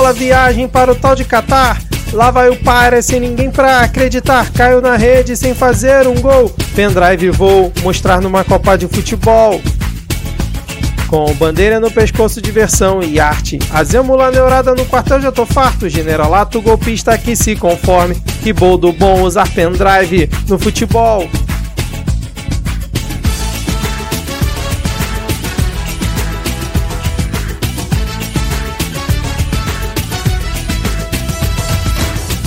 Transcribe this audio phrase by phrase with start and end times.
[0.00, 1.78] Bola viagem para o tal de Catar.
[2.10, 4.50] Lá vai o para sem ninguém pra acreditar.
[4.50, 6.50] Caiu na rede sem fazer um gol.
[6.74, 9.60] Pendrive vou mostrar numa Copa de Futebol.
[11.06, 13.58] Com bandeira no pescoço, diversão e arte.
[13.70, 15.86] Azemula neurada no quartel, já tô farto.
[15.86, 18.14] Generalato golpista que se conforme.
[18.42, 21.28] Que boldo bom usar pendrive no futebol.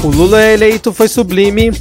[0.03, 1.71] O Lula eleito foi sublime.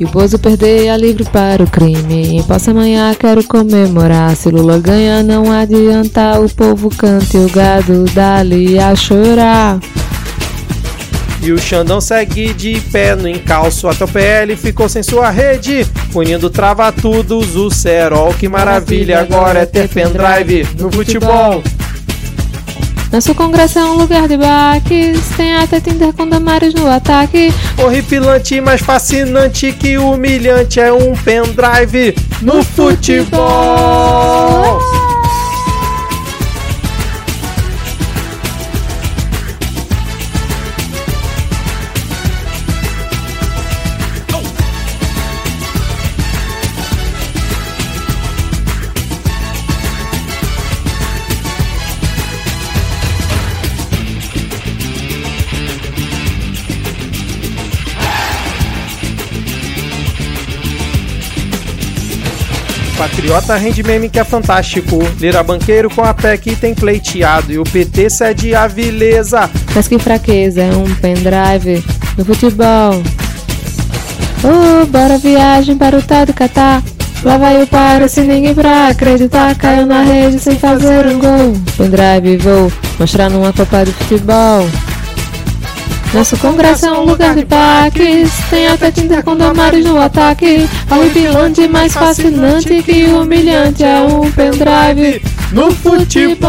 [0.00, 2.42] E o Bozo perder a livre para o crime.
[2.46, 4.34] Posso amanhã, quero comemorar.
[4.34, 6.40] Se Lula ganha, não adianta.
[6.40, 9.78] O povo canta e o gado dali a chorar.
[11.42, 15.86] E o Xandão segue de pé no encalço até o PL ficou sem sua rede,
[16.12, 18.34] punindo trava tudo o Serol.
[18.34, 21.62] Que maravilha agora é ter pendrive no futebol.
[23.12, 27.52] Nosso congresso é um lugar de baques, tem até Tinder com Damares no ataque.
[27.78, 33.38] Horripilante, mais fascinante que humilhante é um pendrive no futebol.
[63.26, 65.00] Patriota rende meme que é fantástico.
[65.18, 67.52] Lira banqueiro com a PEC tem pleiteado.
[67.52, 69.50] E o PT cede a vileza.
[69.74, 71.84] Mas que fraqueza, é um pendrive
[72.16, 73.02] no futebol.
[74.44, 76.80] Oh, bora viagem para o tal do Catar.
[77.24, 79.56] Lá vai o para sem ninguém pra acreditar.
[79.56, 81.56] Caiu na rede sem fazer um gol.
[81.76, 84.68] Pendrive vou mostrar numa Copa de Futebol.
[86.14, 90.68] Nosso congresso é um lugar de paques, tem até Tinder com Damares no ataque.
[90.90, 95.22] Horripilante, mais fascinante que humilhante é um pendrive
[95.52, 96.46] no futebol.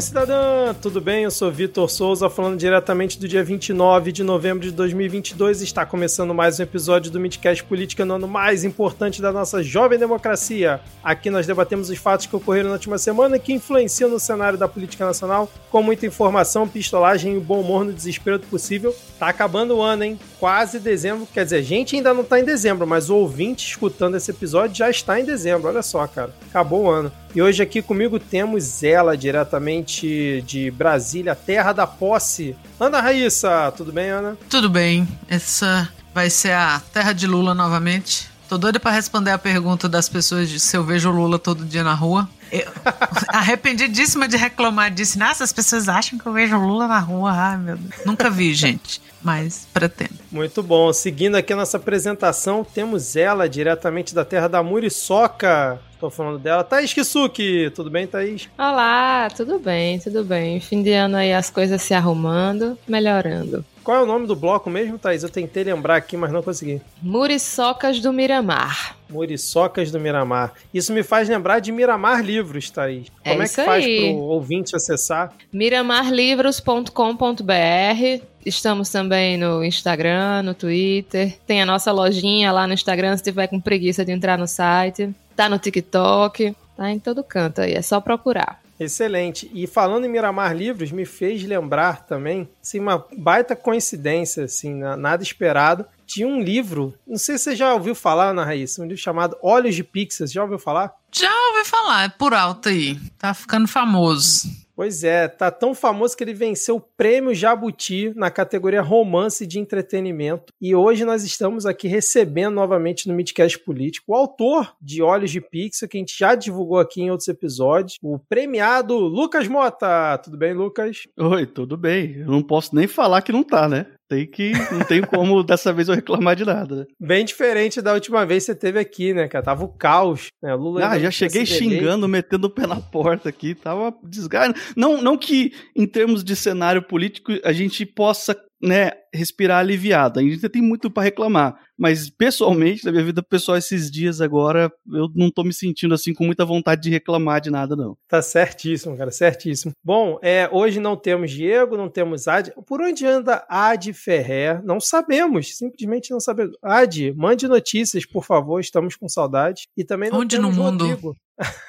[0.00, 0.72] E cidadã!
[0.80, 1.24] Tudo bem?
[1.24, 5.60] Eu sou Vitor Souza, falando diretamente do dia 29 de novembro de 2022.
[5.60, 9.98] Está começando mais um episódio do Midcast Política no ano mais importante da nossa jovem
[9.98, 10.80] democracia.
[11.04, 14.56] Aqui nós debatemos os fatos que ocorreram na última semana e que influenciam no cenário
[14.56, 18.96] da política nacional, com muita informação, pistolagem e bom humor no desespero do possível.
[19.18, 20.18] Tá acabando o ano, hein?
[20.38, 21.26] Quase dezembro.
[21.26, 24.76] Quer dizer, a gente ainda não tá em dezembro, mas o ouvinte escutando esse episódio
[24.76, 25.68] já está em dezembro.
[25.68, 26.34] Olha só, cara.
[26.48, 27.12] Acabou o ano.
[27.34, 32.56] E hoje aqui comigo temos ela, diretamente de Brasília, terra da posse.
[32.78, 34.36] Ana Raíssa, tudo bem, Ana?
[34.48, 35.06] Tudo bem.
[35.28, 38.29] Essa vai ser a terra de Lula novamente.
[38.50, 41.64] Tô doida pra responder a pergunta das pessoas de se eu vejo o Lula todo
[41.64, 42.28] dia na rua.
[42.50, 42.66] Eu,
[43.28, 45.20] arrependidíssima de reclamar disso.
[45.20, 47.30] Nossa, as pessoas acham que eu vejo o Lula na rua.
[47.30, 48.04] Ai, meu Deus.
[48.04, 49.00] Nunca vi, gente.
[49.22, 50.18] Mas pretendo.
[50.32, 50.92] Muito bom.
[50.92, 55.80] Seguindo aqui a nossa apresentação, temos ela, diretamente da terra da Muriçoca.
[56.00, 56.64] Tô falando dela.
[56.64, 58.48] Thaís Kisuki, tudo bem, Thaís?
[58.58, 60.58] Olá, tudo bem, tudo bem.
[60.58, 63.64] Fim de ano aí as coisas se arrumando, melhorando.
[63.90, 65.24] Qual é o nome do bloco mesmo, Thaís?
[65.24, 66.80] Eu tentei lembrar aqui, mas não consegui.
[67.02, 68.96] Muriçocas do Miramar.
[69.10, 70.52] Muriçocas do Miramar.
[70.72, 73.08] Isso me faz lembrar de Miramar Livros, Thaís.
[73.24, 74.12] É Como é, que faz aí.
[74.12, 75.32] pro ouvinte acessar?
[75.52, 78.24] miramarlivros.com.br.
[78.46, 81.36] Estamos também no Instagram, no Twitter.
[81.44, 85.12] Tem a nossa lojinha lá no Instagram, se tiver com preguiça de entrar no site.
[85.34, 86.54] Tá no TikTok.
[86.76, 88.60] Tá em todo canto aí, é só procurar.
[88.80, 89.50] Excelente.
[89.52, 94.96] E falando em Miramar Livros, me fez lembrar também, assim, uma baita coincidência, assim, na-
[94.96, 95.84] nada esperado.
[96.06, 99.36] Tinha um livro, não sei se você já ouviu falar, Ana Raíssa, um livro chamado
[99.42, 100.32] Olhos de Pixas.
[100.32, 100.92] Já ouviu falar?
[101.12, 102.98] Já ouvi falar, é por alto aí.
[103.18, 104.48] Tá ficando famoso.
[104.74, 109.58] Pois é, tá tão famoso que ele venceu o prêmio Jabuti na categoria romance de
[109.58, 110.52] entretenimento.
[110.60, 115.40] E hoje nós estamos aqui recebendo novamente no Midcast Político o autor de Olhos de
[115.40, 120.18] Pixel, que a gente já divulgou aqui em outros episódios, o premiado Lucas Mota.
[120.18, 121.02] Tudo bem, Lucas?
[121.18, 122.16] Oi, tudo bem.
[122.18, 123.86] Eu não posso nem falar que não tá, né?
[124.10, 124.50] Tem que.
[124.72, 126.74] Não tem como dessa vez eu reclamar de nada.
[126.74, 126.86] né?
[126.98, 129.44] Bem diferente da última vez que você teve aqui, né, cara?
[129.44, 130.52] Tava o caos, né?
[130.52, 134.60] Lula Ah, já cheguei xingando, metendo o pé na porta aqui, tava desgaste.
[134.76, 140.20] Não, não que em termos de cenário político a gente possa né, respirar aliviado.
[140.20, 144.70] A gente tem muito para reclamar, mas pessoalmente, na minha vida pessoal, esses dias agora,
[144.92, 147.96] eu não tô me sentindo assim com muita vontade de reclamar de nada, não.
[148.06, 149.72] Tá certíssimo, cara, certíssimo.
[149.82, 152.52] Bom, é, hoje não temos Diego, não temos Ad.
[152.66, 154.62] Por onde anda Ad Ferrer?
[154.62, 156.56] Não sabemos, simplesmente não sabemos.
[156.62, 159.62] Ad, mande notícias, por favor, estamos com saudade.
[159.76, 160.86] E também não Onde temos no mundo?
[160.86, 161.16] Rodrigo.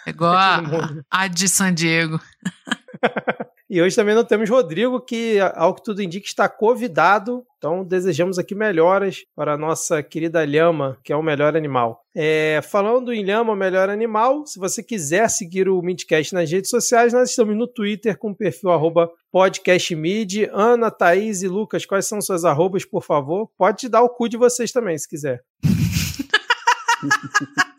[0.06, 2.20] Igual a, a de San Diego.
[3.72, 7.46] E hoje também não temos Rodrigo, que, ao que tudo indica, está convidado.
[7.58, 12.04] Então, desejamos aqui melhoras para a nossa querida Lhama, que é o melhor animal.
[12.14, 16.70] É, falando em Lhama, o melhor animal, se você quiser seguir o Midcast nas redes
[16.70, 20.50] sociais, nós estamos no Twitter com o perfil arroba podcastmid.
[20.52, 23.50] Ana, Thaís e Lucas, quais são suas arrobas, por favor?
[23.58, 25.42] Pode dar o cu de vocês também, se quiser.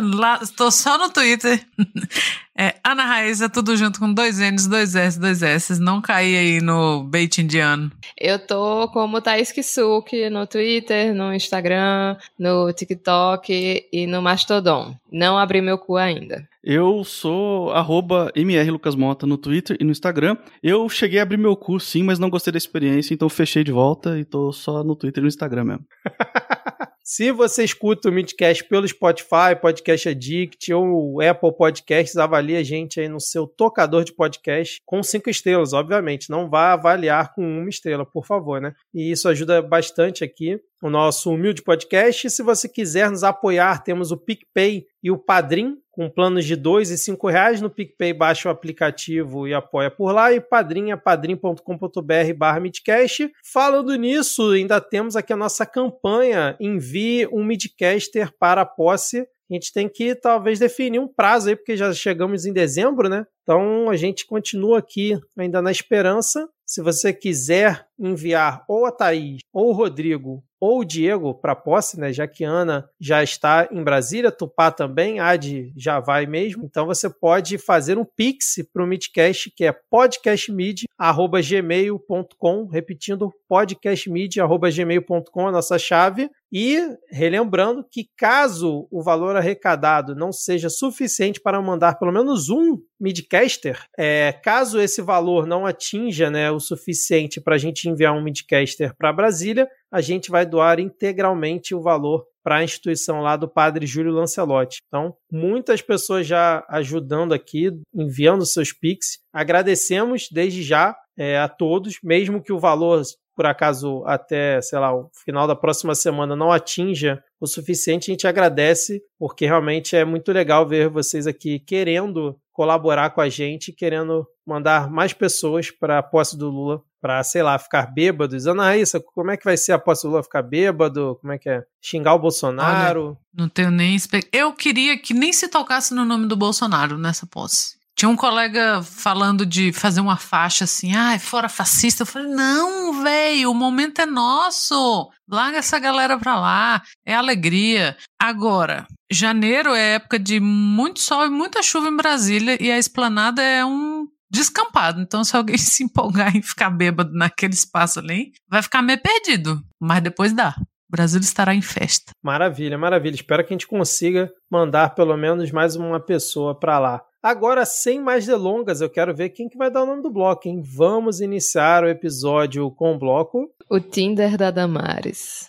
[0.00, 1.64] Lá, tô só no Twitter.
[2.58, 5.78] É, Ana Raíza, tudo junto com dois N's, dois S, dois S.
[5.78, 7.92] Não cair aí no bait indiano.
[8.18, 14.96] Eu tô como Thaís Kisuki no Twitter, no Instagram, no TikTok e no Mastodon.
[15.12, 16.48] Não abri meu cu ainda.
[16.64, 20.38] Eu sou arroba mrlucasmota no Twitter e no Instagram.
[20.62, 23.70] Eu cheguei a abrir meu cu, sim, mas não gostei da experiência, então fechei de
[23.70, 25.84] volta e tô só no Twitter e no Instagram mesmo.
[27.08, 32.98] Se você escuta o Midcast pelo Spotify, Podcast Addict ou Apple Podcasts, avalie a gente
[32.98, 36.28] aí no seu tocador de podcast com cinco estrelas, obviamente.
[36.28, 38.74] Não vá avaliar com uma estrela, por favor, né?
[38.92, 42.26] E isso ajuda bastante aqui o nosso humilde podcast.
[42.26, 46.54] E se você quiser nos apoiar, temos o PicPay e o Padrim, com planos de
[46.54, 47.62] dois e cinco reais.
[47.62, 50.30] No PicPay, baixa o aplicativo e apoia por lá.
[50.30, 53.32] E Padrim é padrim.com.br barra Midcast.
[53.42, 59.26] Falando nisso, ainda temos aqui a nossa campanha Envie um Midcaster para a posse.
[59.50, 63.24] A gente tem que talvez definir um prazo aí, porque já chegamos em dezembro, né?
[63.42, 66.48] Então a gente continua aqui ainda na esperança.
[66.66, 72.00] Se você quiser enviar ou a Thaís, ou o Rodrigo, ou o Diego para posse,
[72.00, 72.12] né?
[72.12, 76.64] Já que Ana já está em Brasília, Tupá também, Ad já vai mesmo.
[76.64, 85.52] Então você pode fazer um pix para o Midcast, que é podcastmid@gmail.com, repetindo podcastmid@gmail.com a
[85.52, 86.28] nossa chave.
[86.52, 92.78] E relembrando que caso o valor arrecadado não seja suficiente para mandar pelo menos um
[93.00, 98.22] midcaster, é, caso esse valor não atinja né, o suficiente para a gente enviar um
[98.22, 103.48] midcaster para Brasília, a gente vai doar integralmente o valor para a instituição lá do
[103.48, 104.78] Padre Júlio Lancelotti.
[104.86, 109.18] Então, muitas pessoas já ajudando aqui, enviando seus Pix.
[109.32, 113.02] Agradecemos desde já é, a todos, mesmo que o valor
[113.36, 118.14] por acaso até, sei lá, o final da próxima semana não atinja o suficiente, a
[118.14, 123.70] gente agradece, porque realmente é muito legal ver vocês aqui querendo colaborar com a gente,
[123.70, 128.46] querendo mandar mais pessoas para a posse do Lula, para, sei lá, ficar bêbados.
[128.46, 131.18] Ana Raíssa, como é que vai ser a posse do Lula ficar bêbado?
[131.20, 131.62] Como é que é?
[131.82, 133.18] Xingar o Bolsonaro?
[133.34, 133.98] Não tenho nem.
[134.32, 137.75] Eu queria que nem se tocasse no nome do Bolsonaro nessa posse.
[137.96, 142.02] Tinha um colega falando de fazer uma faixa assim, ai, fora fascista.
[142.02, 145.10] Eu falei, não, velho, o momento é nosso.
[145.26, 146.82] Larga essa galera pra lá.
[147.06, 147.96] É alegria.
[148.20, 153.40] Agora, janeiro é época de muito sol e muita chuva em Brasília e a esplanada
[153.40, 155.00] é um descampado.
[155.00, 159.62] Então, se alguém se empolgar em ficar bêbado naquele espaço ali, vai ficar meio perdido.
[159.80, 160.54] Mas depois dá.
[160.88, 162.12] O Brasil estará em festa.
[162.22, 163.14] Maravilha, maravilha.
[163.14, 167.02] Espero que a gente consiga mandar pelo menos mais uma pessoa para lá.
[167.26, 170.46] Agora, sem mais delongas, eu quero ver quem que vai dar o nome do bloco,
[170.46, 170.62] hein?
[170.64, 173.50] Vamos iniciar o episódio com o bloco.
[173.68, 175.48] O Tinder da Damares.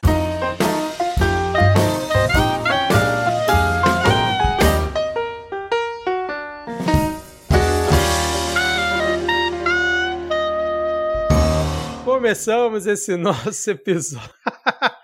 [12.04, 14.32] Começamos esse nosso episódio.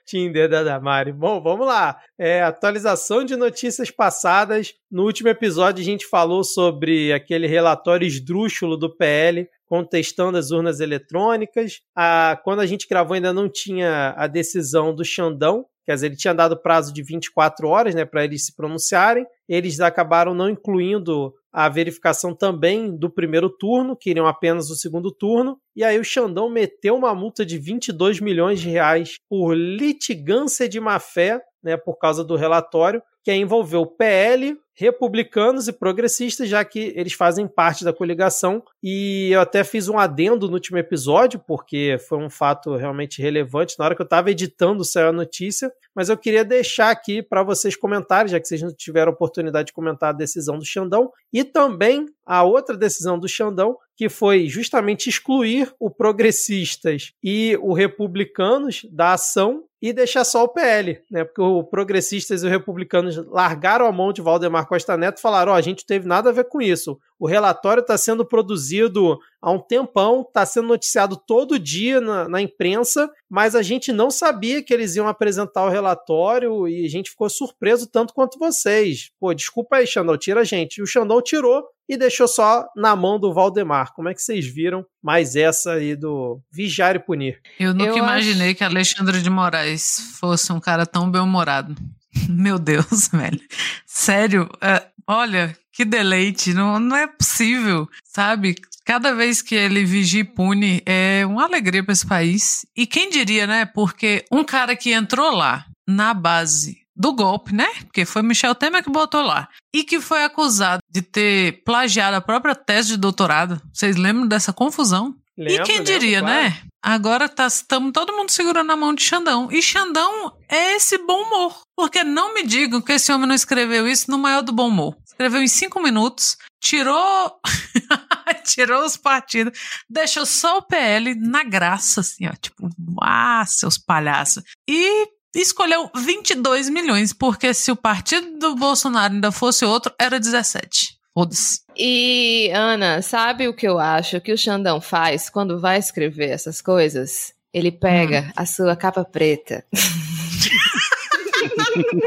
[0.06, 1.12] Tinder da Damari.
[1.12, 2.00] Bom, vamos lá.
[2.18, 4.74] É, atualização de notícias passadas.
[4.92, 10.80] No último episódio, a gente falou sobre aquele relatório esdrúxulo do PL contestando as urnas
[10.80, 11.82] eletrônicas.
[11.96, 15.66] A, quando a gente gravou, ainda não tinha a decisão do Xandão.
[15.86, 19.26] Quer dizer, ele tinha dado prazo de 24 horas né, para eles se pronunciarem.
[19.48, 25.58] Eles acabaram não incluindo a verificação também do primeiro turno, queriam apenas o segundo turno.
[25.76, 30.80] E aí o Xandão meteu uma multa de 22 milhões de reais por litigância de
[30.80, 36.94] má-fé né, por causa do relatório, que envolver o PL, republicanos e progressistas, já que
[36.96, 38.64] eles fazem parte da coligação.
[38.82, 43.78] E eu até fiz um adendo no último episódio, porque foi um fato realmente relevante.
[43.78, 45.72] Na hora que eu estava editando, saiu a notícia.
[45.96, 49.74] Mas eu queria deixar aqui para vocês comentarem, já que vocês não tiveram oportunidade de
[49.74, 55.08] comentar a decisão do Xandão, e também a outra decisão do Xandão, que foi justamente
[55.08, 61.26] excluir o progressistas e o republicanos da ação e deixar só o PL, né?
[61.26, 65.52] Porque o progressistas e os republicanos largaram a mão de Valdemar Costa Neto e falaram:
[65.52, 66.98] ó, oh, a gente teve nada a ver com isso.
[67.20, 72.42] O relatório está sendo produzido há um tempão, está sendo noticiado todo dia na, na,
[72.42, 77.10] imprensa, mas a gente não sabia que eles iam apresentar o relatório e a gente
[77.10, 79.12] ficou surpreso tanto quanto vocês.
[79.20, 80.78] Pô, desculpa aí, Xandão, tira a gente.
[80.78, 83.94] E o Xandão tirou e deixou só na mão do Valdemar.
[83.94, 87.40] Como é que vocês viram mais essa aí do vigiar e punir?
[87.60, 88.56] Eu nunca Eu imaginei acho...
[88.56, 91.76] que Alexandre de Moraes fosse um cara tão bem-humorado.
[92.30, 93.40] Meu Deus, velho.
[93.86, 96.54] Sério, uh, olha, que deleite.
[96.54, 98.56] Não, não é possível, sabe?
[98.86, 102.66] Cada vez que ele vigia e pune é uma alegria para esse país.
[102.76, 103.66] E quem diria, né?
[103.66, 107.68] Porque um cara que entrou lá na base do golpe, né?
[107.82, 109.50] Porque foi Michel Temer que botou lá.
[109.74, 113.62] E que foi acusado de ter plagiado a própria tese de doutorado.
[113.74, 115.16] Vocês lembram dessa confusão?
[115.38, 116.50] Lembro, e quem diria, lembro, né?
[116.52, 116.74] Claro.
[116.86, 119.50] Agora estamos tá, todo mundo segurando a mão de Xandão.
[119.52, 121.62] E Xandão é esse bom humor.
[121.76, 124.96] Porque não me digam que esse homem não escreveu isso no maior do bom humor.
[125.06, 127.40] Escreveu em cinco minutos, tirou.
[128.44, 129.58] tirou os partidos,
[129.90, 132.34] deixou só o PL na graça, assim, ó.
[132.34, 132.70] Tipo,
[133.02, 134.44] ah, seus palhaços.
[134.70, 135.08] E
[135.42, 140.98] escolheu 22 milhões, porque se o partido do Bolsonaro ainda fosse outro, era 17.
[141.14, 141.62] Foda-se.
[141.78, 146.62] E, Ana, sabe o que eu acho que o Xandão faz quando vai escrever essas
[146.62, 147.34] coisas?
[147.54, 148.32] Ele pega hum.
[148.36, 149.64] a sua capa preta.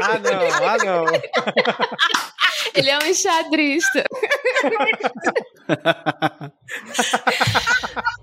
[0.01, 1.05] ah, não, ah, não.
[2.77, 4.03] Ele é um enxadrista.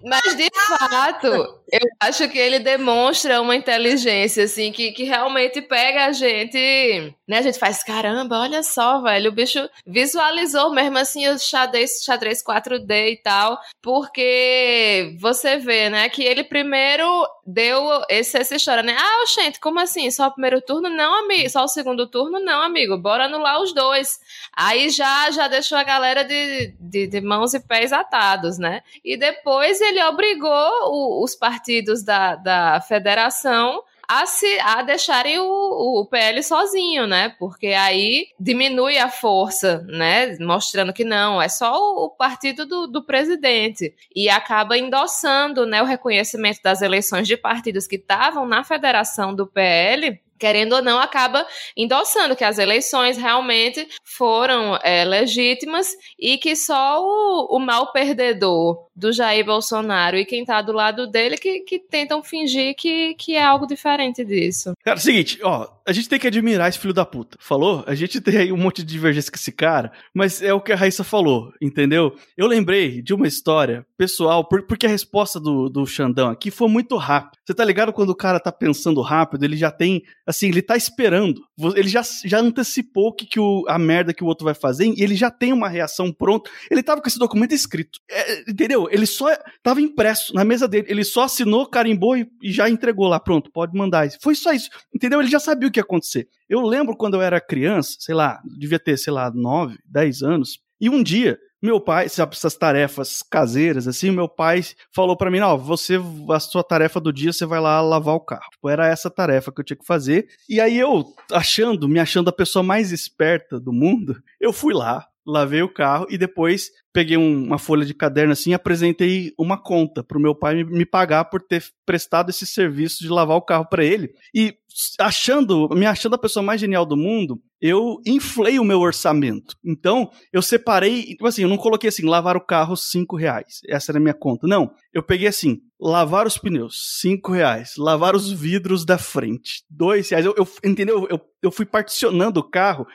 [0.05, 1.27] Mas de fato,
[1.73, 7.39] eu acho que ele demonstra uma inteligência, assim, que, que realmente pega a gente, né?
[7.39, 12.43] A gente faz, caramba, olha só, velho, o bicho visualizou mesmo assim o xadrez, xadrez
[12.45, 17.07] 4D e tal, porque você vê, né, que ele primeiro
[17.47, 18.97] deu esse, essa história, né?
[18.99, 20.11] Ah, gente, como assim?
[20.11, 20.89] Só o primeiro turno?
[20.89, 21.51] Não, amigo.
[21.51, 22.41] Só o segundo turno?
[22.41, 22.97] Não, amigo.
[22.97, 24.19] Bora anular os dois.
[24.53, 28.83] Aí já, já deixou a galera de, de, de mãos e pés atados, né?
[29.05, 36.01] E depois ele obrigou o, os partidos da, da federação a, se, a deixarem o,
[36.01, 37.35] o PL sozinho, né?
[37.39, 40.37] Porque aí diminui a força, né?
[40.39, 43.95] Mostrando que não, é só o, o partido do, do presidente.
[44.15, 49.47] E acaba endossando né, o reconhecimento das eleições de partidos que estavam na federação do
[49.47, 55.89] PL querendo ou não, acaba endossando que as eleições realmente foram é, legítimas
[56.19, 61.07] e que só o, o mal perdedor do Jair Bolsonaro e quem está do lado
[61.07, 64.73] dele que, que tentam fingir que, que é algo diferente disso.
[64.85, 67.37] Cara, é o seguinte, ó, a gente tem que admirar esse filho da puta.
[67.41, 67.85] Falou?
[67.87, 70.73] A gente tem aí um monte de divergência com esse cara, mas é o que
[70.73, 72.15] a Raíssa falou, entendeu?
[72.37, 76.97] Eu lembrei de uma história pessoal, porque a resposta do, do Xandão aqui foi muito
[76.97, 77.39] rápida.
[77.45, 80.77] Você tá ligado quando o cara tá pensando rápido, ele já tem, assim, ele tá
[80.77, 81.43] esperando.
[81.77, 85.03] Ele já, já antecipou que, que o, a merda que o outro vai fazer e
[85.03, 86.51] ele já tem uma reação pronta.
[86.71, 88.89] Ele tava com esse documento escrito, é, entendeu?
[88.91, 89.29] Ele só
[89.63, 90.87] tava impresso na mesa dele.
[90.89, 93.21] Ele só assinou, carimbou e, e já entregou lá.
[93.21, 94.09] Pronto, pode mandar.
[94.21, 94.69] Foi só isso.
[94.93, 95.21] Entendeu?
[95.21, 96.29] Ele já sabia o que ia acontecer.
[96.49, 100.59] Eu lembro quando eu era criança, sei lá, devia ter, sei lá, 9, 10 anos.
[100.81, 104.63] E um dia, meu pai, sabe, essas tarefas caseiras, assim, meu pai
[104.95, 105.99] falou para mim, não, você,
[106.31, 108.51] a sua tarefa do dia, você vai lá lavar o carro.
[108.53, 110.29] Tipo, era essa tarefa que eu tinha que fazer.
[110.47, 115.07] E aí eu, achando, me achando a pessoa mais esperta do mundo, eu fui lá,
[115.27, 119.61] lavei o carro e depois peguei um, uma folha de caderno assim e apresentei uma
[119.61, 123.37] conta para o meu pai me, me, pagar por ter prestado esse serviço de lavar
[123.37, 124.15] o carro para ele.
[124.33, 124.55] E
[124.99, 129.57] achando, me achando a pessoa mais genial do mundo, eu inflei o meu orçamento.
[129.65, 133.61] Então, eu separei, tipo assim, eu não coloquei assim, lavar o carro cinco reais.
[133.69, 134.47] Essa era a minha conta.
[134.47, 137.73] Não, eu peguei assim, lavar os pneus, cinco reais.
[137.79, 140.27] Lavar os vidros da frente, dois reais.
[140.27, 141.07] Eu, eu entendeu?
[141.09, 142.87] Eu, eu fui particionando o carro,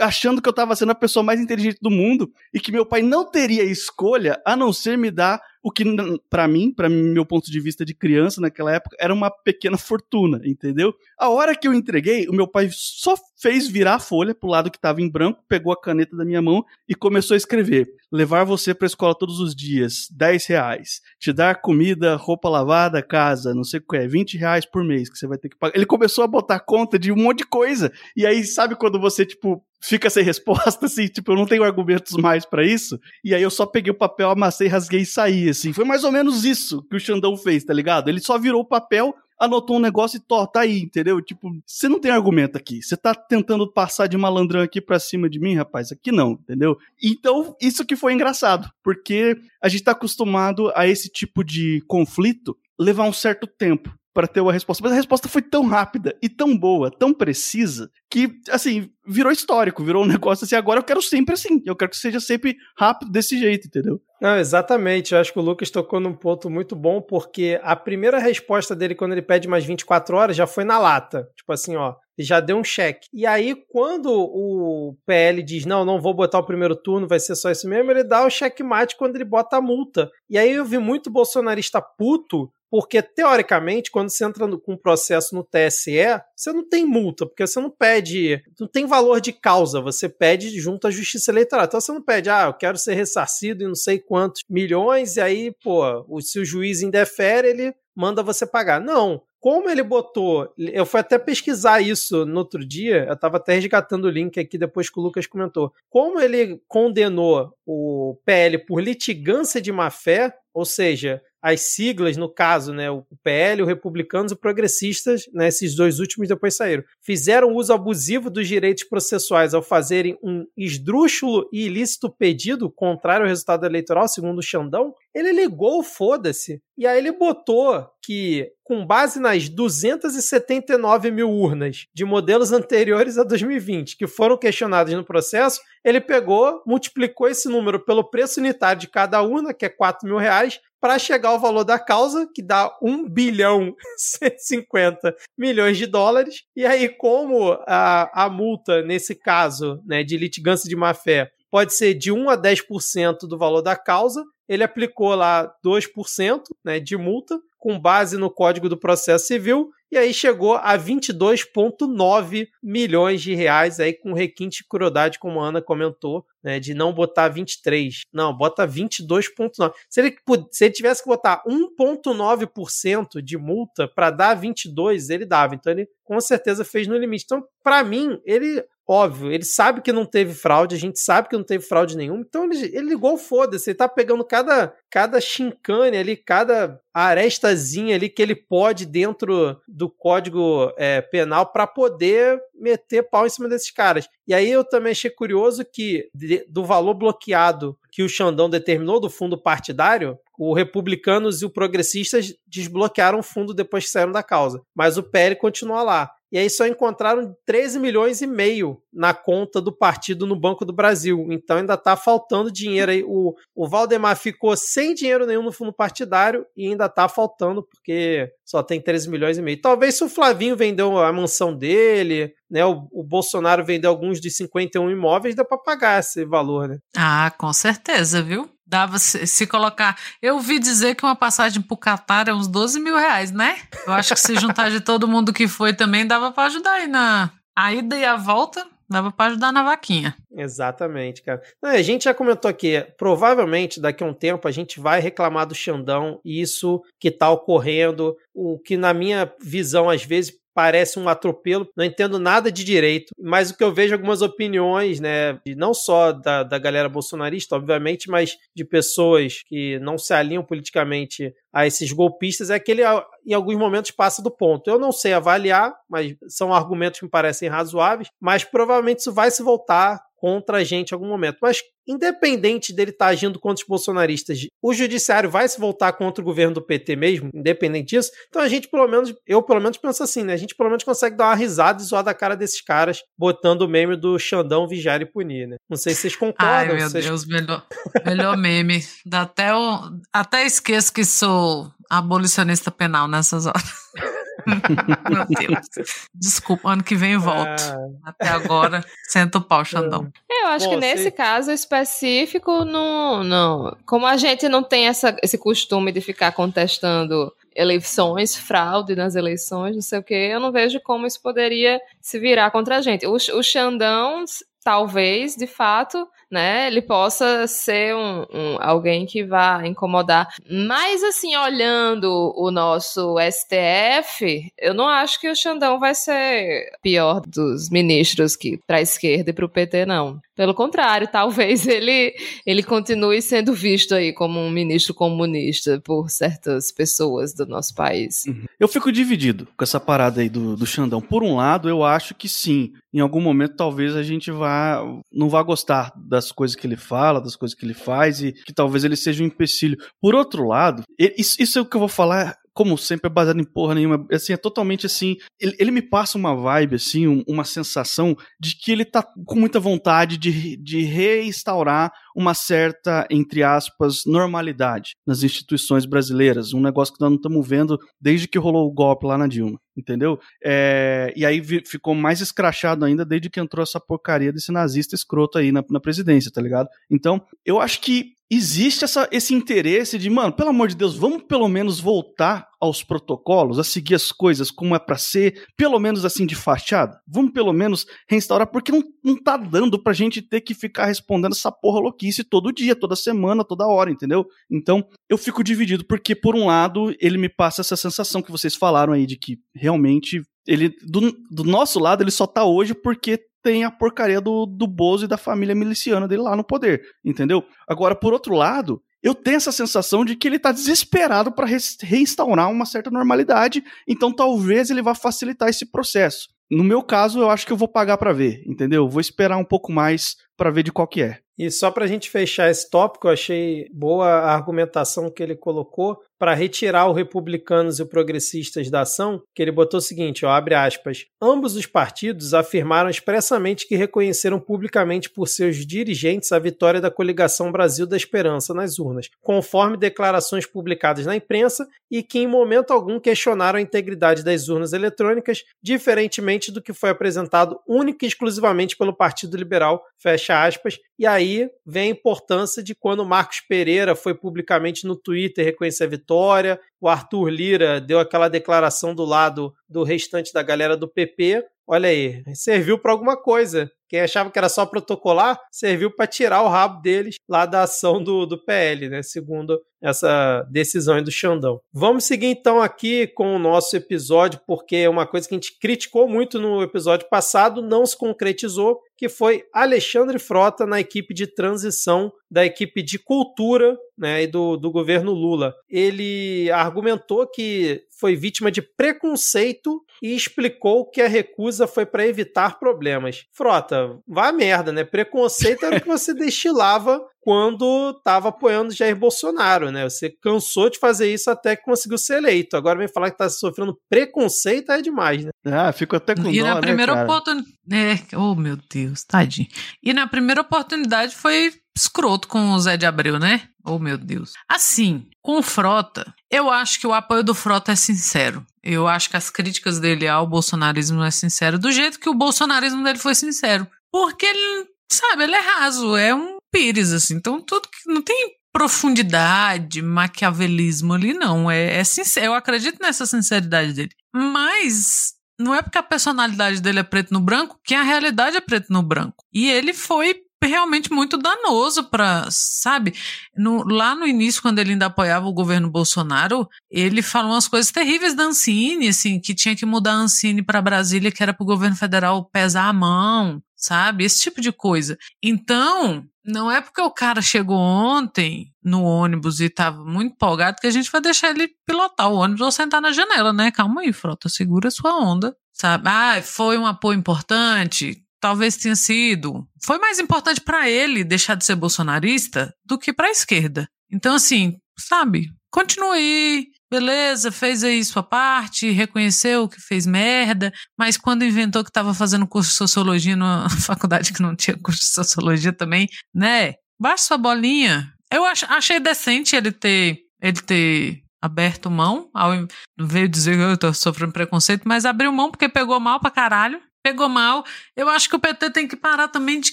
[0.00, 3.02] achando que eu estava sendo a pessoa mais inteligente do mundo e que meu pai
[3.02, 5.84] não teria escolha a não ser me dar o que
[6.28, 10.40] para mim, para meu ponto de vista de criança naquela época, era uma pequena fortuna,
[10.44, 10.92] entendeu?
[11.16, 14.72] A hora que eu entreguei, o meu pai só fez virar a folha pro lado
[14.72, 18.44] que estava em branco, pegou a caneta da minha mão e começou a escrever: levar
[18.44, 21.00] você pra escola todos os dias, 10 reais.
[21.20, 25.08] Te dar comida, roupa lavada, casa, não sei o que é, 20 reais por mês
[25.10, 25.76] que você vai ter que pagar.
[25.76, 27.92] Ele começou a botar conta de um monte de coisa.
[28.16, 32.16] E aí, sabe quando você, tipo, fica sem resposta, assim, tipo, eu não tenho argumentos
[32.16, 32.98] mais para isso.
[33.24, 35.72] E aí eu só peguei o papel, amassei, rasguei e saí, assim.
[35.72, 38.08] Foi mais ou menos isso que o Xandão fez, tá ligado?
[38.08, 41.22] Ele só virou o papel, anotou um negócio e tó, tá aí, entendeu?
[41.22, 42.82] Tipo, você não tem argumento aqui.
[42.82, 45.92] Você tá tentando passar de malandrão aqui pra cima de mim, rapaz?
[45.92, 46.76] Aqui não, entendeu?
[47.02, 52.56] Então, isso que foi engraçado, porque a gente tá acostumado a esse tipo de conflito
[52.78, 54.82] levar um certo tempo para ter uma resposta.
[54.82, 59.84] Mas a resposta foi tão rápida e tão boa, tão precisa, que, assim, virou histórico,
[59.84, 60.56] virou um negócio assim.
[60.56, 61.62] Agora eu quero sempre assim.
[61.64, 64.00] Eu quero que seja sempre rápido desse jeito, entendeu?
[64.20, 65.14] Não, exatamente.
[65.14, 68.96] Eu acho que o Lucas tocou num ponto muito bom, porque a primeira resposta dele
[68.96, 71.28] quando ele pede mais 24 horas já foi na lata.
[71.36, 73.06] Tipo assim, ó, já deu um cheque.
[73.12, 77.36] E aí, quando o PL diz, não, não vou botar o primeiro turno, vai ser
[77.36, 80.10] só isso mesmo, ele dá o checkmate quando ele bota a multa.
[80.28, 85.34] E aí eu vi muito bolsonarista puto porque, teoricamente, quando você entra com um processo
[85.34, 89.80] no TSE, você não tem multa, porque você não pede, não tem valor de causa,
[89.80, 91.64] você pede junto à Justiça Eleitoral.
[91.66, 95.20] Então você não pede, ah, eu quero ser ressarcido em não sei quantos milhões, e
[95.20, 98.80] aí, pô, se o juiz indefere, ele manda você pagar.
[98.80, 99.22] Não.
[99.40, 104.06] Como ele botou, eu fui até pesquisar isso no outro dia, eu estava até resgatando
[104.06, 105.72] o link aqui depois que o Lucas comentou.
[105.88, 112.28] Como ele condenou o PL por litigância de má fé, ou seja, as siglas, no
[112.28, 116.82] caso, né, o PL, o Republicanos e o Progressistas, né, esses dois últimos depois saíram,
[117.00, 123.28] fizeram uso abusivo dos direitos processuais ao fazerem um esdrúxulo e ilícito pedido contrário ao
[123.28, 126.60] resultado eleitoral, segundo o Xandão, ele ligou o foda-se.
[126.76, 133.24] E aí ele botou que, com base nas 279 mil urnas de modelos anteriores a
[133.24, 138.88] 2020 que foram questionadas no processo, ele pegou, multiplicou esse número pelo preço unitário de
[138.88, 142.76] cada urna, que é 4 mil reais, para chegar ao valor da causa, que dá
[142.82, 146.42] 1 bilhão 150 milhões de dólares.
[146.54, 151.94] E aí, como a, a multa, nesse caso, né, de litigância de má-fé, pode ser
[151.94, 157.38] de 1 a 10% do valor da causa, ele aplicou lá 2% né, de multa,
[157.58, 163.80] com base no Código do Processo Civil, e aí chegou a 22,9 milhões de reais,
[163.80, 168.04] aí com requinte de crueldade, como a Ana comentou, né, de não botar 23.
[168.10, 169.70] Não, bota 22,9.
[169.86, 170.16] Se ele,
[170.50, 175.54] se ele tivesse que botar 1,9% de multa para dar 22, ele dava.
[175.54, 177.24] Então ele com certeza fez no limite.
[177.26, 181.36] Então, para mim, ele Óbvio, ele sabe que não teve fraude, a gente sabe que
[181.36, 185.94] não teve fraude nenhuma, então ele, ele ligou foda-se, ele tá pegando cada, cada chincane
[185.94, 193.02] ali, cada arestazinha ali que ele pode dentro do código é, penal para poder meter
[193.02, 194.08] pau em cima desses caras.
[194.26, 196.08] E aí eu também achei curioso que
[196.48, 202.34] do valor bloqueado que o Xandão determinou do fundo partidário, o republicanos e o progressistas
[202.46, 206.10] desbloquearam o fundo depois que saíram da causa, mas o PL continua lá.
[206.30, 210.72] E aí só encontraram 13 milhões e meio na conta do partido no Banco do
[210.72, 211.26] Brasil.
[211.30, 213.02] Então ainda está faltando dinheiro aí.
[213.02, 218.30] O, o Valdemar ficou sem dinheiro nenhum no fundo partidário e ainda está faltando, porque
[218.44, 219.60] só tem 13 milhões e meio.
[219.60, 222.64] Talvez se o Flavinho vendeu a mansão dele, né?
[222.64, 226.78] O, o Bolsonaro vendeu alguns dos 51 imóveis, dá para pagar esse valor, né?
[226.96, 228.48] Ah, com certeza, viu?
[228.68, 229.98] Dava se, se, colocar.
[230.20, 233.56] Eu ouvi dizer que uma passagem pro Catar é uns 12 mil reais, né?
[233.86, 236.86] Eu acho que se juntar de todo mundo que foi também dava para ajudar aí
[236.86, 238.66] na a ida e a volta.
[238.90, 240.16] Dava para ajudar na vaquinha.
[240.34, 241.42] Exatamente, cara.
[241.62, 245.46] Não, a gente já comentou aqui, provavelmente daqui a um tempo a gente vai reclamar
[245.46, 251.08] do Xandão, isso que tá ocorrendo, o que na minha visão às vezes parece um
[251.08, 251.68] atropelo.
[251.76, 256.12] Não entendo nada de direito, mas o que eu vejo algumas opiniões, né, não só
[256.12, 261.92] da, da galera bolsonarista, obviamente, mas de pessoas que não se alinham politicamente a esses
[261.92, 262.82] golpistas, é que ele
[263.26, 264.68] em alguns momentos passa do ponto.
[264.68, 269.30] Eu não sei avaliar, mas são argumentos que me parecem razoáveis, mas provavelmente isso vai
[269.30, 271.38] se voltar contra a gente em algum momento.
[271.40, 276.20] Mas, independente dele estar tá agindo contra os bolsonaristas, o judiciário vai se voltar contra
[276.20, 278.10] o governo do PT mesmo, independente disso.
[278.28, 280.34] Então a gente, pelo menos, eu pelo menos penso assim, né?
[280.34, 283.62] A gente pelo menos consegue dar uma risada e zoar da cara desses caras, botando
[283.62, 285.56] o meme do Xandão vigiar e punir, né?
[285.68, 286.48] Não sei se vocês concordam.
[286.48, 287.04] Ai, meu vocês...
[287.04, 287.66] Deus, melhor,
[288.04, 288.84] melhor meme.
[289.06, 293.62] Dá até, o, até esqueço que sou abolicionista penal nessas horas.
[295.10, 296.08] Meu Deus.
[296.14, 297.62] Desculpa, ano que vem eu volto.
[297.62, 298.10] Ah.
[298.10, 300.10] Até agora, senta o pau, Xandão.
[300.28, 301.10] Eu acho Bom, que nesse se...
[301.10, 303.76] caso específico, não, não.
[303.86, 309.74] Como a gente não tem essa, esse costume de ficar contestando eleições, fraude nas eleições,
[309.74, 313.06] não sei o que, eu não vejo como isso poderia se virar contra a gente.
[313.06, 314.24] O, o Xandão
[314.62, 320.28] talvez, de fato, né, ele possa ser um, um, alguém que vá incomodar.
[320.48, 327.20] Mas, assim, olhando o nosso STF, eu não acho que o Xandão vai ser pior
[327.26, 330.20] dos ministros que para a esquerda e para o PT, não.
[330.38, 332.14] Pelo contrário, talvez ele,
[332.46, 338.22] ele continue sendo visto aí como um ministro comunista por certas pessoas do nosso país.
[338.28, 338.44] Uhum.
[338.60, 341.00] Eu fico dividido com essa parada aí do, do Xandão.
[341.00, 342.72] Por um lado, eu acho que sim.
[342.94, 344.80] Em algum momento, talvez a gente vá
[345.12, 348.52] não vá gostar das coisas que ele fala, das coisas que ele faz e que
[348.52, 349.76] talvez ele seja um empecilho.
[350.00, 353.38] Por outro lado, isso, isso é o que eu vou falar como sempre, é baseado
[353.38, 354.04] em porra nenhuma.
[354.10, 355.16] Assim, é totalmente assim.
[355.38, 359.38] Ele, ele me passa uma vibe, assim, um, uma sensação de que ele tá com
[359.38, 366.52] muita vontade de, de reinstaurar uma certa, entre aspas, normalidade nas instituições brasileiras.
[366.52, 369.56] Um negócio que nós não estamos vendo desde que rolou o golpe lá na Dilma
[369.76, 370.18] entendeu?
[370.44, 375.38] É, e aí ficou mais escrachado ainda desde que entrou essa porcaria desse nazista escroto
[375.38, 376.68] aí na, na presidência, tá ligado?
[376.90, 381.22] Então, eu acho que existe essa, esse interesse de, mano, pelo amor de Deus, vamos
[381.22, 386.04] pelo menos voltar aos protocolos, a seguir as coisas como é para ser, pelo menos
[386.04, 387.00] assim de fachada.
[387.06, 391.32] Vamos pelo menos reinstaurar, porque não, não tá dando pra gente ter que ficar respondendo
[391.32, 394.26] essa porra louquice todo dia, toda semana, toda hora, entendeu?
[394.50, 398.54] Então, eu fico dividido, porque por um lado, ele me passa essa sensação que vocês
[398.54, 403.20] falaram aí de que realmente ele do, do nosso lado ele só tá hoje porque
[403.42, 407.44] tem a porcaria do, do Bozo e da família miliciana dele lá no poder, entendeu?
[407.68, 411.46] Agora, por outro lado, eu tenho essa sensação de que ele tá desesperado para
[411.82, 416.28] reinstaurar uma certa normalidade, então talvez ele vá facilitar esse processo.
[416.50, 418.88] No meu caso, eu acho que eu vou pagar para ver, entendeu?
[418.88, 421.18] Vou esperar um pouco mais para ver de qual que é.
[421.38, 425.36] E só para a gente fechar esse tópico, eu achei boa a argumentação que ele
[425.36, 430.26] colocou para retirar os republicanos e os progressistas da ação, que ele botou o seguinte,
[430.26, 436.40] ó, abre aspas, ambos os partidos afirmaram expressamente que reconheceram publicamente por seus dirigentes a
[436.40, 442.18] vitória da coligação Brasil da Esperança nas urnas, conforme declarações publicadas na imprensa e que
[442.18, 448.04] em momento algum questionaram a integridade das urnas eletrônicas, diferentemente do que foi apresentado única
[448.04, 453.40] e exclusivamente pelo Partido Liberal, fecha aspas, e aí vem a importância de quando Marcos
[453.40, 459.04] Pereira foi publicamente no Twitter reconhecer a vitória, o Arthur Lira deu aquela declaração do
[459.04, 461.44] lado do restante da galera do PP.
[461.66, 463.70] Olha aí, serviu para alguma coisa.
[463.88, 468.02] Quem achava que era só protocolar, serviu para tirar o rabo deles lá da ação
[468.02, 469.02] do, do PL, né?
[469.02, 471.60] Segundo essa decisão do Xandão.
[471.72, 475.58] Vamos seguir então aqui com o nosso episódio, porque é uma coisa que a gente
[475.58, 481.26] criticou muito no episódio passado, não se concretizou, que foi Alexandre Frota na equipe de
[481.26, 485.54] transição da equipe de cultura né, e do, do governo Lula.
[485.70, 492.58] Ele argumentou que foi vítima de preconceito e explicou que a recusa foi para evitar
[492.58, 493.24] problemas.
[493.32, 494.84] Frota, vá merda, né?
[494.84, 499.84] Preconceito era o que você destilava quando estava apoiando Jair Bolsonaro, né?
[499.84, 502.56] Você cansou de fazer isso até que conseguiu ser eleito.
[502.56, 505.30] Agora vem falar que está sofrendo preconceito é demais, né?
[505.44, 507.04] Ah, fico até com E dó, na né, primeira cara?
[507.04, 507.58] oportunidade.
[507.70, 509.48] É, oh, meu Deus, tadinho.
[509.82, 513.48] E na primeira oportunidade foi escroto com o Zé de Abreu, né?
[513.64, 514.32] Oh, meu Deus.
[514.48, 518.44] Assim, com o Frota, eu acho que o apoio do Frota é sincero.
[518.62, 522.82] Eu acho que as críticas dele ao bolsonarismo é sincero, do jeito que o bolsonarismo
[522.82, 523.66] dele foi sincero.
[523.90, 527.14] Porque ele, sabe, ele é raso, é um pires, assim.
[527.14, 531.50] Então, tudo que não tem profundidade, maquiavelismo ali, não.
[531.50, 532.26] É, é sincero.
[532.26, 533.90] Eu acredito nessa sinceridade dele.
[534.12, 538.40] Mas não é porque a personalidade dele é preto no branco que a realidade é
[538.40, 539.24] preto no branco.
[539.32, 542.94] E ele foi realmente muito danoso para, sabe?
[543.36, 547.72] No, lá no início, quando ele ainda apoiava o governo Bolsonaro, ele falou umas coisas
[547.72, 551.42] terríveis da Ancine, assim, que tinha que mudar a Ancine para Brasília, que era para
[551.42, 554.04] o governo federal pesar a mão, sabe?
[554.04, 554.96] Esse tipo de coisa.
[555.22, 560.66] Então, não é porque o cara chegou ontem no ônibus e tava muito empolgado que
[560.66, 563.50] a gente vai deixar ele pilotar o ônibus ou sentar na janela, né?
[563.50, 565.88] Calma aí, frota, segura sua onda, sabe?
[565.88, 569.46] Ah, foi um apoio importante talvez tenha sido.
[569.64, 573.68] Foi mais importante para ele deixar de ser bolsonarista do que para a esquerda.
[573.90, 575.28] Então, assim, sabe?
[575.50, 581.70] Continue aí, beleza, fez aí sua parte, reconheceu que fez merda, mas quando inventou que
[581.70, 586.54] estava fazendo curso de sociologia numa faculdade que não tinha curso de sociologia também, né?
[586.80, 587.92] Baixa sua bolinha.
[588.12, 592.30] Eu ach, achei decente ele ter, ele ter aberto mão, ao,
[592.78, 596.60] veio dizer que eu tô sofrendo preconceito, mas abriu mão porque pegou mal pra caralho
[596.88, 597.44] pegou mal.
[597.76, 599.52] Eu acho que o PT tem que parar também de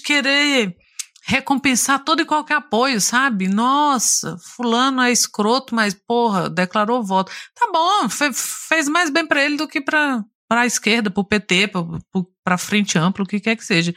[0.00, 0.74] querer
[1.24, 3.48] recompensar todo e qualquer apoio, sabe?
[3.48, 7.32] Nossa, fulano é escroto, mas porra, declarou voto.
[7.54, 11.20] Tá bom, fe fez mais bem para ele do que para para a esquerda, para
[11.20, 11.72] o PT,
[12.44, 13.92] para frente ampla, o que quer que seja.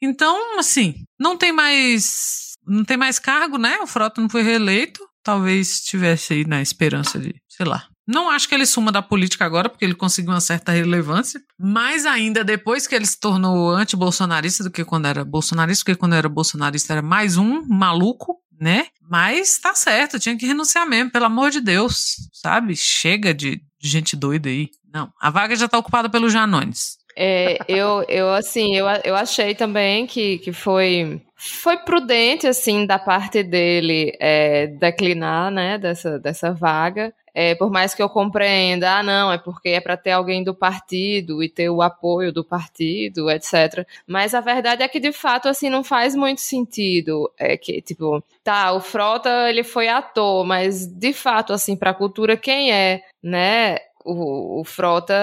[0.00, 3.78] Então, assim, não tem mais não tem mais cargo, né?
[3.80, 5.00] O Frota não foi reeleito.
[5.24, 7.88] Talvez estivesse aí na esperança de, sei lá.
[8.08, 11.42] Não acho que ele suma da política agora, porque ele conseguiu uma certa relevância.
[11.58, 16.14] Mais ainda depois que ele se tornou anti-bolsonarista do que quando era bolsonarista, porque quando
[16.14, 18.86] era bolsonarista era mais um maluco, né?
[19.10, 22.74] Mas tá certo, tinha que renunciar mesmo, pelo amor de Deus, sabe?
[22.74, 24.70] Chega de gente doida aí.
[24.90, 26.96] Não, a vaga já tá ocupada pelo Janones.
[27.14, 32.98] É, eu, eu, assim, eu, eu achei também que, que foi, foi prudente, assim, da
[32.98, 37.12] parte dele é, declinar, né, dessa, dessa vaga.
[37.34, 40.54] É, por mais que eu compreenda, ah, não, é porque é para ter alguém do
[40.54, 43.86] partido e ter o apoio do partido, etc.
[44.06, 47.30] Mas a verdade é que, de fato, assim, não faz muito sentido.
[47.38, 52.36] É que, tipo, tá, o Frota, ele foi ator, mas, de fato, assim, pra cultura,
[52.36, 55.14] quem é, né, o, o Frota,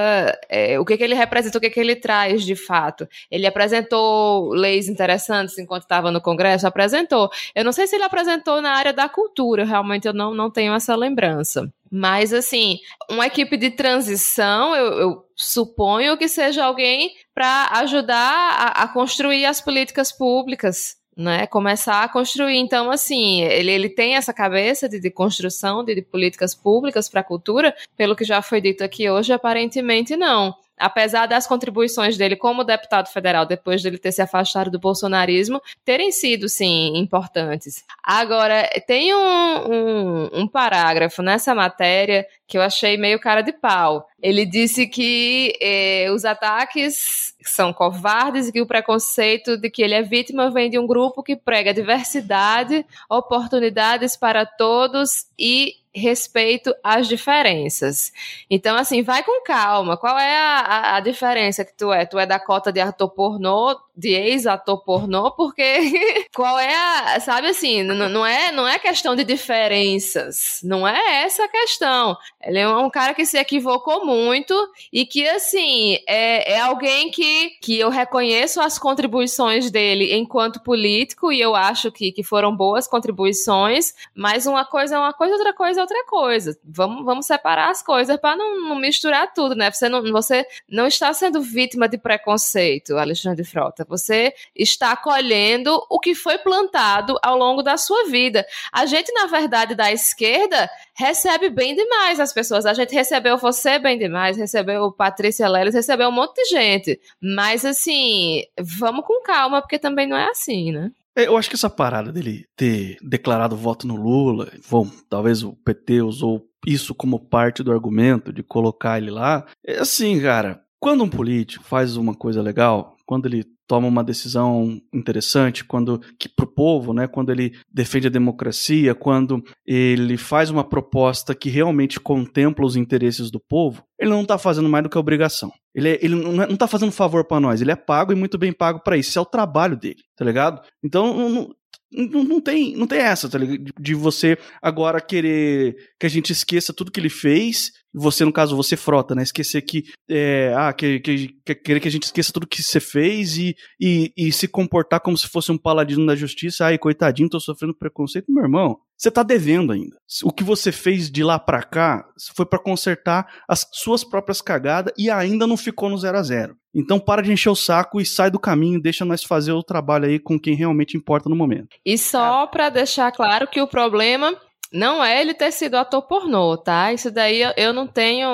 [0.48, 3.08] é, o que, que ele representa, o que, que ele traz de fato.
[3.32, 6.68] Ele apresentou leis interessantes enquanto estava no Congresso?
[6.68, 7.30] Apresentou.
[7.56, 10.74] Eu não sei se ele apresentou na área da cultura, realmente eu não, não tenho
[10.74, 11.72] essa lembrança.
[11.92, 18.84] Mas, assim, uma equipe de transição, eu, eu suponho que seja alguém para ajudar a,
[18.84, 22.58] a construir as políticas públicas né, começar a construir.
[22.58, 27.22] Então, assim, ele, ele tem essa cabeça de, de construção de, de políticas públicas para
[27.22, 32.36] a cultura, pelo que já foi dito aqui hoje, aparentemente não apesar das contribuições dele
[32.36, 37.84] como deputado federal, depois dele ter se afastado do bolsonarismo, terem sido, sim, importantes.
[38.04, 44.08] Agora, tem um, um, um parágrafo nessa matéria que eu achei meio cara de pau.
[44.22, 49.94] Ele disse que eh, os ataques são covardes e que o preconceito de que ele
[49.94, 57.08] é vítima vem de um grupo que prega diversidade, oportunidades para todos e respeito às
[57.08, 58.12] diferenças.
[58.50, 59.96] Então, assim, vai com calma.
[59.96, 62.06] Qual é a, a, a, diferença que tu é?
[62.06, 67.20] Tu é da cota de ator pornô, de ex-ator pornô, porque qual é a.
[67.20, 70.60] Sabe assim, não, é, não é questão de diferenças.
[70.64, 72.18] Não é essa a questão.
[72.44, 74.54] Ele é um cara que se equivocou muito
[74.92, 81.32] e que, assim, é, é alguém que, que eu reconheço as contribuições dele enquanto político
[81.32, 85.54] e eu acho que, que foram boas contribuições, mas uma coisa é uma coisa, outra
[85.54, 86.58] coisa é outra coisa.
[86.64, 89.72] Vamos, vamos separar as coisas para não, não, misturar tudo, né?
[89.72, 93.85] Você não, você não está sendo vítima de preconceito, Alexandre Frota.
[93.88, 98.46] Você está acolhendo o que foi plantado ao longo da sua vida.
[98.72, 102.66] A gente, na verdade, da esquerda, recebe bem demais as pessoas.
[102.66, 107.00] A gente recebeu você bem demais, recebeu Patrícia Leles, recebeu um monte de gente.
[107.22, 110.92] Mas, assim, vamos com calma, porque também não é assim, né?
[111.16, 115.54] É, eu acho que essa parada dele ter declarado voto no Lula, bom, talvez o
[115.54, 119.46] PT usou isso como parte do argumento de colocar ele lá.
[119.66, 124.80] É assim, cara, quando um político faz uma coisa legal, quando ele toma uma decisão
[124.94, 130.64] interessante, quando que pro povo, né, quando ele defende a democracia, quando ele faz uma
[130.64, 134.98] proposta que realmente contempla os interesses do povo, ele não está fazendo mais do que
[134.98, 135.52] obrigação.
[135.74, 138.54] Ele, é, ele não, está fazendo favor para nós, ele é pago e muito bem
[138.54, 139.10] pago para isso.
[139.10, 140.62] Isso é o trabalho dele, tá ligado?
[140.84, 141.50] Então, não,
[141.92, 143.74] não, não, tem, não tem essa, tá ligado?
[143.80, 148.56] De você agora querer que a gente esqueça tudo que ele fez você, no caso,
[148.56, 149.24] você frota, né?
[149.24, 149.86] Esquecer que.
[150.10, 153.56] É, ah, que, que, que, querer que a gente esqueça tudo que você fez e,
[153.80, 156.66] e, e se comportar como se fosse um paladino da justiça.
[156.66, 158.32] Ai, coitadinho, tô sofrendo preconceito.
[158.32, 159.96] Meu irmão, você tá devendo ainda.
[160.24, 162.06] O que você fez de lá para cá
[162.36, 166.56] foi para consertar as suas próprias cagadas e ainda não ficou no zero a zero.
[166.74, 170.06] Então para de encher o saco e sai do caminho, deixa nós fazer o trabalho
[170.06, 171.70] aí com quem realmente importa no momento.
[171.86, 174.36] E só para deixar claro que o problema
[174.76, 176.92] não é ele ter sido ator pornô, tá?
[176.92, 178.28] Isso daí eu não tenho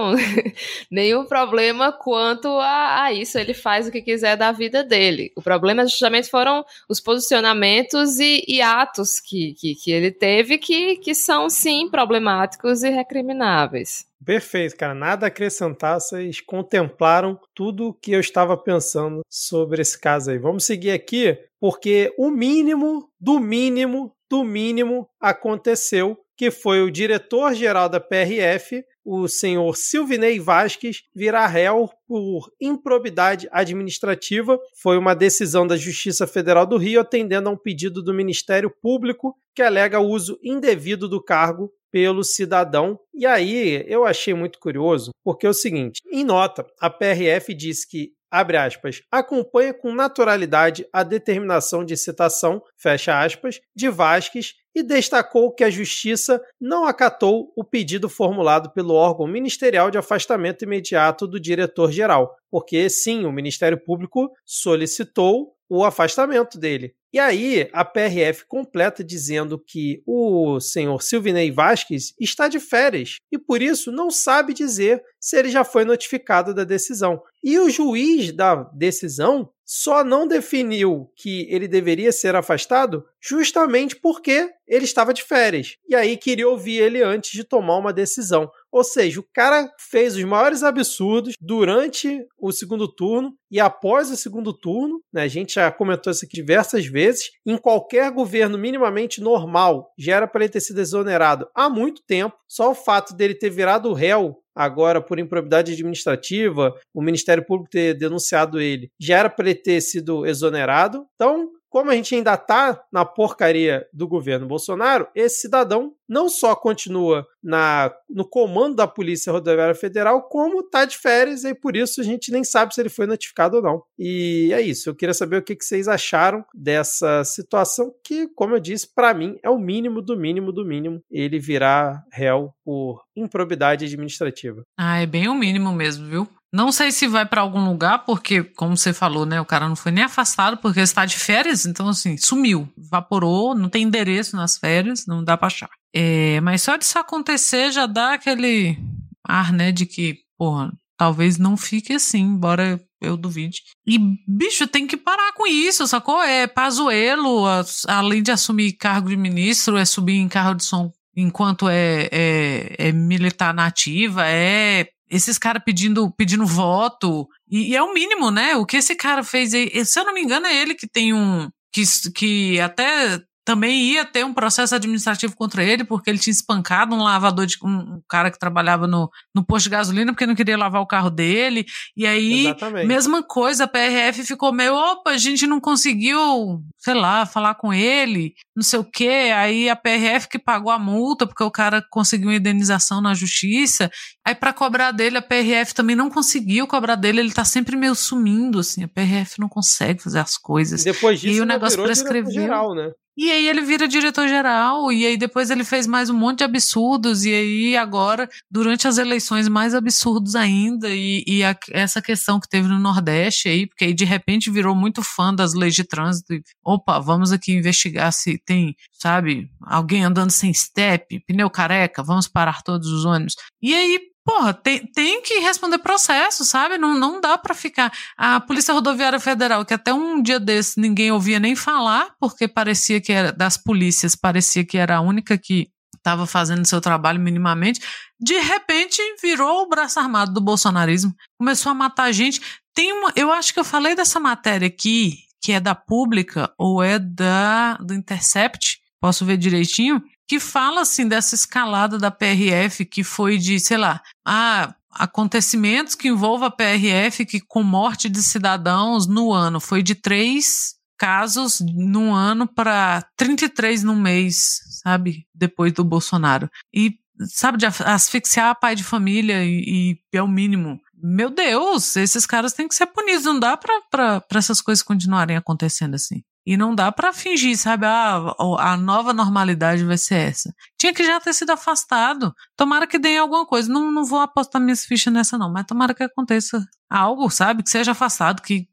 [0.90, 3.38] nenhum problema quanto a, a, isso.
[3.38, 5.32] Ele faz o que quiser da vida dele.
[5.36, 10.98] O problema justamente foram os posicionamentos e, e atos que, que, que, ele teve que,
[10.98, 14.06] que são, sim, problemáticos e recrimináveis.
[14.26, 14.94] Perfeito, cara.
[14.94, 16.00] Nada a acrescentar.
[16.00, 20.38] Vocês contemplaram tudo o que eu estava pensando sobre esse caso aí.
[20.38, 27.90] Vamos seguir aqui, porque o mínimo do mínimo do mínimo aconteceu, que foi o diretor-geral
[27.90, 34.58] da PRF, o senhor Silvinei Vasques, virar réu por improbidade administrativa.
[34.82, 39.36] Foi uma decisão da Justiça Federal do Rio atendendo a um pedido do Ministério Público
[39.54, 42.98] que alega o uso indevido do cargo pelo cidadão.
[43.14, 47.84] E aí eu achei muito curioso, porque é o seguinte: em nota, a PRF diz
[47.84, 54.82] que abre aspas, acompanha com naturalidade a determinação de citação, fecha aspas, de Vasques e
[54.82, 61.28] destacou que a Justiça não acatou o pedido formulado pelo órgão ministerial de afastamento imediato
[61.28, 66.96] do diretor-geral, porque sim, o Ministério Público solicitou o afastamento dele.
[67.14, 73.38] E aí, a PRF completa dizendo que o senhor Silvinei Vasquez está de férias e
[73.38, 77.22] por isso não sabe dizer se ele já foi notificado da decisão.
[77.44, 84.50] E o juiz da decisão só não definiu que ele deveria ser afastado justamente porque
[84.68, 85.78] ele estava de férias.
[85.88, 88.52] E aí queria ouvir ele antes de tomar uma decisão.
[88.72, 94.16] Ou seja, o cara fez os maiores absurdos durante o segundo turno e após o
[94.16, 95.02] segundo turno.
[95.12, 97.32] Né, a gente já comentou isso aqui diversas vezes.
[97.46, 102.36] Em qualquer governo minimamente normal, já era para ele ter sido exonerado há muito tempo.
[102.48, 107.94] Só o fato dele ter virado réu agora por improbidade administrativa, o Ministério Público ter
[107.94, 111.06] denunciado ele, já era para ele ter sido exonerado.
[111.16, 116.54] Então, como a gente ainda está na porcaria do governo Bolsonaro, esse cidadão não só
[116.54, 122.02] continua na, no comando da Polícia Rodoviária Federal, como está de férias e por isso
[122.02, 123.82] a gente nem sabe se ele foi notificado ou não.
[123.98, 124.90] E é isso.
[124.90, 129.14] Eu queria saber o que, que vocês acharam dessa situação, que, como eu disse, para
[129.14, 134.64] mim é o mínimo do mínimo do mínimo ele virar réu por improbidade administrativa.
[134.78, 136.28] Ah, é bem o mínimo mesmo, viu?
[136.54, 139.76] Não sei se vai para algum lugar, porque, como você falou, né, o cara não
[139.76, 144.58] foi nem afastado porque está de férias, então, assim, sumiu, evaporou, não tem endereço nas
[144.58, 145.70] férias, não dá para achar.
[145.94, 148.78] É, mas só disso acontecer já dá aquele
[149.26, 153.62] ar, né, de que, porra, talvez não fique assim, embora eu duvide.
[153.88, 156.22] E, bicho, tem que parar com isso, sacou?
[156.22, 157.46] É Pazuelo,
[157.88, 162.76] além de assumir cargo de ministro, é subir em carro de som enquanto é, é,
[162.78, 167.28] é militar nativa, é esses caras pedindo, pedindo voto.
[167.50, 168.56] E, e, é o mínimo, né?
[168.56, 169.86] O que esse cara fez aí.
[169.86, 171.50] Se eu não me engano, é ele que tem um.
[171.74, 171.84] Que,
[172.16, 177.02] que até também ia ter um processo administrativo contra ele, porque ele tinha espancado um
[177.02, 180.82] lavador de um, cara que trabalhava no, no posto de gasolina, porque não queria lavar
[180.82, 181.66] o carro dele.
[181.98, 182.88] E aí, Exatamente.
[182.88, 187.74] mesma coisa, a PRF ficou meio, opa, a gente não conseguiu, sei lá, falar com
[187.74, 189.32] ele, não sei o quê.
[189.36, 193.90] Aí a PRF que pagou a multa, porque o cara conseguiu uma indenização na justiça.
[194.26, 197.96] Aí, para cobrar dele, a PRF também não conseguiu cobrar dele, ele tá sempre meio
[197.96, 198.84] sumindo, assim.
[198.84, 200.84] A PRF não consegue fazer as coisas.
[200.84, 202.32] Depois disso, e o negócio prescreveu.
[202.32, 202.92] Geral, né?
[203.18, 207.26] E aí ele vira diretor-geral, e aí depois ele fez mais um monte de absurdos,
[207.26, 212.48] e aí agora, durante as eleições, mais absurdos ainda, e, e a, essa questão que
[212.48, 216.34] teve no Nordeste aí, porque aí de repente virou muito fã das leis de trânsito,
[216.34, 222.28] e, opa, vamos aqui investigar se tem, sabe, alguém andando sem step, pneu careca, vamos
[222.30, 223.36] parar todos os ônibus.
[223.62, 226.78] E aí, Porra, tem, tem que responder processo, sabe?
[226.78, 227.92] Não, não dá para ficar.
[228.16, 233.02] A Polícia Rodoviária Federal, que até um dia desse ninguém ouvia nem falar, porque parecia
[233.02, 237.80] que era das polícias, parecia que era a única que estava fazendo seu trabalho minimamente,
[238.20, 242.42] de repente virou o braço armado do bolsonarismo, começou a matar gente.
[242.74, 246.82] Tem uma, eu acho que eu falei dessa matéria aqui, que é da Pública ou
[246.84, 250.02] é da do Intercept, posso ver direitinho,
[250.32, 256.08] que fala assim dessa escalada da PRF que foi de, sei lá, ah, acontecimentos que
[256.08, 262.14] envolvam a PRF que com morte de cidadãos no ano foi de três casos no
[262.14, 265.28] ano para 33 no mês, sabe?
[265.36, 266.50] Depois do Bolsonaro.
[266.74, 270.80] E, sabe, de asfixiar pai de família e, e é o mínimo.
[270.96, 273.26] Meu Deus, esses caras têm que ser punidos.
[273.26, 276.24] Não dá para essas coisas continuarem acontecendo assim.
[276.46, 277.86] E não dá para fingir, sabe?
[277.86, 280.54] Ah, a nova normalidade vai ser essa.
[280.78, 282.34] Tinha que já ter sido afastado.
[282.62, 283.74] Tomara que dê alguma coisa.
[283.74, 287.64] Não, não vou apostar minhas fichas nessa, não, mas tomara que aconteça algo, sabe?
[287.64, 288.68] Que seja afastado, que,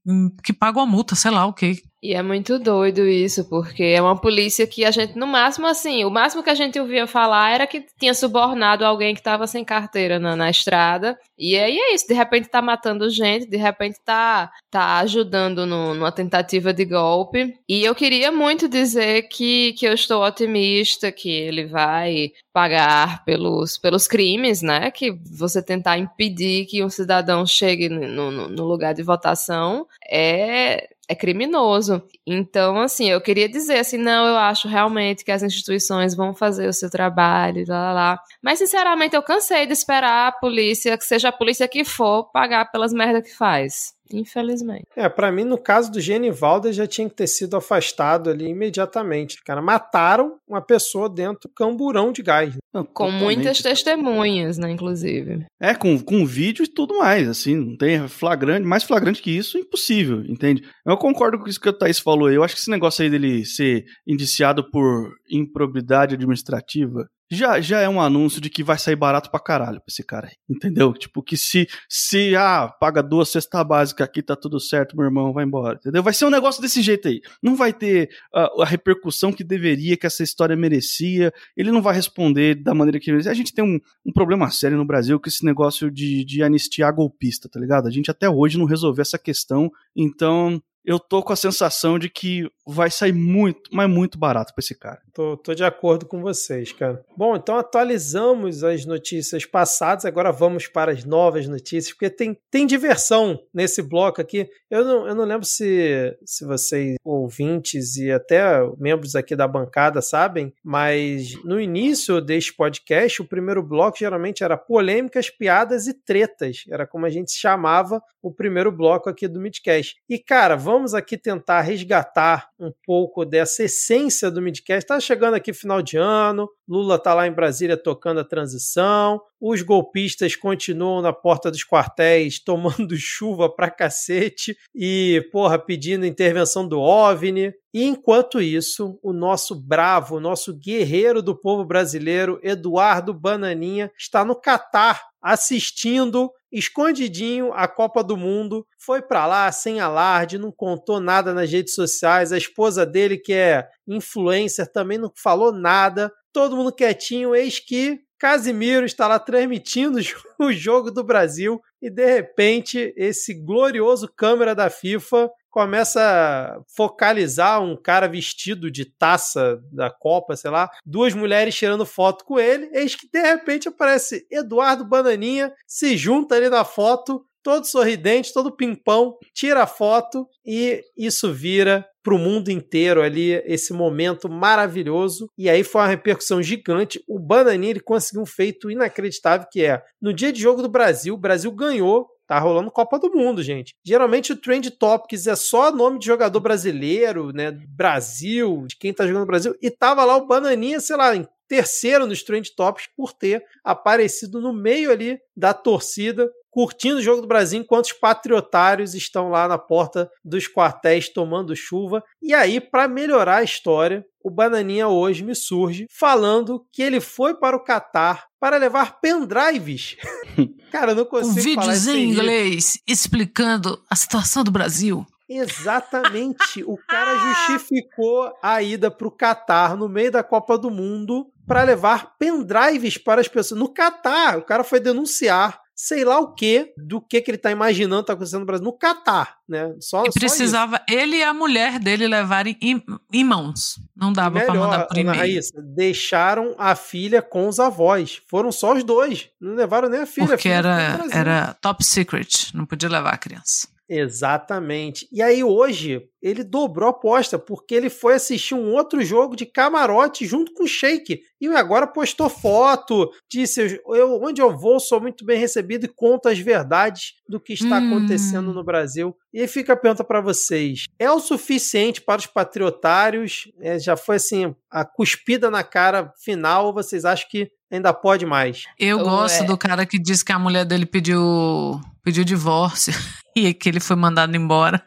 [0.45, 1.81] que pague uma multa, sei lá o quê.
[2.01, 6.05] E é muito doido isso, porque é uma polícia que a gente, no máximo, assim,
[6.05, 9.65] o máximo que a gente ouvia falar era que tinha subornado alguém que estava sem
[9.65, 11.19] carteira na, na estrada.
[11.37, 15.95] E aí é isso, de repente tá matando gente, de repente tá, tá ajudando no,
[15.95, 17.55] numa tentativa de golpe.
[17.69, 23.78] E eu queria muito dizer que, que eu estou otimista, que ele vai pagar pelos,
[23.79, 24.91] pelos crimes, né?
[24.91, 30.89] Que você tentar impedir que um cidadão chegue no, no, no lugar de votação é
[31.09, 32.03] é criminoso.
[32.27, 36.69] Então, assim, eu queria dizer assim, não, eu acho realmente que as instituições vão fazer
[36.69, 38.21] o seu trabalho, lá, lá, lá.
[38.43, 42.71] Mas, sinceramente, eu cansei de esperar a polícia, que seja a polícia que for, pagar
[42.71, 43.95] pelas merdas que faz.
[44.13, 44.85] Infelizmente.
[44.97, 49.43] É, para mim, no caso do Genivaldo, já tinha que ter sido afastado ali imediatamente.
[49.45, 52.55] Cara, mataram uma pessoa dentro do camburão de gás.
[52.73, 53.23] Não, com totalmente.
[53.23, 55.47] muitas testemunhas, né, inclusive.
[55.61, 59.59] É, com, com vídeo e tudo mais, assim, não tem flagrante, mais flagrante que isso,
[59.59, 60.63] impossível, entende?
[60.87, 63.45] Eu concordo com isso que o Thaís falou, eu acho que esse negócio aí dele
[63.45, 69.31] ser indiciado por improbidade administrativa, já, já é um anúncio de que vai sair barato
[69.31, 70.31] pra caralho pra esse cara.
[70.49, 70.93] Entendeu?
[70.93, 75.33] Tipo, que se, se, ah, paga duas cestas básicas aqui, tá tudo certo, meu irmão,
[75.33, 75.77] vai embora.
[75.77, 76.03] Entendeu?
[76.03, 77.21] Vai ser um negócio desse jeito aí.
[77.43, 81.33] Não vai ter a, a repercussão que deveria, que essa história merecia.
[81.57, 83.33] Ele não vai responder da maneira que merecia.
[83.33, 86.95] A gente tem um, um problema sério no Brasil com esse negócio de, de anistiar
[86.95, 87.87] golpista, tá ligado?
[87.87, 89.71] A gente até hoje não resolveu essa questão.
[89.95, 94.63] Então, eu tô com a sensação de que vai sair muito, mas muito barato para
[94.63, 95.03] esse cara.
[95.13, 97.05] Tô, tô de acordo com vocês, cara.
[97.15, 102.67] Bom, então atualizamos as notícias passadas, agora vamos para as novas notícias, porque tem, tem
[102.67, 104.49] diversão nesse bloco aqui.
[104.71, 110.01] Eu não, eu não lembro se, se vocês, ouvintes e até membros aqui da bancada,
[110.01, 116.65] sabem, mas no início deste podcast, o primeiro bloco geralmente era polêmicas, piadas e tretas.
[116.71, 119.97] Era como a gente chamava o primeiro bloco aqui do Midcast.
[120.09, 124.85] E, cara, vamos vamos aqui tentar resgatar um pouco dessa essência do Midcast.
[124.85, 129.61] Está chegando aqui final de ano, Lula está lá em Brasília tocando a transição, os
[129.61, 136.79] golpistas continuam na porta dos quartéis tomando chuva pra cacete e, porra, pedindo intervenção do
[136.79, 137.53] OVNI.
[137.75, 144.25] E enquanto isso, o nosso bravo, o nosso guerreiro do povo brasileiro, Eduardo Bananinha, está
[144.25, 151.01] no Catar assistindo escondidinho a Copa do Mundo, foi para lá sem alarde, não contou
[151.01, 152.33] nada nas redes sociais.
[152.33, 156.13] A esposa dele, que é influencer, também não falou nada.
[156.33, 159.99] Todo mundo quietinho, eis que Casimiro está lá transmitindo
[160.41, 167.63] o jogo do Brasil e de repente esse glorioso câmera da FIFA começa a focalizar
[167.63, 172.71] um cara vestido de taça da Copa, sei lá, duas mulheres tirando foto com ele,
[172.73, 178.55] eis que de repente aparece Eduardo Bananinha, se junta ali na foto, todo sorridente, todo
[178.55, 185.31] pimpão, tira a foto e isso vira para o mundo inteiro ali esse momento maravilhoso.
[185.37, 187.03] E aí foi uma repercussão gigante.
[187.09, 191.15] O Bananinha ele conseguiu um feito inacreditável que é no dia de jogo do Brasil,
[191.15, 193.75] o Brasil ganhou Tá rolando Copa do Mundo, gente.
[193.83, 197.51] Geralmente o Trend Topics é só nome de jogador brasileiro, né?
[197.51, 199.57] Brasil, de quem tá jogando no Brasil.
[199.63, 204.43] E tava lá o Bananinha, sei lá, em terceiro nos Trend Topics por ter aparecido
[204.43, 209.47] no meio ali da torcida curtindo o jogo do Brasil enquanto os patriotários estão lá
[209.47, 212.03] na porta dos quartéis tomando chuva.
[212.23, 217.35] E aí, para melhorar a história, o Bananinha hoje me surge falando que ele foi
[217.35, 219.97] para o Catar para levar pendrives.
[220.71, 225.07] Cara, eu não consigo um vídeos em inglês explicando a situação do Brasil.
[225.29, 226.65] Exatamente.
[226.65, 231.63] O cara justificou a ida para o Catar no meio da Copa do Mundo para
[231.63, 233.61] levar pendrives para as pessoas.
[233.61, 237.53] No Catar, o cara foi denunciar sei lá o que do que, que ele está
[237.53, 239.77] imaginando tá acontecendo no Brasil, no Catar, né?
[239.79, 243.79] Só, e precisava ele e a mulher dele levarem em, em mãos.
[243.95, 245.17] Não dava para mandar por e-mail.
[245.17, 248.21] Raíssa, deixaram a filha com os avós.
[248.29, 249.31] Foram só os dois.
[249.41, 250.27] Não levaram nem a filha.
[250.27, 252.51] Porque a filha era, era top secret.
[252.53, 253.69] Não podia levar a criança.
[253.89, 255.09] Exatamente.
[255.13, 259.47] E aí hoje ele dobrou a aposta porque ele foi assistir um outro jogo de
[259.47, 265.01] camarote junto com o Sheik e agora postou foto, disse eu onde eu vou sou
[265.01, 267.87] muito bem recebido e conta as verdades do que está hum.
[267.87, 269.17] acontecendo no Brasil.
[269.33, 273.51] E aí fica a pergunta para vocês: é o suficiente para os patriotários?
[273.61, 276.67] É, já foi assim a cuspida na cara final?
[276.67, 278.65] Ou vocês acham que ainda pode mais?
[278.79, 279.47] Eu gosto é...
[279.47, 282.93] do cara que disse que a mulher dele pediu pediu divórcio
[283.37, 284.83] e que ele foi mandado embora.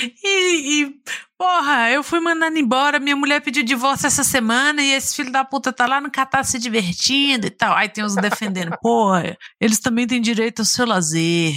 [0.22, 0.94] E, e,
[1.38, 5.44] porra, eu fui mandado embora, minha mulher pediu divórcio essa semana e esse filho da
[5.44, 7.74] puta tá lá no Catar se divertindo e tal.
[7.74, 11.54] Aí tem os defendendo, porra, eles também têm direito ao seu lazer.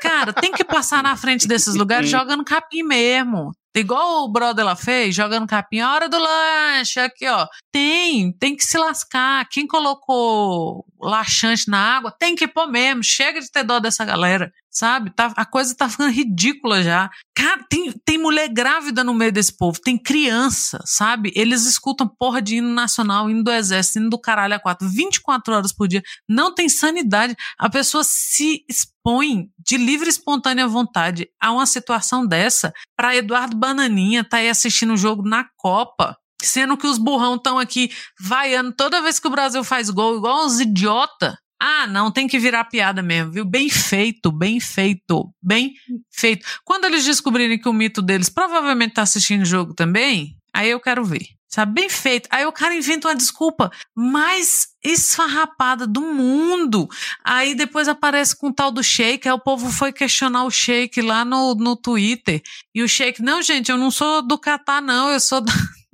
[0.00, 3.52] Cara, tem que passar na frente desses lugares jogando capim mesmo.
[3.76, 7.48] Igual o brother lá fez, jogando capim, a hora do lanche, aqui ó.
[7.72, 9.48] Tem, tem que se lascar.
[9.50, 13.02] Quem colocou laxante na água, tem que pôr mesmo.
[13.02, 15.10] Chega de ter dó dessa galera sabe?
[15.10, 17.08] Tá, a coisa tá ficando ridícula já.
[17.34, 21.32] Cara, tem, tem mulher grávida no meio desse povo, tem criança, sabe?
[21.36, 25.54] Eles escutam porra de hino nacional, hino do exército, hino do caralho a quatro, 24
[25.54, 26.02] horas por dia.
[26.28, 27.36] Não tem sanidade.
[27.58, 33.56] A pessoa se expõe de livre e espontânea vontade a uma situação dessa para Eduardo
[33.56, 36.16] Bananinha tá aí assistindo o jogo na Copa.
[36.42, 40.44] Sendo que os burrão estão aqui vaiando toda vez que o Brasil faz gol, igual
[40.44, 43.44] uns idiota, Ah, não, tem que virar piada mesmo, viu?
[43.44, 45.74] Bem feito, bem feito, bem
[46.10, 46.44] feito.
[46.64, 51.04] Quando eles descobrirem que o mito deles provavelmente tá assistindo jogo também, aí eu quero
[51.04, 51.26] ver.
[51.54, 52.28] Sabe, bem feito.
[52.32, 56.88] Aí o cara inventa uma desculpa mais esfarrapada do mundo.
[57.24, 61.00] Aí depois aparece com o tal do Sheik, aí o povo foi questionar o Sheik
[61.00, 62.42] lá no, no Twitter.
[62.74, 65.44] E o Sheik, não, gente, eu não sou do Catar, não, eu sou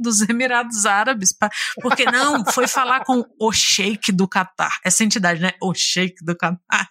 [0.00, 1.34] dos Emirados Árabes.
[1.80, 4.78] Porque não, foi falar com o Sheik do Catar.
[4.84, 5.52] Essa entidade, né?
[5.62, 6.88] O Sheik do Catar.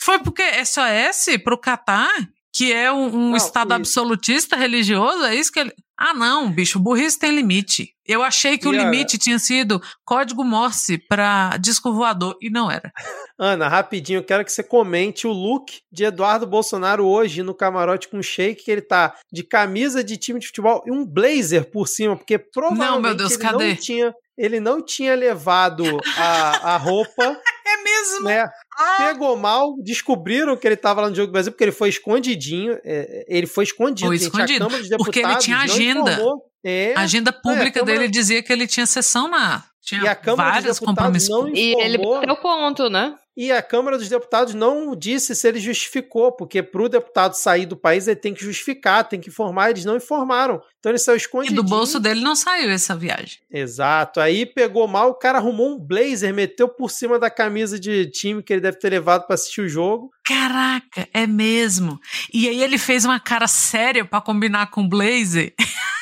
[0.00, 2.10] Foi porque SOS pro Catar,
[2.52, 5.72] que é um, um Não, estado e- absolutista religioso, é isso que ele.
[6.02, 7.90] Ah, não, bicho, burrice tem limite.
[8.06, 12.48] Eu achei que o E a- limite tinha sido código Morse para disco voador, e
[12.48, 12.90] não era.
[13.38, 18.08] Ana, rapidinho, eu quero que você comente o look de Eduardo Bolsonaro hoje no camarote
[18.08, 21.70] com o Sheik, que ele tá de camisa de time de futebol e um blazer
[21.70, 23.68] por cima, porque provavelmente Não, meu Deus, ele cadê?
[23.68, 25.84] não tinha ele não tinha levado
[26.16, 27.36] a, a roupa,
[27.66, 28.24] É mesmo?
[28.26, 28.48] né?
[28.76, 31.88] Ah, Pegou mal, descobriram que ele tava lá no Jogo do Brasil, porque ele foi
[31.88, 32.76] escondidinho.
[32.84, 34.26] é, ele foi escondido, Foi gente.
[34.26, 36.18] escondido, A Câmara dos Deputados porque ele tinha agenda.
[36.64, 39.62] É, a agenda pública a Câmara- dele dizia que ele tinha sessão na.
[39.82, 41.28] Tinha E a Câmara vários compromissos.
[41.28, 43.14] não E ele bateu ponto, né?
[43.42, 47.64] E a Câmara dos Deputados não disse se ele justificou, porque para o deputado sair
[47.64, 50.60] do país ele tem que justificar, tem que informar, eles não informaram.
[50.78, 51.54] Então ele saiu E escondido.
[51.54, 53.38] do bolso dele não saiu essa viagem.
[53.50, 54.20] Exato.
[54.20, 58.42] Aí pegou mal, o cara arrumou um blazer, meteu por cima da camisa de time
[58.42, 60.10] que ele deve ter levado para assistir o jogo.
[60.22, 61.98] Caraca, é mesmo.
[62.34, 65.54] E aí ele fez uma cara séria pra combinar com o blazer.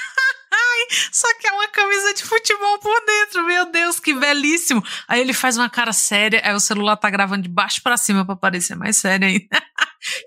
[1.12, 4.82] Só que é uma camisa de futebol por dentro, meu Deus, que belíssimo.
[5.06, 8.24] Aí ele faz uma cara séria, aí o celular tá gravando de baixo pra cima
[8.24, 9.46] pra parecer mais sério ainda.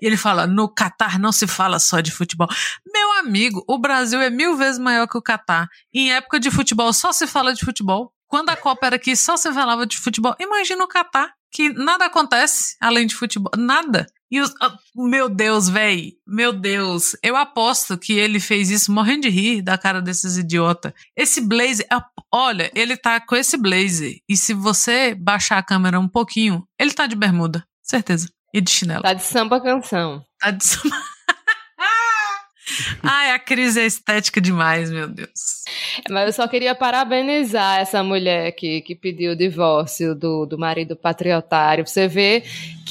[0.02, 2.46] E ele fala: no Catar não se fala só de futebol.
[2.92, 5.66] Meu amigo, o Brasil é mil vezes maior que o Catar.
[5.92, 8.12] Em época de futebol só se fala de futebol.
[8.26, 10.34] Quando a Copa era aqui, só se falava de futebol.
[10.38, 13.52] Imagina o Catar, que nada acontece além de futebol.
[13.56, 14.06] Nada.
[14.32, 19.22] E os, ah, meu Deus, véi, meu Deus, eu aposto que ele fez isso morrendo
[19.24, 20.94] de rir da cara desses idiota.
[21.14, 21.86] Esse blazer,
[22.32, 24.20] olha, ele tá com esse blazer.
[24.26, 28.30] E se você baixar a câmera um pouquinho, ele tá de bermuda, certeza.
[28.54, 29.02] E de chinelo.
[29.02, 30.24] Tá de samba canção.
[30.40, 30.64] Tá de
[33.02, 35.64] Ai, a crise é estética demais, meu Deus.
[36.10, 40.96] Mas eu só queria parabenizar essa mulher que, que pediu o divórcio do, do marido
[40.96, 41.86] patriotário.
[41.86, 42.42] Você vê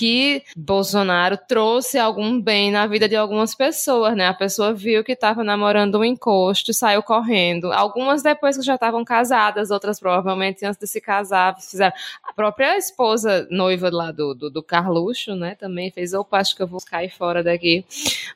[0.01, 4.27] que Bolsonaro trouxe algum bem na vida de algumas pessoas, né?
[4.27, 7.71] A pessoa viu que estava namorando um encosto, saiu correndo.
[7.71, 11.93] Algumas depois que já estavam casadas, outras provavelmente antes de se casar, fizeram.
[12.23, 15.55] A própria esposa noiva lá do, do, do Carluxo, né?
[15.55, 17.86] Também fez, opa, acho que eu vou cair fora daqui.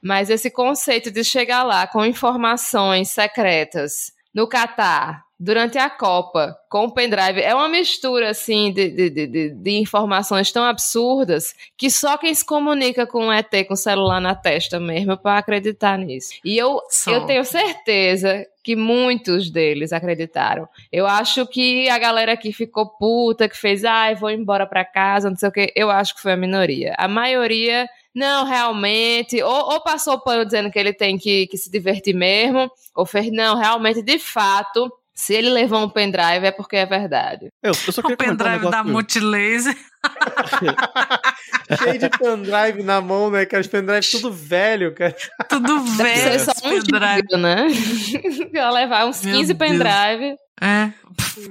[0.02, 6.86] Mas esse conceito de chegar lá com informações secretas no Catar, durante a Copa, com
[6.86, 12.18] o pendrive, é uma mistura, assim, de, de, de, de- informações tão absurdas que só
[12.18, 16.36] quem se comunica com o ET com o celular na testa mesmo para acreditar nisso.
[16.44, 16.80] E eu,
[17.12, 20.70] eu tenho certeza que muitos deles acreditaram.
[20.90, 25.30] Eu acho que a galera que ficou puta, que fez, ai, vou embora pra casa,
[25.30, 26.96] não sei o quê, eu acho que foi a minoria.
[26.98, 29.42] A maioria não, realmente.
[29.44, 33.06] Ou, ou passou o pano dizendo que ele tem que, que se divertir mesmo, ou
[33.06, 37.48] fez, não, realmente, de fato, se ele levou um pendrive é porque é verdade.
[37.64, 38.84] Eu, eu só O comentar um pendrive da.
[38.84, 39.76] Multilaser.
[41.82, 43.46] Cheio de pendrive na mão, né?
[43.46, 45.16] Cara, os pendrive tudo velho, cara.
[45.50, 46.40] Tudo Deve velho.
[46.40, 47.16] ser só um pendrive.
[47.16, 47.68] giga, né?
[48.54, 49.70] Ia levar uns Meu 15 Deus.
[49.72, 50.36] pendrive.
[50.62, 50.92] É.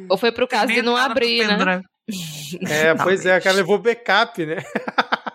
[0.09, 1.57] Ou foi pro caso de não abrir, né?
[1.57, 1.85] pendrive.
[2.71, 4.57] É, pois é, o cara levou backup, né?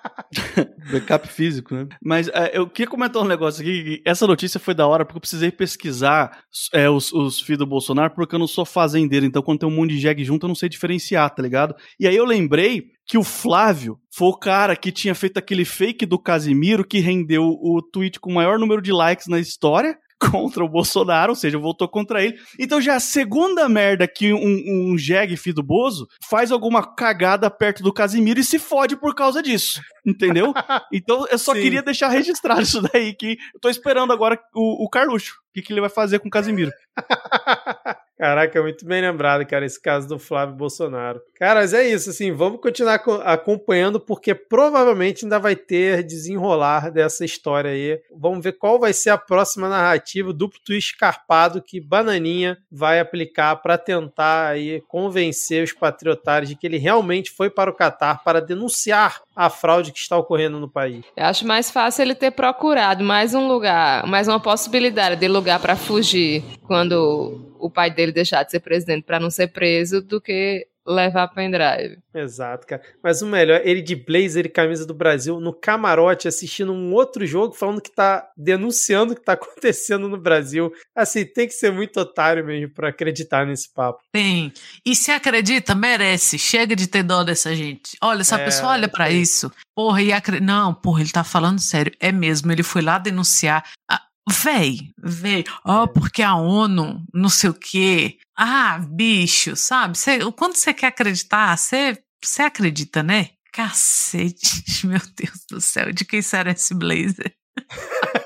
[0.92, 1.88] Backup físico, né?
[2.04, 4.02] Mas é, eu queria comentar um negócio aqui.
[4.06, 8.14] Essa notícia foi da hora porque eu precisei pesquisar é, os, os filhos do Bolsonaro
[8.14, 9.26] porque eu não sou fazendeiro.
[9.26, 11.76] Então, quando tem um monte de jegue junto, eu não sei diferenciar, tá ligado?
[12.00, 16.06] E aí eu lembrei que o Flávio foi o cara que tinha feito aquele fake
[16.06, 19.98] do Casimiro que rendeu o tweet com o maior número de likes na história.
[20.32, 22.38] Contra o Bolsonaro, ou seja, voltou contra ele.
[22.60, 26.84] Então já é a segunda merda que um, um jegue filho do Bozo faz alguma
[26.96, 29.82] cagada perto do Casimiro e se fode por causa disso.
[30.06, 30.54] Entendeu?
[30.92, 31.62] Então eu só Sim.
[31.62, 35.34] queria deixar registrado isso daí, que eu tô esperando agora o, o Carluxo.
[35.34, 36.72] O que, que ele vai fazer com o Casimiro?
[38.20, 41.22] Caraca, muito bem lembrado, cara, esse caso do Flávio Bolsonaro.
[41.36, 46.92] Cara, mas é isso, assim, vamos continuar co- acompanhando, porque provavelmente ainda vai ter desenrolar
[46.92, 47.98] dessa história aí.
[48.14, 53.56] Vamos ver qual vai ser a próxima narrativa, duplo twist escarpado que Bananinha vai aplicar
[53.56, 58.42] para tentar aí convencer os patriotários de que ele realmente foi para o Catar para
[58.42, 61.06] denunciar a fraude que está ocorrendo no país.
[61.16, 65.60] Eu acho mais fácil ele ter procurado mais um lugar, mais uma possibilidade de lugar
[65.62, 70.20] para fugir quando o pai dele deixar de ser presidente para não ser preso do
[70.22, 71.99] que levar pendrive.
[72.16, 72.82] Exato, cara.
[73.03, 77.28] Mas o melhor, ele de blazer e camisa do Brasil no camarote assistindo um outro
[77.28, 80.72] jogo falando que tá denunciando o que tá acontecendo no Brasil.
[80.95, 83.99] Assim, tem que ser muito otário mesmo pra acreditar nesse papo.
[84.12, 84.51] Tem.
[84.84, 86.39] E se acredita, merece.
[86.39, 87.95] Chega de ter dó dessa gente.
[88.01, 89.14] Olha, essa É, pessoa olha pra é.
[89.14, 89.51] isso.
[89.76, 90.39] Porra, e acre...
[90.39, 91.93] Não, porra, ele tá falando sério.
[91.99, 93.64] É mesmo, ele foi lá denunciar.
[93.88, 95.44] Ah, véi, véi.
[95.66, 95.88] Ó, É.
[95.88, 98.18] porque a ONU, não sei o quê.
[98.38, 99.98] Ah, bicho, sabe?
[99.98, 101.98] Cê, quando você quer acreditar, você
[102.40, 103.30] acredita, né?
[103.52, 107.34] Cacete, meu Deus do céu, de quem será esse blazer?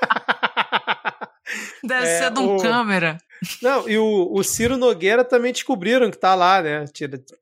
[1.84, 3.18] Deve É, ser de um o- câmera.
[3.60, 6.86] Não, e o, o Ciro Nogueira também descobriram que tá lá, né?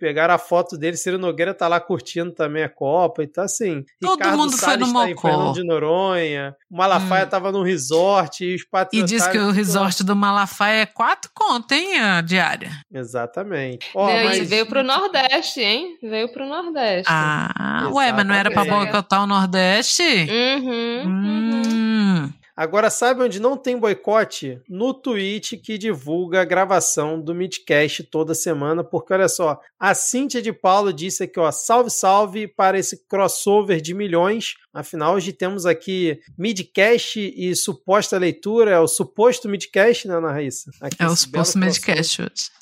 [0.00, 3.84] Pegaram a foto dele, Ciro Nogueira tá lá curtindo também a Copa, então assim.
[4.00, 5.28] Todo Ricardo mundo foi Salles no tá em Mocó.
[5.28, 7.28] Fernando de Noronha, o Malafaia Hum.
[7.28, 11.70] tava no resort e os E diz que o resort do Malafaia é quatro conto,
[11.72, 12.72] hein, a diária.
[12.92, 13.88] Exatamente.
[13.94, 15.98] Ó, veio, mas- veio pro Nordeste, hein?
[16.02, 17.04] Veio pro Nordeste.
[17.06, 18.90] Ah, ué, mas não era pra Exatamente.
[18.90, 20.02] boicotar o Nordeste?
[20.02, 22.32] Uhum, uhum.
[22.54, 24.60] Agora, sabe onde não tem boicote?
[24.68, 30.42] No tweet que divulga a gravação do Midcast toda semana, porque olha só, a Cíntia
[30.42, 34.54] de Paulo disse aqui, ó, salve, salve para esse crossover de milhões.
[34.72, 40.70] Afinal, hoje temos aqui Midcast e suposta leitura, é o suposto Midcast, né, Ana Raíssa?
[40.80, 42.61] Aqui É o suposto Medcast hoje.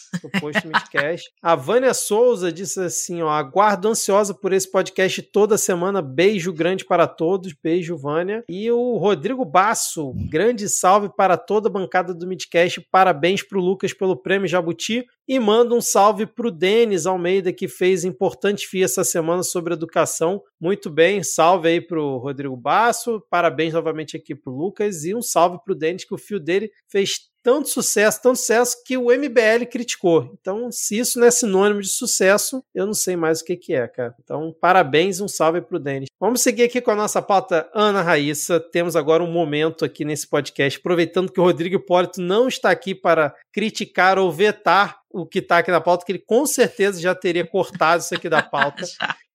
[1.43, 6.03] A Vânia Souza disse assim, ó, aguardo ansiosa por esse podcast toda semana.
[6.03, 7.53] Beijo grande para todos.
[7.53, 8.45] Beijo, Vânia.
[8.49, 12.81] E o Rodrigo Basso, grande salve para toda a bancada do Midcast.
[12.91, 15.05] Parabéns pro Lucas pelo prêmio Jabuti.
[15.31, 20.43] E manda um salve pro Denis Almeida, que fez importante FIA essa semana sobre educação.
[20.61, 23.23] Muito bem, salve aí pro Rodrigo Basso.
[23.31, 25.05] Parabéns novamente aqui pro Lucas.
[25.05, 28.97] E um salve pro Denis, que o fio dele fez tanto sucesso, tanto sucesso que
[28.99, 30.37] o MBL criticou.
[30.39, 33.73] Então, se isso não é sinônimo de sucesso, eu não sei mais o que, que
[33.73, 34.15] é, cara.
[34.23, 36.09] Então, parabéns um salve pro Denis.
[36.19, 38.61] Vamos seguir aqui com a nossa pauta Ana Raíssa.
[38.61, 42.95] Temos agora um momento aqui nesse podcast, aproveitando que o Rodrigo Hipólito não está aqui
[42.95, 47.15] para criticar ou vetar o que está aqui na pauta, que ele com certeza já
[47.15, 48.85] teria cortado isso aqui da pauta.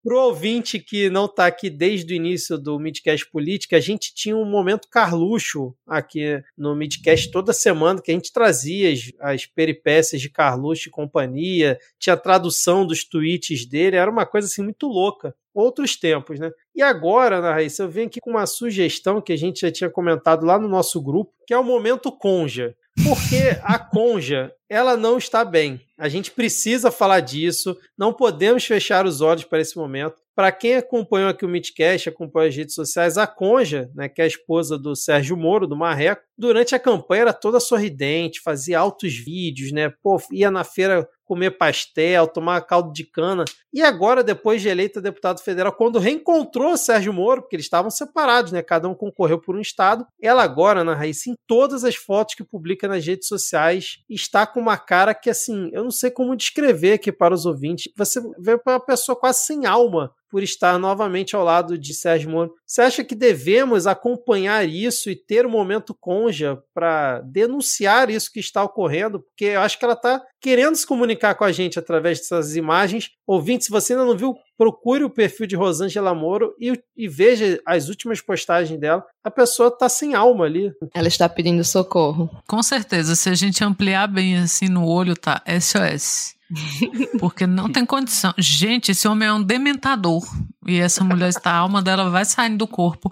[0.06, 4.38] Pro ouvinte que não está aqui desde o início do Midcast Política, a gente tinha
[4.38, 10.22] um momento Carluxo aqui no Midcast toda semana, que a gente trazia as, as peripécias
[10.22, 15.36] de Carluxo e companhia, tinha tradução dos tweets dele, era uma coisa assim muito louca.
[15.52, 16.52] Outros tempos, né?
[16.76, 19.90] E agora, Ana Raíssa, eu venho aqui com uma sugestão que a gente já tinha
[19.90, 22.76] comentado lá no nosso grupo, que é o momento Conja.
[23.04, 25.82] Porque a Conja, ela não está bem.
[25.98, 30.16] A gente precisa falar disso, não podemos fechar os olhos para esse momento.
[30.36, 34.26] Para quem acompanhou aqui o Midcast, acompanha as redes sociais, a Conja, né, que é
[34.26, 39.16] a esposa do Sérgio Moro, do Marreco, durante a campanha era toda sorridente, fazia altos
[39.16, 39.90] vídeos, né?
[40.02, 43.44] Pô, ia na feira comer pastel, tomar caldo de cana.
[43.74, 48.52] E agora, depois de eleita deputado federal, quando reencontrou Sérgio Moro, porque eles estavam separados,
[48.52, 48.62] né?
[48.62, 50.06] Cada um concorreu por um estado.
[50.22, 54.60] Ela agora, na Raíssa, em todas as fotos que publica nas redes sociais, está com
[54.60, 57.92] uma cara que, assim, eu não sei como descrever aqui para os ouvintes.
[57.98, 62.54] Você vê uma pessoa quase sem alma por estar novamente ao lado de Sérgio Moro.
[62.66, 65.94] Você acha que devemos acompanhar isso e ter um momento
[66.26, 69.20] conja para denunciar isso que está ocorrendo?
[69.20, 73.12] Porque eu acho que ela está querendo se comunicar com a gente através dessas imagens.
[73.28, 77.60] Ouvinte, se você ainda não viu, procure o perfil de Rosângela Moro e, e veja
[77.66, 79.04] as últimas postagens dela.
[79.24, 80.72] A pessoa está sem alma ali.
[80.94, 82.30] Ela está pedindo socorro.
[82.48, 86.35] Com certeza, se a gente ampliar bem assim no olho, tá SOS.
[87.20, 88.34] Porque não tem condição.
[88.38, 90.24] Gente, esse homem é um dementador.
[90.68, 93.12] E essa mulher está, a alma dela vai saindo do corpo.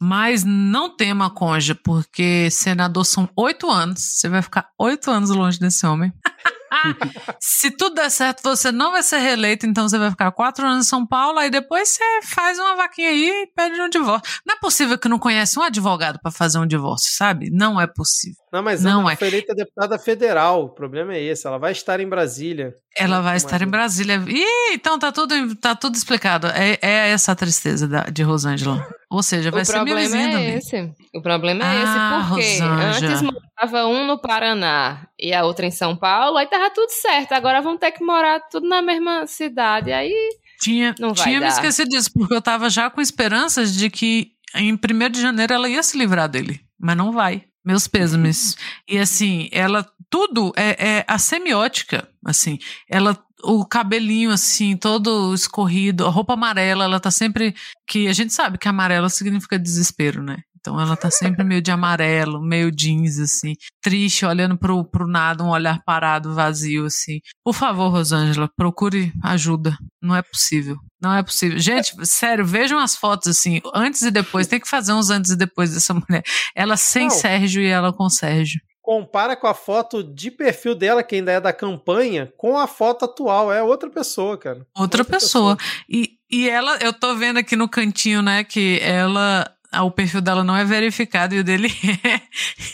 [0.00, 4.00] Mas não tema, conja, porque senador são oito anos.
[4.00, 6.12] Você vai ficar oito anos longe desse homem.
[7.40, 10.86] Se tudo der certo, você não vai ser reeleito, então você vai ficar quatro anos
[10.86, 14.40] em São Paulo, aí depois você faz uma vaquinha aí e pede um divórcio.
[14.44, 17.48] Não é possível que não conhece um advogado para fazer um divórcio, sabe?
[17.50, 18.43] Não é possível.
[18.54, 19.16] Não, mas Não ela é.
[19.16, 20.62] foi eleita deputada federal.
[20.66, 21.44] O problema é esse.
[21.44, 22.72] Ela vai estar em Brasília.
[22.96, 23.64] Ela vai estar é?
[23.64, 24.22] em Brasília.
[24.28, 26.46] Ih, então tá tudo, tá tudo explicado.
[26.46, 28.86] É, é essa a tristeza da- de Rosângela.
[29.10, 30.54] Ou seja, vai o ser minha problema é também.
[30.54, 30.92] esse.
[31.12, 33.12] O problema é Ah, esse, porque Rosângela.
[33.12, 37.32] antes morava um no Paraná e a outra em São Paulo, aí tava tudo certo.
[37.32, 39.92] Agora vão ter que morar tudo na mesma cidade.
[39.92, 40.12] Aí
[40.60, 41.52] Tinha, Não vai tinha me dar.
[41.52, 45.68] esquecido disso, porque eu tava já com esperanças de que em 1 de janeiro ela
[45.68, 46.60] ia se livrar dele.
[46.78, 47.42] Mas não vai.
[47.64, 48.56] Meus pêsames.
[48.88, 49.88] E assim, ela.
[50.10, 52.08] Tudo é, é a semiótica.
[52.24, 52.58] Assim,
[52.88, 53.18] ela.
[53.42, 57.54] O cabelinho, assim, todo escorrido, a roupa amarela, ela tá sempre.
[57.86, 60.38] Que a gente sabe que amarela significa desespero, né?
[60.64, 63.52] Então ela tá sempre meio de amarelo, meio jeans, assim,
[63.82, 67.20] triste, olhando pro, pro nada, um olhar parado, vazio, assim.
[67.44, 69.76] Por favor, Rosângela, procure ajuda.
[70.00, 70.76] Não é possível.
[70.98, 71.58] Não é possível.
[71.58, 74.46] Gente, sério, vejam as fotos assim, antes e depois.
[74.46, 76.22] Tem que fazer uns antes e depois dessa mulher.
[76.56, 77.10] Ela sem Não.
[77.10, 78.58] Sérgio e ela com Sérgio.
[78.80, 83.06] Compara com a foto de perfil dela, que ainda é da campanha, com a foto
[83.06, 83.52] atual.
[83.52, 84.66] É outra pessoa, cara.
[84.76, 85.56] Outra, pessoa.
[85.88, 89.50] E, e ela, eu tô vendo aqui no cantinho, né, que ela,
[89.82, 91.68] o perfil dela não é verificado e o dele
[92.04, 92.20] é.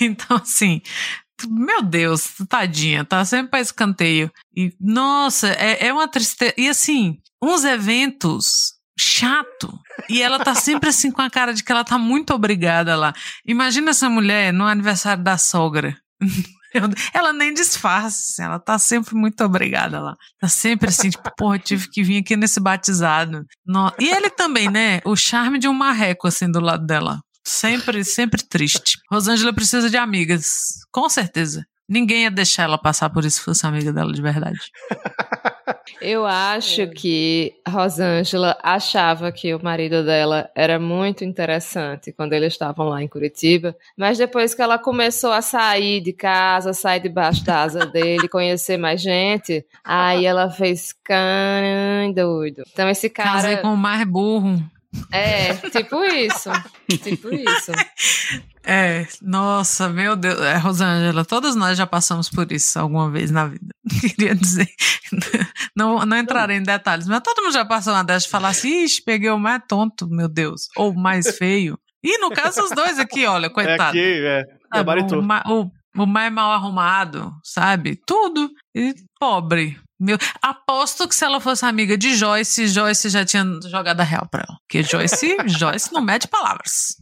[0.00, 0.82] Então, assim,
[1.48, 4.30] meu Deus, tadinha, tá sempre pra escanteio.
[4.56, 6.54] E, nossa, é, é uma tristeza.
[6.56, 9.78] E assim, uns eventos chato.
[10.08, 13.14] E ela tá sempre assim com a cara de que ela tá muito obrigada lá.
[13.46, 15.96] Imagina essa mulher no aniversário da sogra.
[17.12, 20.14] Ela nem disfarça, ela tá sempre muito obrigada lá.
[20.38, 23.44] Tá sempre assim, tipo, porra, tive que vir aqui nesse batizado.
[23.66, 25.00] No- E ele também, né?
[25.04, 27.20] O charme de um marreco, assim, do lado dela.
[27.46, 28.98] Sempre, sempre triste.
[29.10, 30.44] Rosângela precisa de amigas,
[30.92, 31.64] com certeza.
[31.88, 34.60] Ninguém ia deixar ela passar por isso se fosse amiga dela de verdade.
[36.00, 42.52] Eu acho que a Rosângela achava que o marido dela era muito interessante quando eles
[42.52, 47.44] estavam lá em Curitiba, mas depois que ela começou a sair de casa, sair debaixo
[47.44, 52.62] da asa dele, conhecer mais gente, aí ela fez caramba, doido.
[52.72, 54.58] Então esse Casei cara com o mais burro.
[55.12, 56.50] É tipo isso,
[57.02, 57.72] tipo isso.
[58.64, 60.38] É, nossa, meu Deus.
[60.40, 63.74] É, Rosângela, todos nós já passamos por isso alguma vez na vida.
[64.16, 64.68] Queria dizer.
[65.76, 68.84] Não, não entrarei em detalhes, mas todo mundo já passou uma dessas de falar assim:
[68.84, 70.68] ixi, peguei o mais tonto, meu Deus.
[70.76, 71.78] Ou o mais feio.
[72.02, 73.82] E no caso, os dois aqui, olha, É coitado.
[73.90, 74.42] aqui, é.
[74.44, 75.22] Sabe, Gabaritou.
[75.22, 77.98] o, o- o mais mal arrumado, sabe?
[78.06, 78.48] Tudo.
[78.74, 79.76] E pobre.
[80.00, 84.26] Meu, aposto que se ela fosse amiga de Joyce, Joyce já tinha jogado a real
[84.30, 84.58] pra ela.
[84.60, 86.96] Porque Joyce, Joyce não mede palavras.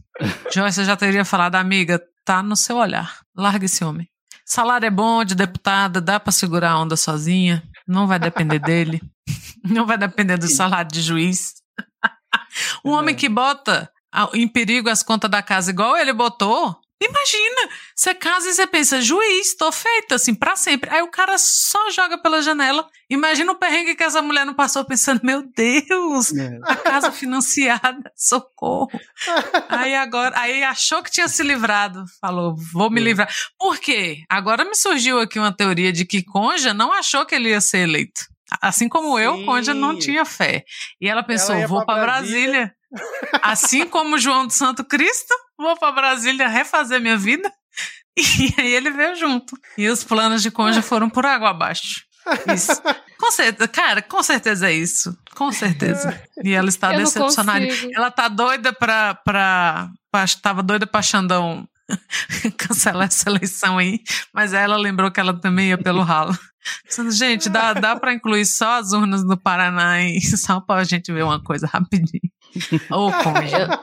[0.53, 3.19] Joyce já teria falado, amiga, tá no seu olhar.
[3.33, 4.09] Larga esse homem.
[4.45, 7.63] Salário é bom de deputada, dá pra segurar a onda sozinha.
[7.87, 8.99] Não vai depender dele.
[9.63, 11.53] Não vai depender do salário de juiz.
[12.83, 13.89] Um homem que bota
[14.33, 16.75] em perigo as contas da casa igual ele botou.
[17.01, 20.89] Imagina, você casa e você pensa, juiz, tô feita assim pra sempre.
[20.89, 22.85] Aí o cara só joga pela janela.
[23.09, 26.59] Imagina o perrengue que essa mulher não passou pensando, meu Deus, É.
[26.63, 28.89] a casa financiada, socorro.
[29.69, 33.03] Aí agora, aí achou que tinha se livrado, falou, vou me É.
[33.05, 33.33] livrar.
[33.57, 34.23] Por quê?
[34.29, 37.79] Agora me surgiu aqui uma teoria de que Conja não achou que ele ia ser
[37.79, 38.21] eleito.
[38.61, 39.45] Assim como eu, Sim.
[39.45, 40.65] Conja não tinha fé.
[40.99, 42.73] E ela pensou, ia vou pra para Brasília.
[42.91, 43.41] Brasília.
[43.43, 47.51] Assim como João de Santo Cristo, vou para Brasília refazer minha vida.
[48.17, 49.55] E aí ele veio junto.
[49.77, 52.03] E os planos de Conja foram por água abaixo.
[52.53, 52.81] Isso.
[53.17, 55.17] Com certeza, cara, com certeza é isso.
[55.35, 56.21] Com certeza.
[56.43, 57.65] E ela está Eu decepcionada.
[57.93, 60.25] Ela tá doida pra, pra, pra.
[60.41, 61.65] Tava doida pra Xandão
[62.57, 64.01] cancelar essa eleição aí.
[64.33, 66.37] Mas ela lembrou que ela também ia pelo ralo.
[66.83, 71.11] Pensando, Gente, dá, dá pra incluir só as urnas do Paraná e só pra gente
[71.11, 72.29] ver uma coisa rapidinho.
[72.89, 73.79] Ô, Conja.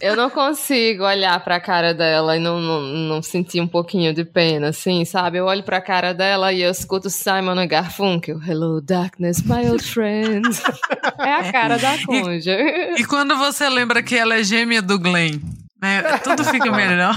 [0.00, 4.24] Eu não consigo olhar pra cara dela e não, não, não sentir um pouquinho de
[4.24, 5.38] pena, assim, sabe?
[5.38, 8.38] Eu olho pra cara dela e eu escuto Simon e Garfunkel.
[8.46, 10.46] Hello, darkness, my old friend.
[11.18, 12.56] é a cara da conja.
[12.98, 15.40] E quando você lembra que ela é gêmea do Glenn,
[15.80, 16.02] né?
[16.18, 17.14] Tudo fica melhor.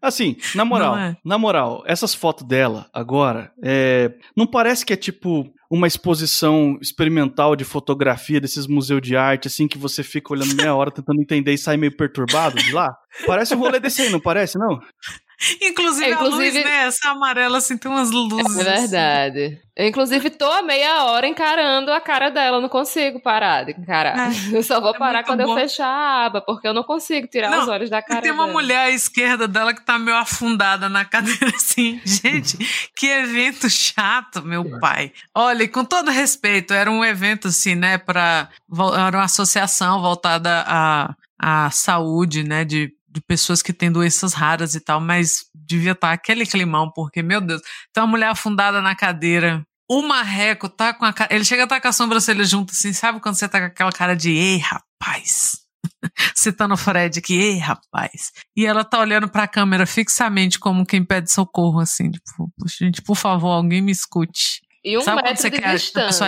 [0.00, 1.16] Assim, na moral, é?
[1.24, 7.54] na moral, essas fotos dela agora, é, não parece que é tipo uma exposição experimental
[7.54, 11.52] de fotografia desses museus de arte, assim, que você fica olhando meia hora tentando entender
[11.52, 12.88] e sai meio perturbado de lá?
[13.26, 14.80] Parece um rolê desse aí, não parece, não?
[15.62, 16.86] Inclusive, É, a luz, inclusive- né?
[16.86, 18.58] Essa amarela, assim, tem umas luzes.
[18.58, 19.60] É verdade.
[19.76, 22.56] Eu, inclusive, tô há meia hora encarando a cara dela.
[22.56, 24.30] Eu não consigo parar de encarar.
[24.52, 25.52] eu só vou é parar quando bom.
[25.52, 28.22] eu fechar a aba, porque eu não consigo tirar Não, os olhos da cara E
[28.22, 28.52] tem uma dela.
[28.52, 32.00] mulher à esquerda dela que tá meio afundada na cadeira, assim.
[32.04, 32.58] Gente,
[32.96, 35.12] que evento chato, meu pai.
[35.32, 38.48] Olha, e com todo respeito, era um evento, assim, né, pra.
[39.06, 44.74] Era uma associação voltada à, à saúde, né, de, de pessoas que têm doenças raras
[44.74, 47.60] e tal, mas devia estar aquele climão, porque, meu Deus,
[47.92, 49.62] tem uma mulher afundada na cadeira.
[49.90, 51.34] O marreco tá com a cara.
[51.34, 53.92] Ele chega a estar com a sobrancelha junto, assim, sabe quando você tá com aquela
[53.92, 55.58] cara de ei, rapaz?
[56.36, 58.30] Citando o Fred que, ei, rapaz.
[58.56, 63.16] E ela tá olhando pra câmera fixamente, como quem pede socorro, assim, tipo, gente, por
[63.16, 64.60] favor, alguém me escute.
[64.88, 66.26] E um Sabe metro você de distância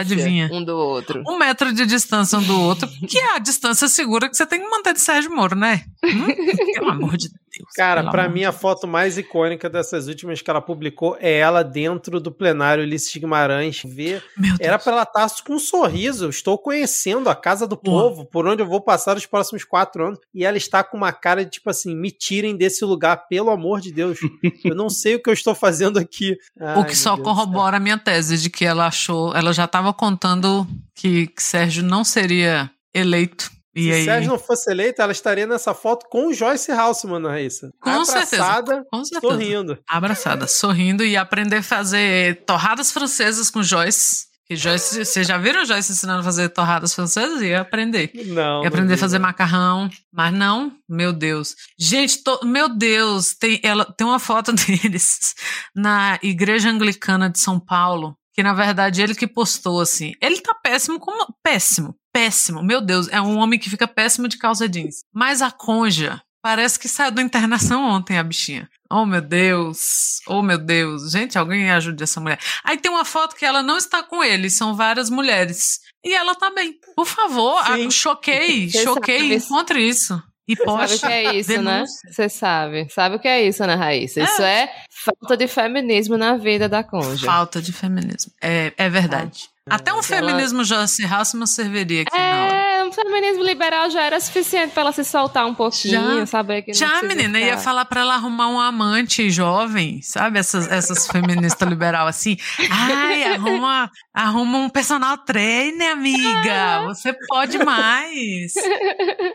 [0.52, 1.22] um do outro.
[1.26, 4.60] Um metro de distância um do outro, que é a distância segura que você tem
[4.60, 5.82] que manter de Sérgio Moro, né?
[6.04, 6.26] Hum?
[6.74, 7.72] Pelo amor de Deus.
[7.74, 12.20] Cara, amor mim a foto mais icônica dessas últimas que ela publicou é ela dentro
[12.20, 13.82] do plenário Ulisses Guimarães.
[13.84, 14.22] Ver.
[14.58, 16.26] Era pra ela estar com um sorriso.
[16.26, 20.06] Eu Estou conhecendo a casa do povo, por onde eu vou passar os próximos quatro
[20.06, 20.18] anos.
[20.34, 23.80] E ela está com uma cara de tipo assim: me tirem desse lugar, pelo amor
[23.80, 24.18] de Deus.
[24.64, 26.36] Eu não sei o que eu estou fazendo aqui.
[26.60, 29.52] O Ai, que meu só Deus corrobora a minha tese de que ela achou, ela
[29.52, 33.50] já estava contando que, que Sérgio não seria eleito.
[33.74, 37.22] E Se aí, Sérgio não fosse eleita, ela estaria nessa foto com o Joyce Halseman,
[37.28, 37.70] Raíssa.
[37.80, 39.32] Com certeza, Abraçada, com certeza.
[39.32, 39.78] sorrindo.
[39.88, 44.28] abraçada, sorrindo e aprender a fazer torradas francesas com Joyce.
[44.46, 47.40] Que Joyce, vocês já viram Joyce ensinando a fazer torradas francesas?
[47.40, 48.10] Ia aprender.
[48.26, 48.64] Não.
[48.64, 49.88] E aprender a não fazer vi, macarrão.
[50.12, 51.54] Mas não, meu Deus.
[51.78, 55.36] Gente, to- meu Deus, tem, ela, tem uma foto deles
[55.72, 60.14] na Igreja Anglicana de São Paulo, que na verdade ele que postou assim.
[60.20, 61.32] Ele tá péssimo como.
[61.44, 62.62] Péssimo, péssimo.
[62.62, 65.04] Meu Deus, é um homem que fica péssimo de calça jeans.
[65.12, 66.20] Mas a conja.
[66.42, 68.66] Parece que saiu da internação ontem, a bichinha.
[68.90, 70.20] Oh, meu Deus.
[70.26, 71.12] Oh, meu Deus.
[71.12, 72.38] Gente, alguém ajude essa mulher.
[72.64, 75.80] Aí tem uma foto que ela não está com ele, são várias mulheres.
[76.02, 76.74] E ela tá bem.
[76.96, 77.86] Por favor, Sim.
[77.86, 79.34] ah, choquei, Você choquei.
[79.34, 80.20] Encontre isso.
[80.48, 81.06] E Sabe o poste.
[81.06, 81.84] que é isso, né?
[82.10, 82.88] Você sabe.
[82.90, 84.20] Sabe o que é isso, né, Raíssa?
[84.22, 87.24] Isso é falta de feminismo na vida da cônjuge.
[87.24, 88.32] Falta de feminismo.
[88.42, 89.48] É, é verdade.
[89.70, 92.16] Até um Ela- feminismo Joyce Hasselman serviria aqui.
[92.16, 96.26] É, um feminismo liberal já era suficiente pra ela se soltar um pouquinho, Já.
[96.26, 100.38] saber que não Já, menina, ficar- ia falar pra ela arrumar um amante jovem, sabe?
[100.38, 102.36] Essas, essas feministas liberal assim.
[102.70, 106.82] Ai, arruma, arruma um personal trainer, amiga.
[106.86, 108.52] Você pode mais.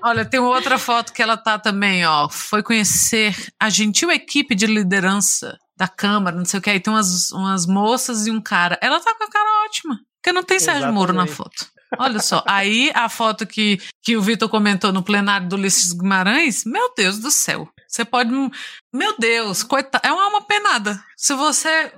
[0.03, 2.27] Olha, tem outra foto que ela tá também, ó.
[2.29, 6.69] Foi conhecer a gentil equipe de liderança da Câmara, não sei o que.
[6.69, 8.77] Aí tem umas, umas moças e um cara.
[8.81, 9.99] Ela tá com a cara ótima.
[10.25, 11.37] Porque não tem Sérgio Moro na Exatamente.
[11.37, 11.71] foto.
[11.99, 16.65] Olha só, aí a foto que, que o Vitor comentou no plenário do Ulisses Guimarães,
[16.65, 17.69] meu Deus do céu.
[17.87, 18.31] Você pode.
[18.91, 20.05] Meu Deus, coitado.
[20.05, 20.99] É uma alma penada.
[21.15, 21.93] Se você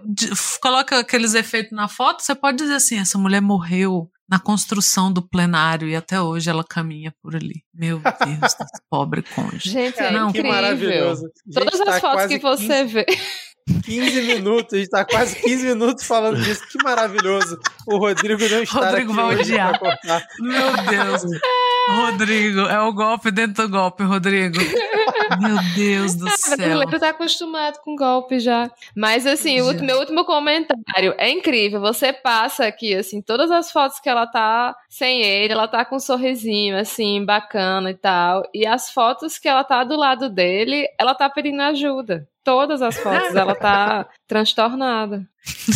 [0.61, 5.21] coloca aqueles efeitos na foto, você pode dizer assim: essa mulher morreu na construção do
[5.21, 7.63] plenário e até hoje ela caminha por ali.
[7.73, 8.55] Meu Deus,
[8.91, 9.69] pobre cônjuge.
[9.69, 10.51] Gente, é Não, que incrível.
[10.51, 11.21] maravilhoso.
[11.45, 13.05] Gente, Todas tá as fotos que você vê.
[13.84, 16.65] 15 minutos, a gente tá quase 15 minutos falando disso.
[16.68, 17.59] Que maravilhoso.
[17.86, 19.80] O Rodrigo não está Rodrigo aqui vai odiar.
[20.39, 21.24] Meu Deus.
[21.89, 24.57] Rodrigo, é o golpe dentro do golpe, Rodrigo.
[25.39, 26.57] Meu Deus do O céu.
[26.57, 28.69] brasileiro tá acostumado com golpe já.
[28.95, 31.81] Mas assim, o meu último comentário é incrível.
[31.81, 35.97] Você passa aqui, assim, todas as fotos que ela tá sem ele, ela tá com
[35.97, 38.43] um sorrisinho, assim, bacana e tal.
[38.53, 42.27] E as fotos que ela tá do lado dele, ela tá pedindo ajuda.
[42.43, 45.27] Todas as fotos, ela tá transtornada.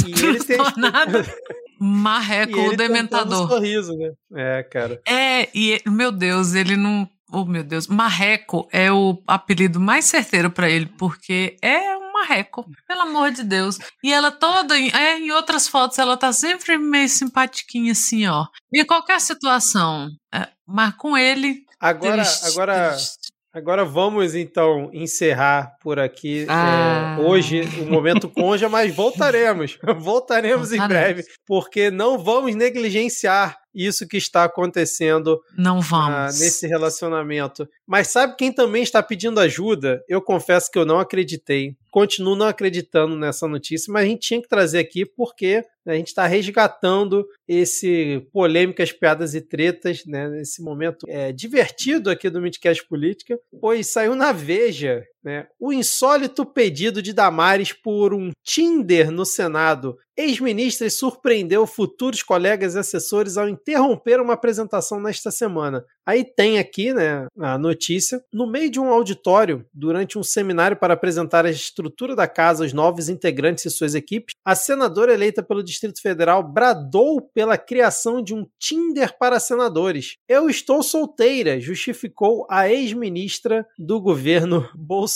[0.08, 0.58] E ele tem.
[1.84, 3.48] Marreco, o dementador.
[3.48, 4.12] tentando sorriso, né?
[4.36, 5.02] É, cara.
[5.08, 7.10] É, e meu Deus, ele não.
[7.34, 7.88] Oh, meu Deus.
[7.88, 13.42] Marreco é o apelido mais certeiro pra ele, porque é um marreco, pelo amor de
[13.44, 13.80] Deus.
[14.04, 18.46] E ela toda, em- é, em outras fotos, ela tá sempre meio simpatiquinha assim, ó.
[18.74, 20.10] Em qualquer situação.
[20.34, 21.64] é, mas com ele.
[21.80, 23.18] Agora, triste, agora, triste.
[23.54, 27.18] Agora vamos então encerrar por aqui Ah.
[27.20, 31.14] é, hoje o momento conja, mas voltaremos, voltaremos em Voltaremos.
[31.26, 36.40] breve, porque não vamos negligenciar isso que está acontecendo Não ah, vamos.
[36.40, 37.68] nesse relacionamento.
[37.88, 40.04] Mas sabe quem também está pedindo ajuda?
[40.08, 41.76] Eu confesso que eu não acreditei.
[41.90, 46.08] Continuo não acreditando nessa notícia, mas a gente tinha que trazer aqui porque a gente
[46.08, 52.88] está resgatando esse polêmicas, piadas e tretas, né, nesse momento é, divertido aqui do Midcast
[52.88, 59.26] Política, pois saiu na Veja né, o insólito pedido de Damares por um Tinder no
[59.26, 59.98] Senado.
[60.18, 65.86] Ex-ministra surpreendeu futuros colegas e assessores ao interromper uma apresentação nesta semana.
[66.06, 68.22] Aí tem aqui né, a notícia.
[68.32, 72.74] No meio de um auditório, durante um seminário para apresentar a estrutura da casa aos
[72.74, 78.34] novos integrantes e suas equipes, a senadora eleita pelo Distrito Federal bradou pela criação de
[78.34, 80.18] um Tinder para senadores.
[80.28, 85.11] Eu estou solteira, justificou a ex-ministra do governo Bolsonaro.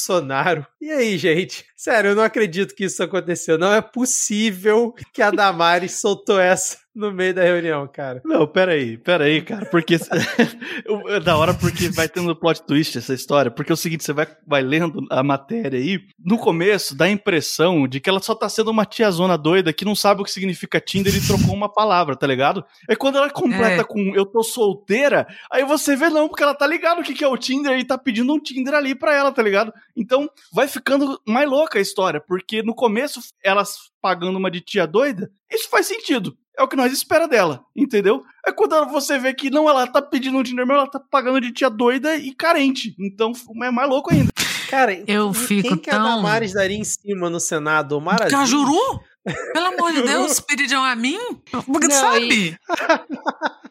[0.82, 1.66] E aí, gente?
[1.76, 3.58] Sério, eu não acredito que isso aconteceu.
[3.58, 8.22] Não é possível que a Damares soltou essa no meio da reunião, cara.
[8.24, 9.96] Não, peraí, peraí, cara, porque
[11.10, 14.14] é da hora porque vai tendo plot twist essa história, porque é o seguinte, você
[14.14, 18.34] vai, vai lendo a matéria aí, no começo dá a impressão de que ela só
[18.34, 21.72] tá sendo uma tiazona doida que não sabe o que significa Tinder e trocou uma
[21.72, 22.64] palavra, tá ligado?
[22.90, 23.84] É quando ela completa É.
[23.84, 27.24] com eu tô solteira, aí você vê não, porque ela tá ligado o que, que
[27.24, 29.74] é o Tinder e tá pedindo um Tinder ali pra ela, tá ligado?
[29.96, 34.86] Então vai ficando mais louca a história, porque no começo elas pagando uma de tia
[34.86, 36.38] doida, isso faz sentido.
[36.58, 38.24] É o que nós espera dela, entendeu?
[38.46, 41.42] É quando você vê que não, ela tá pedindo um Tinder, mas ela tá pagando
[41.42, 42.96] de tia doida e carente.
[43.00, 43.34] Então
[43.64, 44.32] é mais louco ainda.
[44.70, 48.02] Cara, Eu e fico quem que a tão- Damares daria em cima no Senado?
[48.10, 48.32] Aziz?
[48.32, 48.80] Cajuru?
[49.54, 51.18] Pelo amor de Deus, Piridão a mim?
[51.66, 52.58] Porque Não, sabe?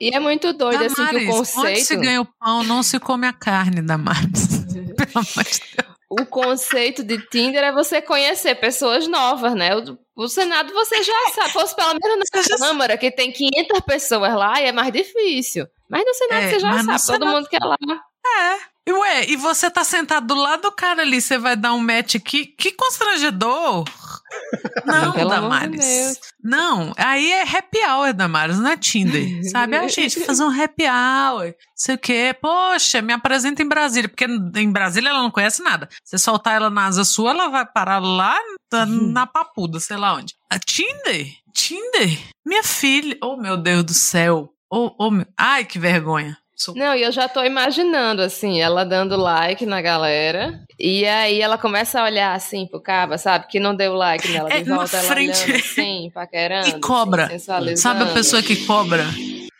[0.00, 2.00] E é muito doido, assim, que Damares, o onde se conceito.
[2.02, 4.64] ganha o pão, não se come a carne, Damares.
[4.96, 5.93] Pelo amor de Deus.
[6.20, 9.70] O conceito de Tinder é você conhecer pessoas novas, né?
[9.76, 11.52] O, o Senado você já sabe.
[11.52, 14.92] Fosse pelo menos na Você já Câmara, que tem 500 pessoas lá, e é mais
[14.92, 15.66] difícil.
[15.88, 17.76] Mas no Senado É, você já sabe, todo Senado- mundo quer lá.
[17.82, 21.78] E Ué, e você tá sentado do lado do cara ali, você vai dar um
[21.80, 22.44] match aqui?
[22.46, 23.84] Que constrangedor!
[24.84, 26.18] Não, Pelo Damares.
[26.42, 29.48] Não, aí é happy hour, Damares, não é Tinder.
[29.50, 29.76] Sabe?
[29.76, 32.36] A gente fazer um happy hour, não sei o quê.
[32.40, 35.88] Poxa, me apresenta em Brasília, porque em Brasília ela não conhece nada.
[36.04, 38.36] Você soltar ela na asa sua, ela vai parar lá
[38.72, 40.34] na, na papuda, sei lá onde.
[40.50, 41.28] A Tinder?
[41.52, 42.18] Tinder?
[42.44, 43.16] Minha filha.
[43.22, 44.50] Oh, meu Deus do céu.
[44.70, 46.36] Oh, oh, meu- Ai, que vergonha.
[46.74, 50.60] Não, e eu já tô imaginando, assim, ela dando like na galera.
[50.78, 53.48] E aí ela começa a olhar assim pro caba, sabe?
[53.48, 54.48] Que não deu like nela.
[54.48, 55.42] De É, na volta ela frente.
[55.44, 56.68] olhando assim, paquerando.
[56.68, 57.26] E cobra.
[57.26, 57.76] Assim.
[57.76, 59.04] Sabe a pessoa que cobra?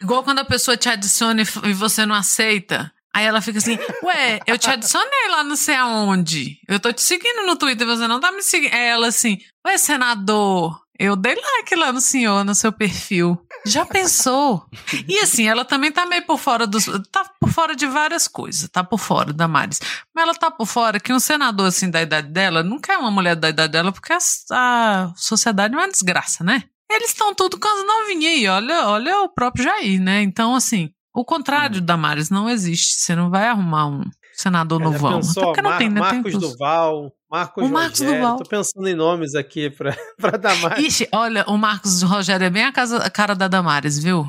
[0.01, 2.91] Igual quando a pessoa te adiciona e e você não aceita.
[3.15, 6.59] Aí ela fica assim, ué, eu te adicionei lá não sei aonde.
[6.69, 8.75] Eu tô te seguindo no Twitter e você não tá me seguindo.
[8.75, 13.39] Aí ela assim, ué, senador, eu dei like lá no senhor, no seu perfil.
[13.67, 14.65] Já pensou?
[15.09, 16.85] E assim, ela também tá meio por fora dos.
[17.11, 18.69] Tá por fora de várias coisas.
[18.69, 19.81] Tá por fora da Maris.
[20.15, 23.11] Mas ela tá por fora que um senador assim da idade dela não quer uma
[23.11, 24.19] mulher da idade dela porque a,
[24.53, 26.65] a sociedade é uma desgraça, né?
[26.91, 28.47] Eles estão tudo com as novinhas aí.
[28.47, 30.23] Olha, olha o próprio Jair, né?
[30.23, 33.01] Então, assim, o contrário da Maris não existe.
[33.01, 34.03] Você não vai arrumar um
[34.35, 35.15] senador Já novão.
[35.21, 36.01] pensou, Até porque não Mar- tem, né?
[36.03, 36.49] Tem Marcos tudo.
[36.51, 38.21] Duval, Marcos O Marcos Rogério.
[38.23, 38.37] Duval.
[38.39, 40.85] Tô pensando em nomes aqui pra, pra Damares.
[40.85, 44.25] Ixi, olha, o Marcos Rogério é bem a, casa- a cara da Damares, viu?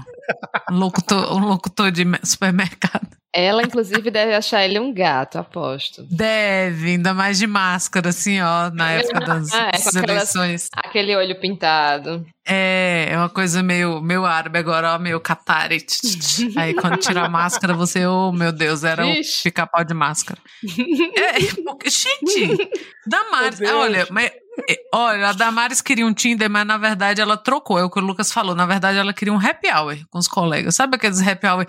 [0.72, 3.08] Um locutor, um locutor de me- supermercado.
[3.38, 6.08] Ela, inclusive, deve achar ele um gato, aposto.
[6.10, 10.70] Deve, ainda mais de máscara, assim, ó, na época das, Ah, é, aquelas- eleições.
[10.74, 12.26] Aquele olho pintado.
[12.48, 16.46] É, é uma coisa meio, meio árabe agora, ó, meio tch.
[16.56, 19.44] Aí quando tira a máscara, você, oh meu Deus, era o Vixe.
[19.44, 20.40] pica-pau de máscara.
[21.18, 22.70] É, porque- gente,
[23.06, 24.32] Damares, olha, mas,
[24.70, 28.00] é, olha, a Damares queria um Tinder, mas na verdade ela trocou, é o que
[28.00, 28.56] o Lucas falou.
[28.56, 30.76] Na verdade, ela queria um happy hour com os colegas.
[30.76, 31.66] Sabe aqueles happy hour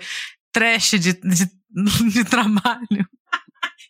[0.53, 1.45] trash de, de,
[2.11, 3.07] de trabalho?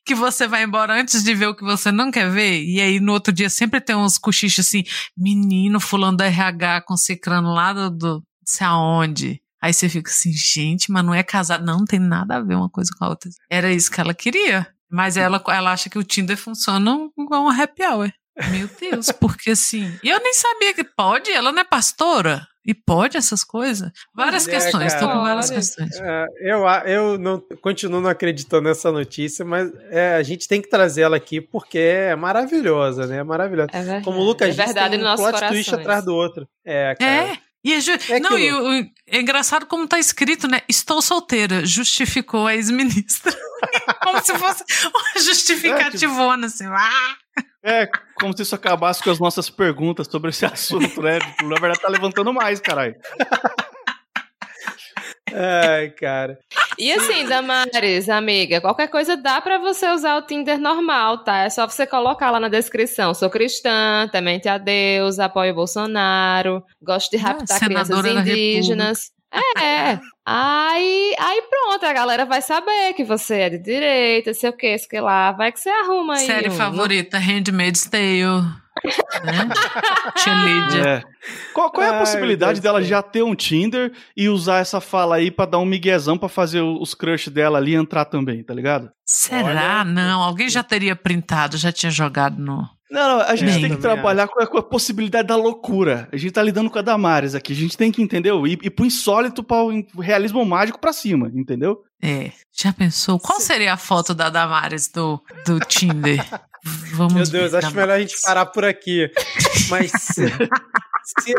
[0.06, 3.00] Que você vai embora antes de ver o que você não quer ver, e aí
[3.00, 4.84] no outro dia sempre tem uns cochichos assim,
[5.18, 9.42] menino fulano da RH com cicrano lá do, do sei aonde.
[9.62, 11.66] Aí você fica assim, gente, mas não é casado.
[11.66, 13.30] Não, não tem nada a ver uma coisa com a outra.
[13.50, 14.68] Era isso que ela queria.
[14.90, 18.12] Mas ela, ela acha que o Tinder funciona igual um happy hour.
[18.52, 20.00] Meu Deus, porque assim.
[20.04, 22.48] E eu nem sabia que pode, ela não é pastora?
[22.68, 23.90] E pode essas coisas?
[24.14, 25.20] Várias é, questões, tô com cara.
[25.22, 25.96] várias questões.
[26.02, 30.70] É, eu, eu não continuo não acreditando nessa notícia, mas é, a gente tem que
[30.70, 33.20] trazer ela aqui porque é maravilhosa, né?
[33.20, 33.70] É maravilhosa.
[33.72, 34.04] É verdade.
[34.04, 35.50] Como o Lucas é disse, verdade tem no um nosso plot coração.
[35.56, 36.46] twist atrás do outro.
[36.66, 37.12] É, cara.
[37.32, 37.38] É.
[37.64, 40.62] E é, ju- É não, e o, o- é engraçado como tá escrito, né?
[40.70, 43.34] Estou solteira, justificou a ex-ministra.
[44.04, 46.66] como se fosse uma justificativona, assim.
[46.68, 47.16] Ah!
[47.68, 51.20] É, como se isso acabasse com as nossas perguntas sobre esse assunto, né?
[51.44, 52.96] Na verdade, tá levantando mais, caralho.
[55.34, 56.40] Ai, cara.
[56.80, 61.40] E assim, Damares, amiga, qualquer coisa dá pra você usar o Tinder normal, tá?
[61.40, 63.14] É só você colocar lá na descrição.
[63.14, 69.12] Sou cristã, temente a Deus, apoio o Bolsonaro, gosto de raptar crianças senadora da indígenas.
[69.34, 70.00] É.
[70.26, 74.78] Aí, aí pronto, a galera vai saber que você é de direita, sei o que,
[74.78, 75.32] sei o que lá.
[75.32, 76.26] Vai que você arruma aí.
[76.26, 78.24] Série um- favorita, Handmaid's Tale.
[79.24, 79.48] Né?
[80.86, 81.02] É.
[81.54, 85.16] Qual, qual é a Ai, possibilidade dela já ter um Tinder e usar essa fala
[85.16, 88.92] aí pra dar um miguezão pra fazer os crush dela ali entrar também, tá ligado?
[89.06, 89.44] Será?
[89.46, 92.68] Olha- Não, alguém já teria printado, já tinha jogado no.
[92.90, 93.62] Não, não, a gente Bem.
[93.62, 96.08] tem que trabalhar com a, com a possibilidade da loucura.
[96.12, 97.52] A gente tá lidando com a Damares aqui.
[97.52, 98.48] A gente tem que, entendeu?
[98.48, 101.84] Ir, ir pro insólito, para o realismo mágico pra cima, entendeu?
[102.02, 102.32] É.
[102.54, 103.20] Já pensou?
[103.20, 106.24] Qual seria a foto da Damares do, do Tinder?
[106.94, 109.10] Vamos Meu Deus, acho melhor a gente parar por aqui.
[109.70, 110.26] Mas se,
[111.20, 111.34] se,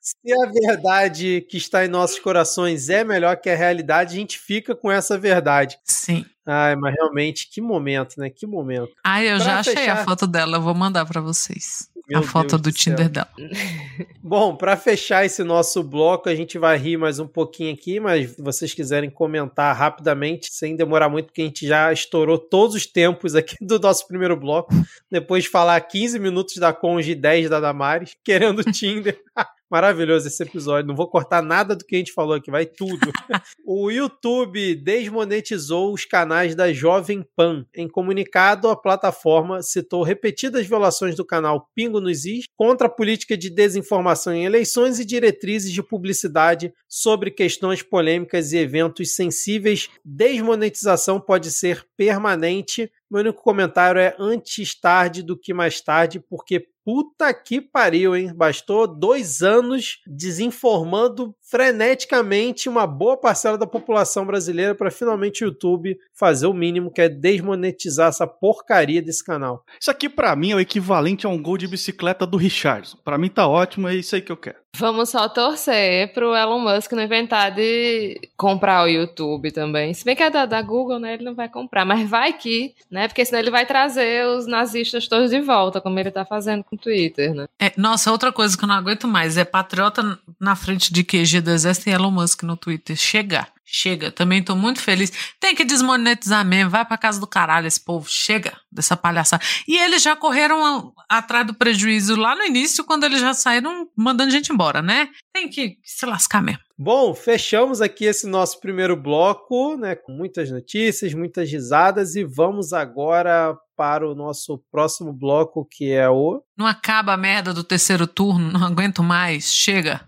[0.00, 4.38] se a verdade que está em nossos corações é melhor que a realidade, a gente
[4.38, 5.78] fica com essa verdade.
[5.84, 6.24] Sim.
[6.44, 8.28] Ai, mas realmente, que momento, né?
[8.28, 8.90] Que momento.
[9.04, 11.88] Ah, eu Pra já achei fechar- a foto dela, eu vou mandar pra vocês.
[12.08, 12.94] Meu a foto Deus do do céu.
[12.94, 13.28] Tinder dela.
[14.22, 18.30] Bom, para fechar esse nosso bloco, a gente vai rir mais um pouquinho aqui, mas
[18.30, 22.86] se vocês quiserem comentar rapidamente, sem demorar muito, porque a gente já estourou todos os
[22.86, 24.72] tempos aqui do nosso primeiro bloco,
[25.10, 29.20] depois de falar 15 minutos da Conge e 10 da Damares, querendo Tinder.
[29.72, 30.86] Maravilhoso esse episódio.
[30.86, 32.98] Não vou cortar nada do que a gente falou aqui, vai tudo.
[33.64, 37.64] o YouTube desmonetizou os canais da Jovem Pan.
[37.74, 43.34] Em comunicado, a plataforma citou repetidas violações do canal Pingo nos Is contra a política
[43.34, 49.88] de desinformação em eleições e diretrizes de publicidade sobre questões polêmicas e eventos sensíveis.
[50.04, 52.92] Desmonetização pode ser permanente.
[53.12, 58.34] Meu único comentário é antes tarde do que mais tarde, porque Puta que pariu, hein?
[58.34, 65.96] Bastou dois anos desinformando freneticamente uma boa parcela da população brasileira para finalmente o YouTube
[66.12, 69.64] fazer o mínimo, que é desmonetizar essa porcaria desse canal.
[69.80, 72.98] Isso aqui para mim é o equivalente a um gol de bicicleta do Richardson.
[73.04, 74.61] Para mim tá ótimo, é isso aí que eu quero.
[74.76, 79.92] Vamos só torcer pro Elon Musk não inventar de comprar o YouTube também.
[79.92, 81.14] Se bem que é da, da Google, né?
[81.14, 83.06] Ele não vai comprar, mas vai que, né?
[83.06, 86.74] Porque senão ele vai trazer os nazistas todos de volta, como ele tá fazendo com
[86.74, 87.46] o Twitter, né?
[87.60, 91.42] É, nossa, outra coisa que eu não aguento mais é patriota na frente de QG
[91.42, 92.96] do Exército e Elon Musk no Twitter.
[92.96, 93.46] Chega.
[93.74, 95.10] Chega, também tô muito feliz.
[95.40, 98.06] Tem que desmonetizar mesmo, vai pra casa do caralho esse povo.
[98.06, 99.42] Chega dessa palhaçada.
[99.66, 104.30] E eles já correram atrás do prejuízo lá no início, quando eles já saíram mandando
[104.30, 105.08] gente embora, né?
[105.32, 106.60] Tem que se lascar mesmo.
[106.78, 112.72] Bom, fechamos aqui esse nosso primeiro bloco, né, com muitas notícias, muitas risadas e vamos
[112.72, 118.06] agora para o nosso próximo bloco, que é o Não acaba a merda do terceiro
[118.06, 119.52] turno, não aguento mais.
[119.52, 120.00] Chega.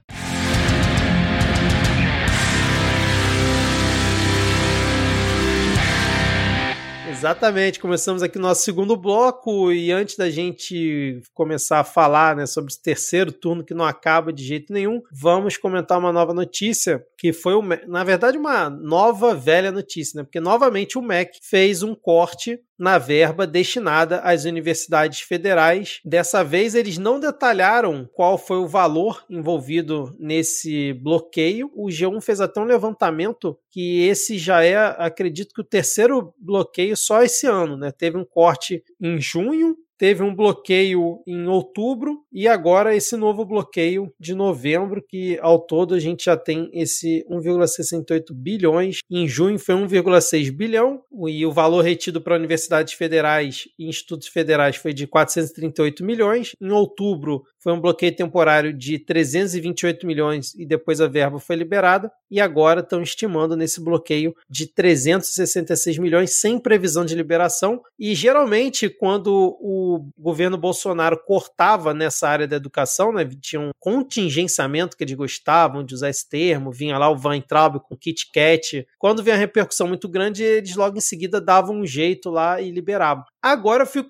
[7.24, 12.44] Exatamente, começamos aqui o nosso segundo bloco e antes da gente começar a falar né,
[12.44, 17.02] sobre esse terceiro turno que não acaba de jeito nenhum, vamos comentar uma nova notícia
[17.24, 17.54] que foi,
[17.88, 20.24] na verdade, uma nova velha notícia, né?
[20.24, 26.00] Porque novamente o MEC fez um corte na verba destinada às universidades federais.
[26.04, 31.70] Dessa vez, eles não detalharam qual foi o valor envolvido nesse bloqueio.
[31.74, 36.94] O G1 fez até um levantamento que esse já é, acredito que o terceiro bloqueio
[36.94, 37.90] só esse ano, né?
[37.90, 44.12] Teve um corte em junho, teve um bloqueio em outubro e agora esse novo bloqueio
[44.18, 48.98] de novembro, que ao todo a gente já tem esse 1,68 bilhões.
[49.10, 54.76] Em junho foi 1,6 bilhão e o valor retido para universidades federais e institutos federais
[54.76, 56.52] foi de 438 milhões.
[56.60, 62.12] Em outubro foi um bloqueio temporário de 328 milhões e depois a verba foi liberada.
[62.30, 67.80] E agora estão estimando nesse bloqueio de 366 milhões sem previsão de liberação.
[67.98, 74.94] E geralmente, quando o governo Bolsonaro cortava nessa área da educação, né, tinha um contingenciamento
[74.94, 78.86] que eles gostavam de usar esse termo, vinha lá o Van Traub com Kit Kat.
[78.98, 82.70] Quando vinha uma repercussão muito grande, eles logo em seguida davam um jeito lá e
[82.70, 83.24] liberavam.
[83.44, 84.08] Agora eu fico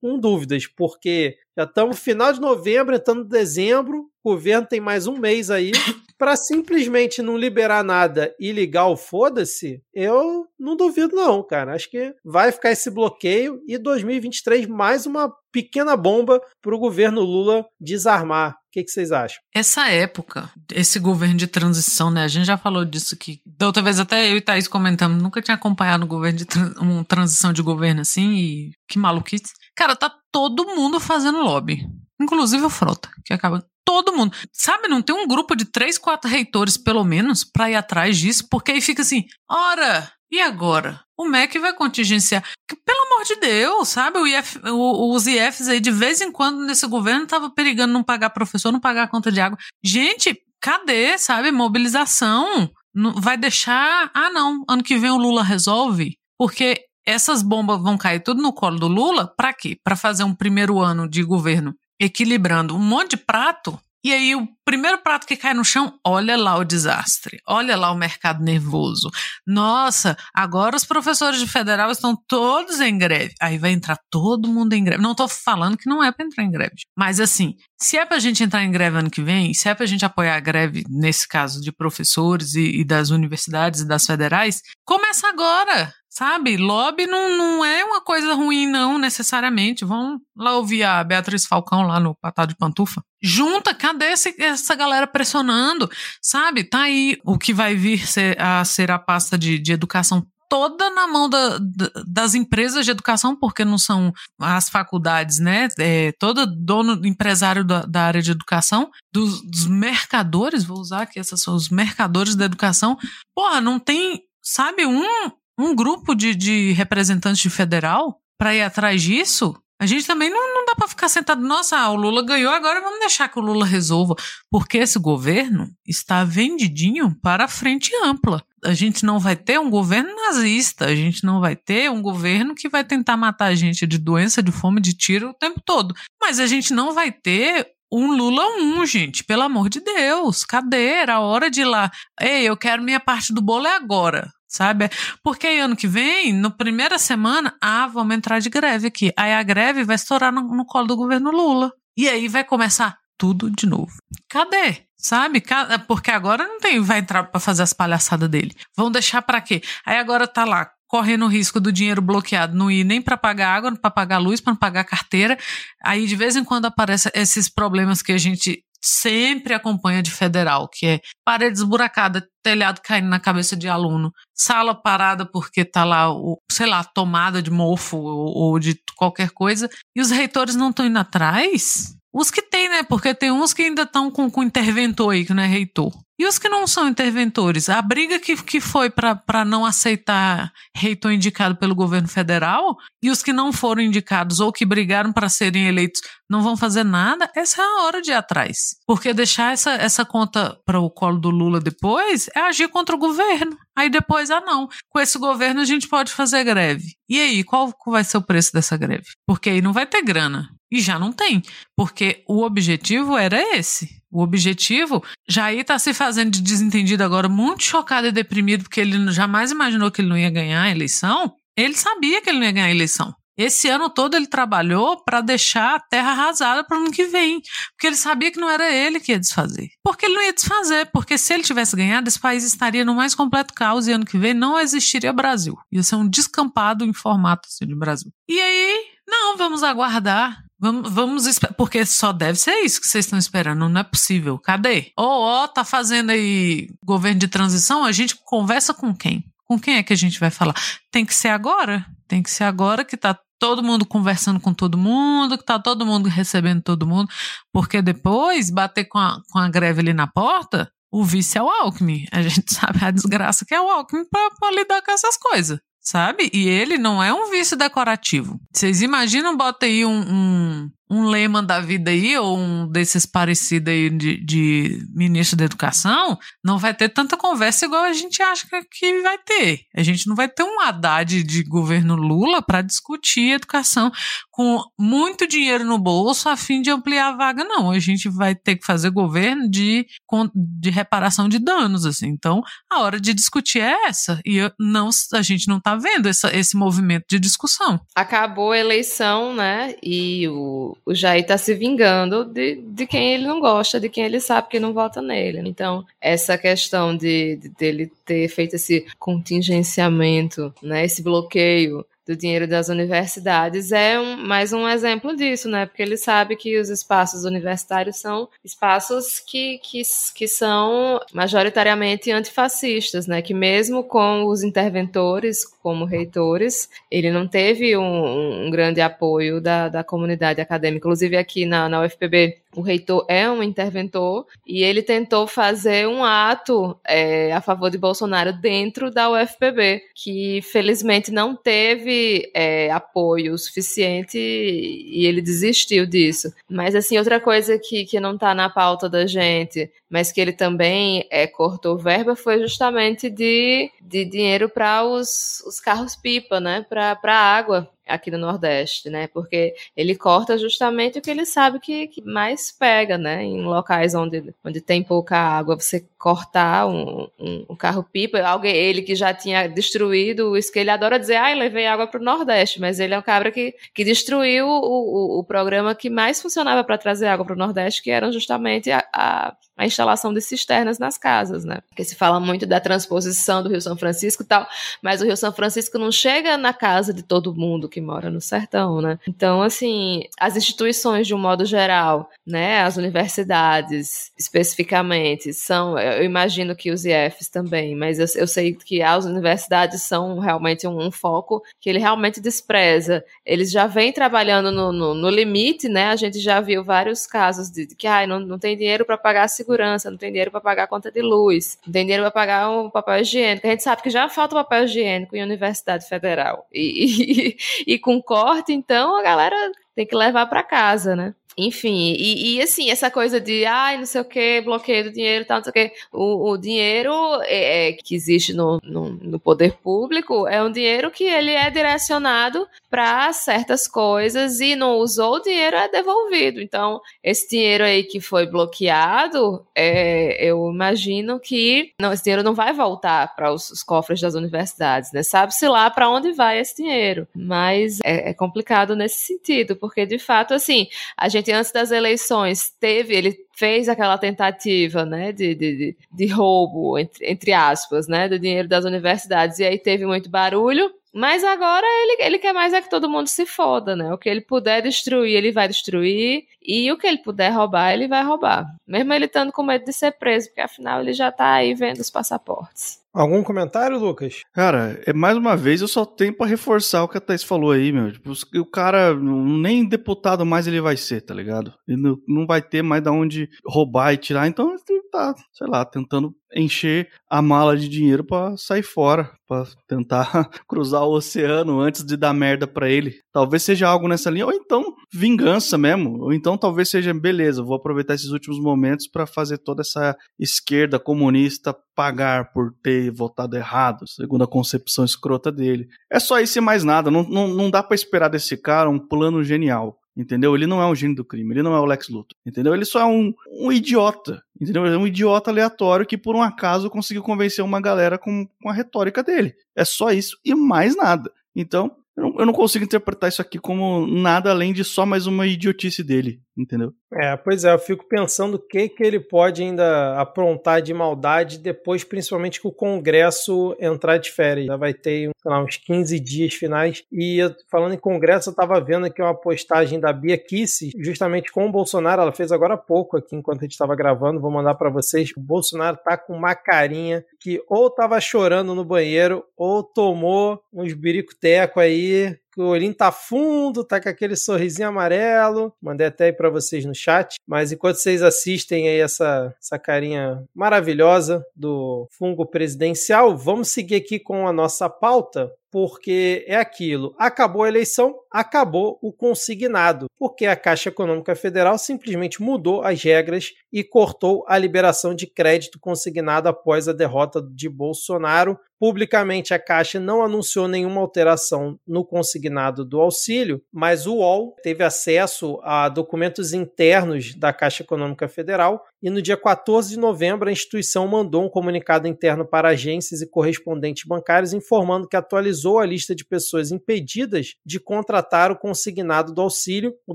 [0.00, 5.06] com dúvidas, porque já estamos final de novembro, entrando em dezembro, o governo tem mais
[5.06, 5.72] um mês aí
[6.18, 9.82] para simplesmente não liberar nada e ligar o foda-se.
[9.94, 11.74] Eu não duvido não, cara.
[11.74, 17.22] Acho que vai ficar esse bloqueio e 2023 mais uma pequena bomba para o governo
[17.22, 18.52] Lula desarmar.
[18.52, 19.40] O que, que, vocês acham?
[19.52, 22.22] Essa época, esse governo de transição, né?
[22.22, 23.40] A gente já falou disso aqui.
[23.44, 26.46] Da outra vez até eu e Thaís comentamos, nunca tinha acompanhado um governo de
[26.78, 29.52] uma transição de governo assim e que maluquice.
[29.74, 31.84] Cara, tá todo mundo fazendo lobby.
[32.20, 33.64] Inclusive o Frota, que acaba.
[33.84, 34.36] Todo mundo.
[34.52, 38.46] Sabe, não tem um grupo de três, quatro reitores, pelo menos, pra ir atrás disso,
[38.50, 41.00] porque aí fica assim: ora, e agora?
[41.18, 42.42] O MEC vai contingenciar.
[42.84, 44.18] Pelo amor de Deus, sabe?
[44.18, 48.02] O IF, o, os IFs aí, de vez em quando, nesse governo, tava perigando não
[48.02, 49.58] pagar professor, não pagar conta de água.
[49.84, 51.50] Gente, cadê, sabe?
[51.50, 52.70] Mobilização.
[53.16, 54.10] Vai deixar.
[54.14, 54.64] Ah, não.
[54.68, 56.16] Ano que vem o Lula resolve.
[56.38, 59.76] Porque essas bombas vão cair tudo no colo do Lula, para quê?
[59.82, 64.48] Para fazer um primeiro ano de governo equilibrando um monte de prato, e aí o
[64.64, 69.10] primeiro prato que cai no chão, olha lá o desastre, olha lá o mercado nervoso.
[69.46, 73.34] Nossa, agora os professores de federal estão todos em greve.
[73.40, 75.02] Aí vai entrar todo mundo em greve.
[75.02, 78.16] Não estou falando que não é para entrar em greve, mas assim, se é para
[78.16, 80.40] a gente entrar em greve ano que vem, se é para a gente apoiar a
[80.40, 85.92] greve, nesse caso de professores e, e das universidades e das federais, começa agora.
[86.12, 89.84] Sabe, lobby não, não é uma coisa ruim, não, necessariamente.
[89.84, 93.00] Vamos lá ouvir a Beatriz Falcão lá no Patado de Pantufa.
[93.22, 95.88] Junta, cadê esse, essa galera pressionando?
[96.20, 100.26] Sabe, tá aí o que vai vir ser, a ser a pasta de, de educação
[100.48, 101.60] toda na mão da,
[102.04, 105.68] das empresas de educação, porque não são as faculdades, né?
[105.78, 111.20] É, todo dono, empresário da, da área de educação, dos, dos, mercadores, vou usar aqui,
[111.20, 112.98] esses são os mercadores da educação.
[113.32, 115.30] Porra, não tem, sabe, um,
[115.60, 120.54] um grupo de, de representantes de federal para ir atrás disso, a gente também não,
[120.54, 123.64] não, dá para ficar sentado, nossa, o Lula ganhou, agora vamos deixar que o Lula
[123.64, 124.14] resolva.
[124.50, 128.42] Porque esse governo está vendidinho para a frente ampla.
[128.62, 132.54] A gente não vai ter um governo nazista, a gente não vai ter um governo
[132.54, 135.94] que vai tentar matar a gente de doença, de fome, de tiro o tempo todo.
[136.20, 140.44] Mas a gente não vai ter um Lula um, gente, pelo amor de Deus.
[140.44, 140.88] Cadê?
[140.88, 141.90] Era a hora de ir lá.
[142.20, 144.90] Ei, eu quero minha parte do bolo é agora sabe?
[145.22, 149.12] Porque aí ano que vem, na primeira semana, ah, vamos entrar de greve aqui.
[149.16, 151.72] Aí a greve vai estourar no, no colo do governo Lula.
[151.96, 153.92] E aí vai começar tudo de novo.
[154.28, 154.82] Cadê?
[154.98, 155.42] Sabe?
[155.86, 158.54] Porque agora não tem, vai entrar para fazer as palhaçadas dele.
[158.76, 159.62] Vão deixar para quê?
[159.86, 163.54] Aí agora tá lá correndo o risco do dinheiro bloqueado não ir nem para pagar
[163.54, 165.38] água, para pagar luz, para pagar carteira.
[165.84, 170.68] Aí de vez em quando aparecem esses problemas que a gente sempre acompanha de federal,
[170.68, 176.10] que é parede esburacada, telhado caindo na cabeça de aluno, sala parada porque tá lá,
[176.12, 180.70] o, sei lá, tomada de mofo ou, ou de qualquer coisa, e os reitores não
[180.70, 181.94] estão indo atrás?
[182.12, 182.82] Os que tem, né?
[182.82, 185.92] Porque tem uns que ainda estão com, com interventor aí, que não é reitor.
[186.20, 187.70] E os que não são interventores?
[187.70, 193.22] A briga que, que foi para não aceitar reitor indicado pelo governo federal e os
[193.22, 197.62] que não foram indicados ou que brigaram para serem eleitos não vão fazer nada, essa
[197.62, 198.76] é a hora de ir atrás.
[198.86, 202.98] Porque deixar essa, essa conta para o colo do Lula depois é agir contra o
[202.98, 203.56] governo.
[203.74, 206.84] Aí depois, ah não, com esse governo a gente pode fazer greve.
[207.08, 209.06] E aí, qual vai ser o preço dessa greve?
[209.26, 210.50] Porque aí não vai ter grana.
[210.70, 211.42] E já não tem,
[211.76, 214.00] porque o objetivo era esse.
[214.10, 219.10] O objetivo, Jair está se fazendo de desentendido agora, muito chocado e deprimido, porque ele
[219.12, 221.32] jamais imaginou que ele não ia ganhar a eleição.
[221.56, 223.14] Ele sabia que ele não ia ganhar a eleição.
[223.40, 227.40] Esse ano todo ele trabalhou para deixar a terra arrasada para o ano que vem,
[227.70, 229.68] porque ele sabia que não era ele que ia desfazer.
[229.82, 233.14] Porque ele não ia desfazer, porque se ele tivesse ganhado, esse país estaria no mais
[233.14, 235.56] completo caos e ano que vem não existiria Brasil.
[235.72, 238.12] Ia ser um descampado em formato assim, de Brasil.
[238.28, 238.78] E aí,
[239.08, 240.36] não, vamos aguardar.
[240.60, 244.38] Vamos, vamos porque só deve ser isso que vocês estão esperando, não é possível.
[244.38, 244.92] Cadê?
[244.98, 249.24] Ó, oh, ó, oh, tá fazendo aí governo de transição, a gente conversa com quem?
[249.46, 250.54] Com quem é que a gente vai falar?
[250.90, 251.86] Tem que ser agora.
[252.06, 255.86] Tem que ser agora que tá todo mundo conversando com todo mundo, que tá todo
[255.86, 257.08] mundo recebendo todo mundo,
[257.50, 261.48] porque depois bater com a, com a greve ali na porta, o vice é o
[261.48, 262.04] Alckmin.
[262.12, 266.30] A gente sabe a desgraça que é o Alckmin para lidar com essas coisas sabe?
[266.32, 268.38] E ele não é um vício decorativo.
[268.52, 273.72] Vocês imaginam, bota aí um, um, um lema da vida aí, ou um desses parecidos
[273.72, 278.46] aí de, de, ministro da educação, não vai ter tanta conversa igual a gente acha
[278.70, 279.60] que vai ter.
[279.76, 283.92] A gente não vai ter um Haddad de governo Lula para discutir educação
[284.30, 287.70] com muito dinheiro no bolso a fim de ampliar a vaga, não.
[287.70, 289.86] A gente vai ter que fazer governo de,
[290.34, 292.08] de reparação de danos, assim.
[292.08, 294.20] Então, a hora de discutir é essa.
[294.24, 297.80] E não, a gente não está vendo essa, esse movimento de discussão.
[297.94, 299.74] Acabou a eleição, né?
[299.82, 304.02] E o, o Jair está se vingando de, de quem ele não gosta, de quem
[304.02, 305.38] ele sabe que não vota nele.
[305.48, 312.48] Então, essa questão de, de dele ter feito esse contingenciamento, né, esse bloqueio do dinheiro
[312.48, 315.64] das universidades é um, mais um exemplo disso, né?
[315.64, 319.80] Porque ele sabe que os espaços universitários são espaços que, que,
[320.16, 323.22] que são majoritariamente antifascistas, né?
[323.22, 329.68] Que mesmo com os interventores como reitores, ele não teve um, um grande apoio da,
[329.68, 330.78] da comunidade acadêmica.
[330.80, 336.04] Inclusive aqui na, na UFPB, o reitor é um interventor e ele tentou fazer um
[336.04, 343.38] ato é, a favor de Bolsonaro dentro da UFPB, que felizmente não teve é, apoio
[343.38, 346.32] suficiente e ele desistiu disso.
[346.48, 350.32] Mas assim, outra coisa que, que não está na pauta da gente, mas que ele
[350.32, 356.66] também é, cortou verba, foi justamente de, de dinheiro para os, os carros-pipa, né?
[356.68, 359.06] Para a água aqui no Nordeste, né?
[359.06, 363.22] Porque ele corta justamente o que ele sabe que, que mais pega, né?
[363.22, 368.82] Em locais onde, onde tem pouca água, você cortar um, um, um carro-pipa, alguém, ele
[368.82, 372.04] que já tinha destruído o isca, ele adora dizer, ai, ah, levei água para o
[372.04, 376.22] Nordeste, mas ele é um cabra que, que destruiu o, o, o programa que mais
[376.22, 380.22] funcionava para trazer água para o Nordeste, que eram justamente a, a a instalação de
[380.22, 381.58] cisternas nas casas, né?
[381.68, 384.48] Porque se fala muito da transposição do Rio São Francisco e tal,
[384.80, 388.22] mas o Rio São Francisco não chega na casa de todo mundo que mora no
[388.22, 388.98] sertão, né?
[389.06, 396.56] Então, assim, as instituições de um modo geral, né, as universidades especificamente, são, eu imagino
[396.56, 400.90] que os IFs também, mas eu, eu sei que as universidades são realmente um, um,
[400.90, 403.04] foco que ele realmente despreza.
[403.26, 405.88] Eles já vêm trabalhando no, no, no limite, né?
[405.88, 408.96] A gente já viu vários casos de, de que ah, não, não tem dinheiro para
[408.96, 412.02] pagar a segurança, não tem dinheiro para pagar a conta de luz, não tem dinheiro
[412.04, 413.46] para pagar um papel higiênico.
[413.46, 416.46] A gente sabe que já falta papel higiênico em Universidade Federal.
[416.52, 417.36] E,
[417.66, 419.36] e, e com corte, então, a galera
[419.74, 421.14] tem que levar para casa, né?
[421.38, 425.24] Enfim, e, e, assim, essa coisa de, ai, não sei o que, bloqueio do dinheiro
[425.24, 425.72] tal, não sei o que.
[425.92, 426.92] O, o dinheiro
[427.22, 431.48] é, é, que existe no, no, no, poder público é um dinheiro que ele é
[431.48, 436.40] direcionado para certas coisas e não usou o dinheiro é devolvido.
[436.40, 442.34] Então, esse dinheiro aí que foi bloqueado, é, eu imagino que não, esse dinheiro não
[442.34, 445.02] vai voltar para os, os, cofres das universidades, né?
[445.02, 447.06] Sabe-se lá para onde vai esse dinheiro.
[447.14, 450.66] Mas é, é complicado nesse sentido, porque de fato, assim,
[450.96, 456.06] a gente gente, antes das eleições, teve, ele fez aquela tentativa, né, de, de, de
[456.06, 461.22] roubo, entre, entre aspas, né, do dinheiro das universidades, e aí teve muito barulho, mas
[461.22, 463.94] agora ele, ele quer mais é que todo mundo se foda, né?
[463.94, 466.24] O que ele puder destruir, ele vai destruir.
[466.52, 468.44] E o que ele puder roubar, ele vai roubar.
[468.66, 471.78] Mesmo ele estando com medo de ser preso, porque afinal ele já tá aí vendo
[471.78, 472.80] os passaportes.
[472.92, 474.22] Algum comentário, Lucas?
[474.32, 477.52] Cara, é, mais uma vez eu só tenho pra reforçar o que a Thais falou
[477.52, 477.92] aí, meu.
[477.92, 481.54] Tipo, o cara, nem deputado mais ele vai ser, tá ligado?
[481.68, 485.46] Ele não, não vai ter mais da onde roubar e tirar, então ele tá, sei
[485.46, 491.60] lá, tentando encher a mala de dinheiro para sair fora, para tentar cruzar o oceano
[491.60, 492.98] antes de dar merda para ele.
[493.12, 497.54] Talvez seja algo nessa linha, ou então vingança mesmo, ou então talvez seja beleza, vou
[497.54, 503.86] aproveitar esses últimos momentos para fazer toda essa esquerda comunista pagar por ter votado errado,
[503.86, 505.68] segundo a concepção escrota dele.
[505.90, 508.78] É só isso e mais nada, não, não, não dá para esperar desse cara um
[508.78, 509.78] plano genial.
[509.96, 510.34] Entendeu?
[510.34, 512.16] Ele não é um gênio do crime, ele não é o Lex Luthor.
[512.24, 512.54] Entendeu?
[512.54, 514.22] Ele só é um, um idiota.
[514.40, 514.64] Entendeu?
[514.64, 518.48] Ele é um idiota aleatório que, por um acaso, conseguiu convencer uma galera com, com
[518.48, 519.34] a retórica dele.
[519.54, 521.12] É só isso e mais nada.
[521.34, 525.06] Então, eu não, eu não consigo interpretar isso aqui como nada além de só mais
[525.06, 526.72] uma idiotice dele entendeu?
[526.92, 531.38] É, pois é, eu fico pensando o que, que ele pode ainda aprontar de maldade
[531.38, 534.46] depois, principalmente que o Congresso entrar de férias.
[534.46, 536.82] Já vai ter lá, uns 15 dias finais.
[536.90, 537.18] E
[537.50, 541.52] falando em Congresso, eu estava vendo aqui uma postagem da Bia Kicis, justamente com o
[541.52, 542.02] Bolsonaro.
[542.02, 544.20] Ela fez agora há pouco aqui, enquanto a gente estava gravando.
[544.20, 545.12] Vou mandar para vocês.
[545.16, 550.72] O Bolsonaro tá com uma carinha que ou estava chorando no banheiro ou tomou uns
[550.72, 555.52] biricoteco aí o olhinho tá fundo, tá com aquele sorrisinho amarelo.
[555.60, 557.16] Mandei até aí para vocês no chat.
[557.26, 563.98] Mas enquanto vocês assistem aí essa, essa carinha maravilhosa do fungo presidencial, vamos seguir aqui
[563.98, 566.94] com a nossa pauta porque é aquilo.
[566.96, 573.32] Acabou a eleição, acabou o consignado, porque a Caixa Econômica Federal simplesmente mudou as regras
[573.52, 578.38] e cortou a liberação de crédito consignado após a derrota de Bolsonaro.
[578.60, 584.62] Publicamente, a Caixa não anunciou nenhuma alteração no consignado do auxílio, mas o UOL teve
[584.62, 590.32] acesso a documentos internos da Caixa Econômica Federal e no dia 14 de novembro a
[590.32, 595.94] instituição mandou um comunicado interno para agências e correspondentes bancários informando que atualizou a lista
[595.94, 599.74] de pessoas impedidas de contratar o consignado do auxílio.
[599.86, 599.94] O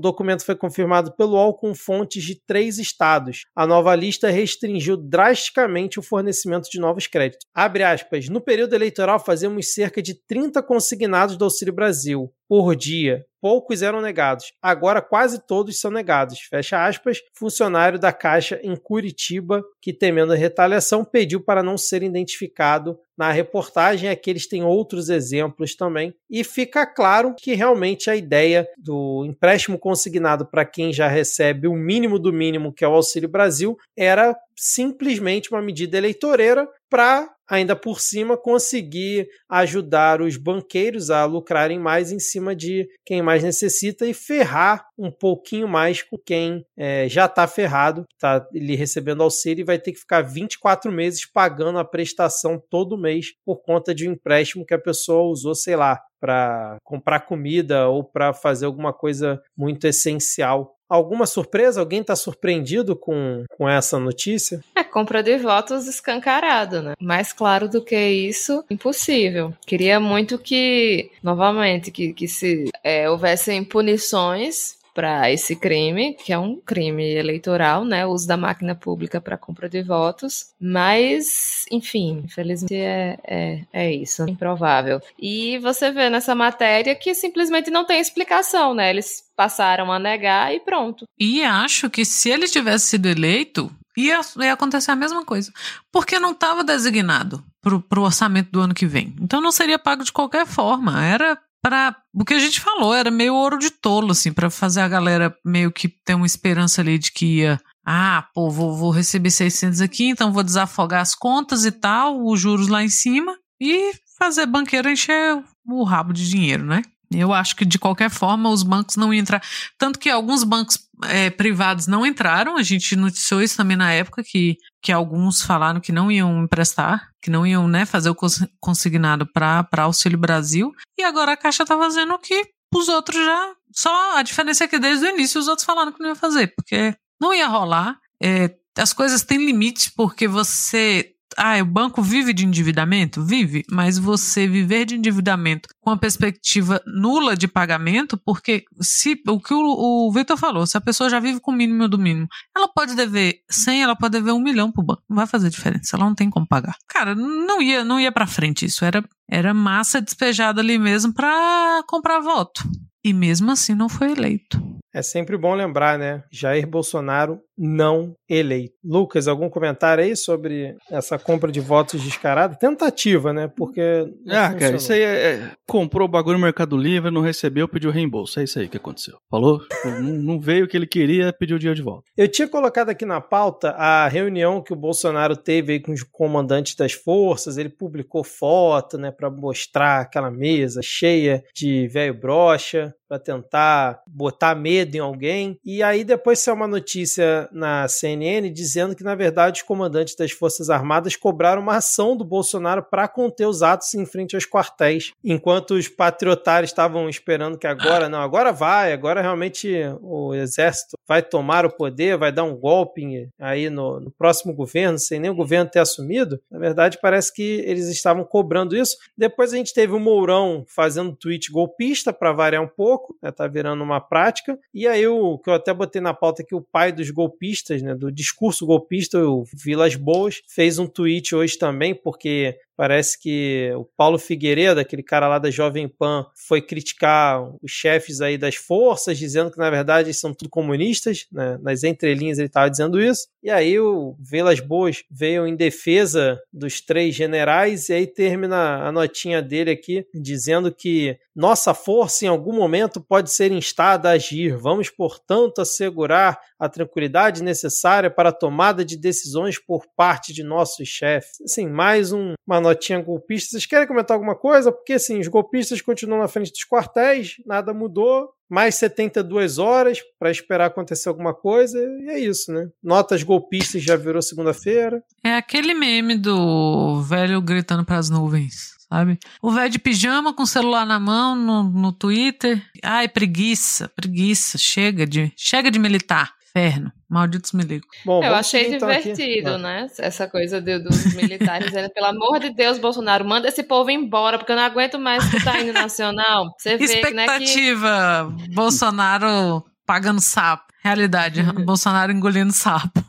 [0.00, 3.44] documento foi confirmado pelo UOL com fontes de três estados.
[3.54, 7.46] A nova lista restringiu drasticamente o fornecimento de novos créditos.
[7.54, 13.24] Abre aspas, no período eleitoral fazemos cerca de 30 consignados do Auxílio Brasil por dia.
[13.40, 14.52] Poucos eram negados.
[14.60, 16.40] Agora quase todos são negados.
[16.40, 17.18] Fecha aspas.
[17.34, 23.30] Funcionário da Caixa em Curitiba, que temendo a retaliação, pediu para não ser identificado na
[23.30, 24.08] reportagem.
[24.08, 26.14] Aqui eles têm outros exemplos também.
[26.28, 31.74] E fica claro que realmente a ideia do empréstimo consignado para quem já recebe o
[31.74, 37.76] mínimo do mínimo, que é o Auxílio Brasil, era simplesmente uma medida eleitoreira para ainda
[37.76, 44.06] por cima conseguir ajudar os banqueiros a lucrarem mais em cima de quem mais necessita
[44.06, 49.62] e ferrar um pouquinho mais com quem é, já está ferrado, está lhe recebendo auxílio
[49.62, 54.08] e vai ter que ficar 24 meses pagando a prestação todo mês por conta de
[54.08, 58.92] um empréstimo que a pessoa usou, sei lá, para comprar comida ou para fazer alguma
[58.92, 61.80] coisa muito essencial Alguma surpresa?
[61.80, 64.60] Alguém está surpreendido com, com essa notícia?
[64.74, 66.94] É compra de votos escancarado, né?
[67.00, 69.52] Mais claro do que isso, impossível.
[69.66, 76.38] Queria muito que, novamente, que, que se é, houvessem punições para esse crime, que é
[76.38, 78.06] um crime eleitoral, né?
[78.06, 80.46] O uso da máquina pública para compra de votos.
[80.58, 84.98] Mas, enfim, infelizmente é, é, é isso, improvável.
[85.20, 88.88] E você vê nessa matéria que simplesmente não tem explicação, né?
[88.88, 91.04] Eles passaram a negar e pronto.
[91.20, 95.52] E acho que se ele tivesse sido eleito, ia, ia acontecer a mesma coisa.
[95.92, 99.14] Porque não estava designado para o orçamento do ano que vem.
[99.20, 101.04] Então não seria pago de qualquer forma.
[101.04, 104.82] Era para o que a gente falou, era meio ouro de tolo, assim, para fazer
[104.82, 108.92] a galera meio que ter uma esperança ali de que ia Ah, pô, vou, vou
[108.92, 113.36] receber 600 aqui, então vou desafogar as contas e tal, os juros lá em cima
[113.60, 116.82] e fazer banqueiro encher o rabo de dinheiro, né?
[117.10, 119.42] Eu acho que de qualquer forma os bancos não iam entrar.
[119.76, 124.22] Tanto que alguns bancos é, privados não entraram, a gente noticiou isso também na época,
[124.22, 128.16] que, que alguns falaram que não iam emprestar, que não iam né, fazer o
[128.60, 130.72] consignado para Auxílio Brasil.
[130.98, 132.42] E agora a Caixa está fazendo o que
[132.74, 133.52] os outros já.
[133.72, 136.52] Só a diferença é que desde o início os outros falaram que não ia fazer,
[136.56, 137.98] porque não ia rolar.
[138.22, 143.22] É, as coisas têm limites porque você ah, o banco vive de endividamento?
[143.22, 149.40] Vive, mas você viver de endividamento com a perspectiva nula de pagamento, porque se o
[149.40, 152.26] que o, o Victor falou, se a pessoa já vive com o mínimo do mínimo,
[152.56, 155.02] ela pode dever 100, ela pode dever um milhão pro banco.
[155.08, 156.74] Não vai fazer diferença, ela não tem como pagar.
[156.88, 161.82] Cara, não ia, não ia para frente isso, era, era massa despejada ali mesmo para
[161.86, 162.62] comprar voto.
[163.04, 164.60] E mesmo assim não foi eleito.
[164.92, 166.24] É sempre bom lembrar, né?
[166.32, 168.74] Jair Bolsonaro não eleito.
[168.84, 172.56] Lucas, algum comentário aí sobre essa compra de votos descarada?
[172.56, 173.48] Tentativa, né?
[173.48, 173.80] Porque.
[174.28, 174.58] Ah, funcionou.
[174.58, 178.38] cara, isso aí é, é, Comprou o bagulho no Mercado Livre, não recebeu, pediu reembolso.
[178.38, 179.16] É isso aí que aconteceu.
[179.30, 179.60] Falou?
[179.84, 182.04] não, não veio o que ele queria, pediu o dinheiro de volta.
[182.16, 186.02] Eu tinha colocado aqui na pauta a reunião que o Bolsonaro teve aí com os
[186.02, 187.56] comandantes das forças.
[187.56, 194.54] Ele publicou foto, né, para mostrar aquela mesa cheia de velho brocha para tentar botar
[194.54, 195.58] medo em alguém.
[195.64, 200.30] E aí depois saiu uma notícia na CNN dizendo que na verdade os comandantes das
[200.30, 205.12] Forças Armadas cobraram uma ação do Bolsonaro para conter os atos em frente aos quartéis,
[205.22, 209.68] enquanto os patriotários estavam esperando que agora não, agora vai, agora realmente
[210.00, 214.98] o exército vai tomar o poder, vai dar um golpe aí no, no próximo governo,
[214.98, 216.40] sem nem o governo ter assumido.
[216.50, 218.96] Na verdade parece que eles estavam cobrando isso.
[219.16, 223.46] Depois a gente teve o Mourão fazendo tweet golpista para variar um pouco né, tá
[223.46, 224.58] virando uma prática.
[224.72, 227.35] E aí o que eu até botei na pauta que o pai dos golpistas,
[227.82, 233.72] né, do discurso golpista, o Vilas Boas, fez um tweet hoje também, porque Parece que
[233.74, 238.56] o Paulo Figueiredo, aquele cara lá da Jovem Pan, foi criticar os chefes aí das
[238.56, 241.58] forças, dizendo que na verdade são tudo comunistas, né?
[241.62, 243.28] nas entrelinhas ele estava dizendo isso.
[243.42, 248.92] E aí o Velas Boas veio em defesa dos três generais e aí termina a
[248.92, 254.56] notinha dele aqui dizendo que nossa força em algum momento pode ser instada a agir.
[254.56, 260.88] Vamos, portanto, assegurar a tranquilidade necessária para a tomada de decisões por parte de nossos
[260.88, 261.40] chefes.
[261.42, 263.50] Assim, mais um, uma notinha golpista.
[263.50, 264.72] Vocês querem comentar alguma coisa?
[264.72, 268.30] Porque assim, os golpistas continuam na frente dos quartéis, nada mudou.
[268.48, 272.68] Mais 72 horas para esperar acontecer alguma coisa, e é isso, né?
[272.80, 275.02] Notas golpistas já virou segunda-feira.
[275.24, 279.18] É aquele meme do velho gritando para as nuvens sabe?
[279.42, 282.62] O velho de pijama com o celular na mão no, no Twitter.
[282.84, 286.92] Ai, preguiça, preguiça, chega de, chega de militar inferno.
[287.08, 287.98] Malditos milicos.
[288.04, 289.62] Bom, eu achei então divertido, aqui.
[289.62, 289.86] né?
[289.98, 294.38] Essa coisa de, dos militares dizendo, pelo amor de Deus, Bolsonaro, manda esse povo embora,
[294.38, 296.52] porque eu não aguento mais escutar hino nacional.
[296.58, 298.54] Você vê, Expectativa, né, que...
[298.54, 300.64] Bolsonaro pagando sapo.
[300.82, 303.04] Realidade, Bolsonaro engolindo sapo.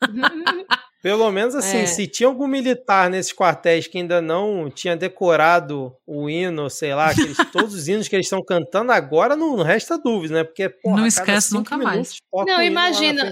[1.04, 1.86] Pelo menos assim, é.
[1.86, 7.10] se tinha algum militar nesses quartéis que ainda não tinha decorado o hino, sei lá,
[7.10, 10.44] aqueles, todos os hinos que eles estão cantando, agora não, não resta dúvida, né?
[10.44, 12.16] Porque, porra, não esquece nunca mais.
[12.32, 13.30] Não, imagina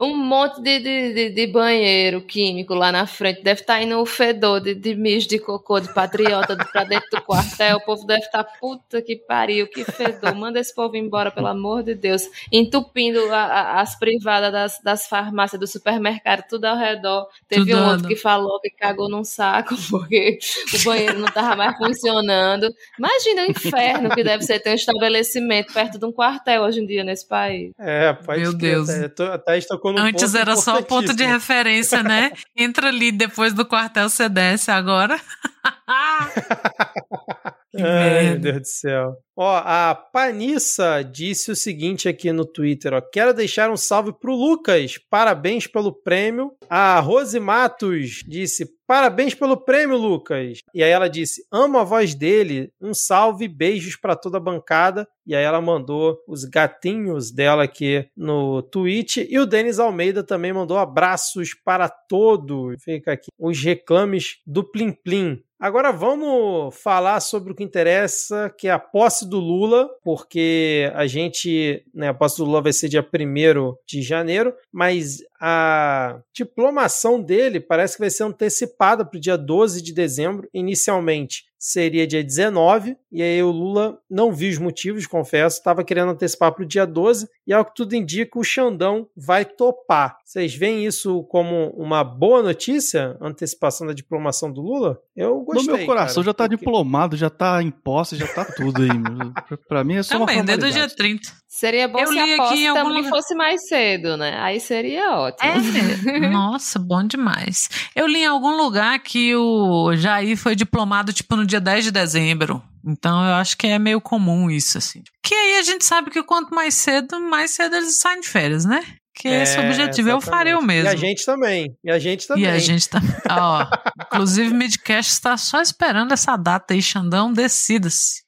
[0.00, 4.06] um monte de, de, de, banheiro químico lá na frente, deve estar tá indo o
[4.06, 8.24] fedor de, de mijo de cocô de patriota pra dentro do quartel, o povo deve
[8.24, 12.22] estar, tá, puta que pariu, que fedor, manda esse povo embora, pelo amor de Deus,
[12.50, 17.26] entupindo a, a, as privadas das, das farmácias, do supermercado, tudo ao redor redor.
[17.48, 20.38] Teve Tudo um outro que falou que cagou num saco porque
[20.74, 22.72] o banheiro não estava mais funcionando.
[22.98, 26.86] Imagina o inferno que deve ser ter um estabelecimento perto de um quartel hoje em
[26.86, 27.72] dia nesse país.
[27.78, 28.88] É, pode Meu Deus.
[28.88, 32.32] Até, tocou no Antes era só o ponto de referência, né?
[32.56, 35.20] Entra ali, depois do quartel você desce agora.
[37.76, 39.16] Ai, meu Deus do céu.
[39.36, 43.00] Ó, a Panissa disse o seguinte aqui no Twitter, ó.
[43.00, 44.96] Quero deixar um salve pro Lucas.
[45.10, 46.52] Parabéns pelo prêmio.
[46.70, 50.58] A Rose Matos disse: Parabéns pelo prêmio, Lucas.
[50.72, 52.70] E aí ela disse: Amo a voz dele.
[52.80, 55.08] Um salve, beijos para toda a bancada.
[55.26, 59.26] E aí ela mandou os gatinhos dela aqui no tweet.
[59.28, 62.76] E o Denis Almeida também mandou abraços para todos.
[62.84, 63.30] Fica aqui.
[63.36, 65.42] Os reclames do Plim Plim.
[65.64, 71.06] Agora vamos falar sobre o que interessa, que é a posse do Lula, porque a
[71.06, 77.20] gente, né, a posse do Lula vai ser dia 1 de janeiro, mas a diplomação
[77.20, 82.22] dele parece que vai ser antecipada para o dia 12 de dezembro, inicialmente seria dia
[82.22, 86.66] 19, e aí o Lula não viu os motivos, confesso, estava querendo antecipar para o
[86.66, 90.18] dia 12, e ao que tudo indica, o Xandão vai topar.
[90.22, 95.00] Vocês veem isso como uma boa notícia, antecipação da diplomação do Lula?
[95.16, 95.72] Eu gostei.
[95.72, 96.56] No meu coração cara, já tá porque...
[96.58, 99.56] diplomado, já tá em posse, já tá tudo aí.
[99.66, 100.96] pra mim é só Também, uma desde o formalidade.
[100.96, 101.32] dia 30.
[101.54, 103.10] Seria bom Eu se li a aqui posse algum também lugar.
[103.10, 104.36] fosse mais cedo, né?
[104.40, 105.48] Aí seria ótimo.
[105.48, 107.68] É, nossa, bom demais.
[107.94, 111.90] Eu li em algum lugar que o Jair foi diplomado, tipo, no dia 10 de
[111.92, 112.60] dezembro.
[112.84, 115.04] Então eu acho que é meio comum isso, assim.
[115.22, 118.64] Que aí a gente sabe que quanto mais cedo, mais cedo eles saem de férias,
[118.64, 118.82] né?
[119.14, 120.66] Que esse objetivo eu faria o exatamente.
[120.66, 120.88] mesmo.
[120.88, 121.76] E a gente também.
[121.84, 122.42] E a gente também.
[122.42, 123.00] E a gente tá.
[123.30, 123.66] Ó,
[124.06, 128.23] inclusive, o Midcast está só esperando essa data aí, Xandão, decida-se.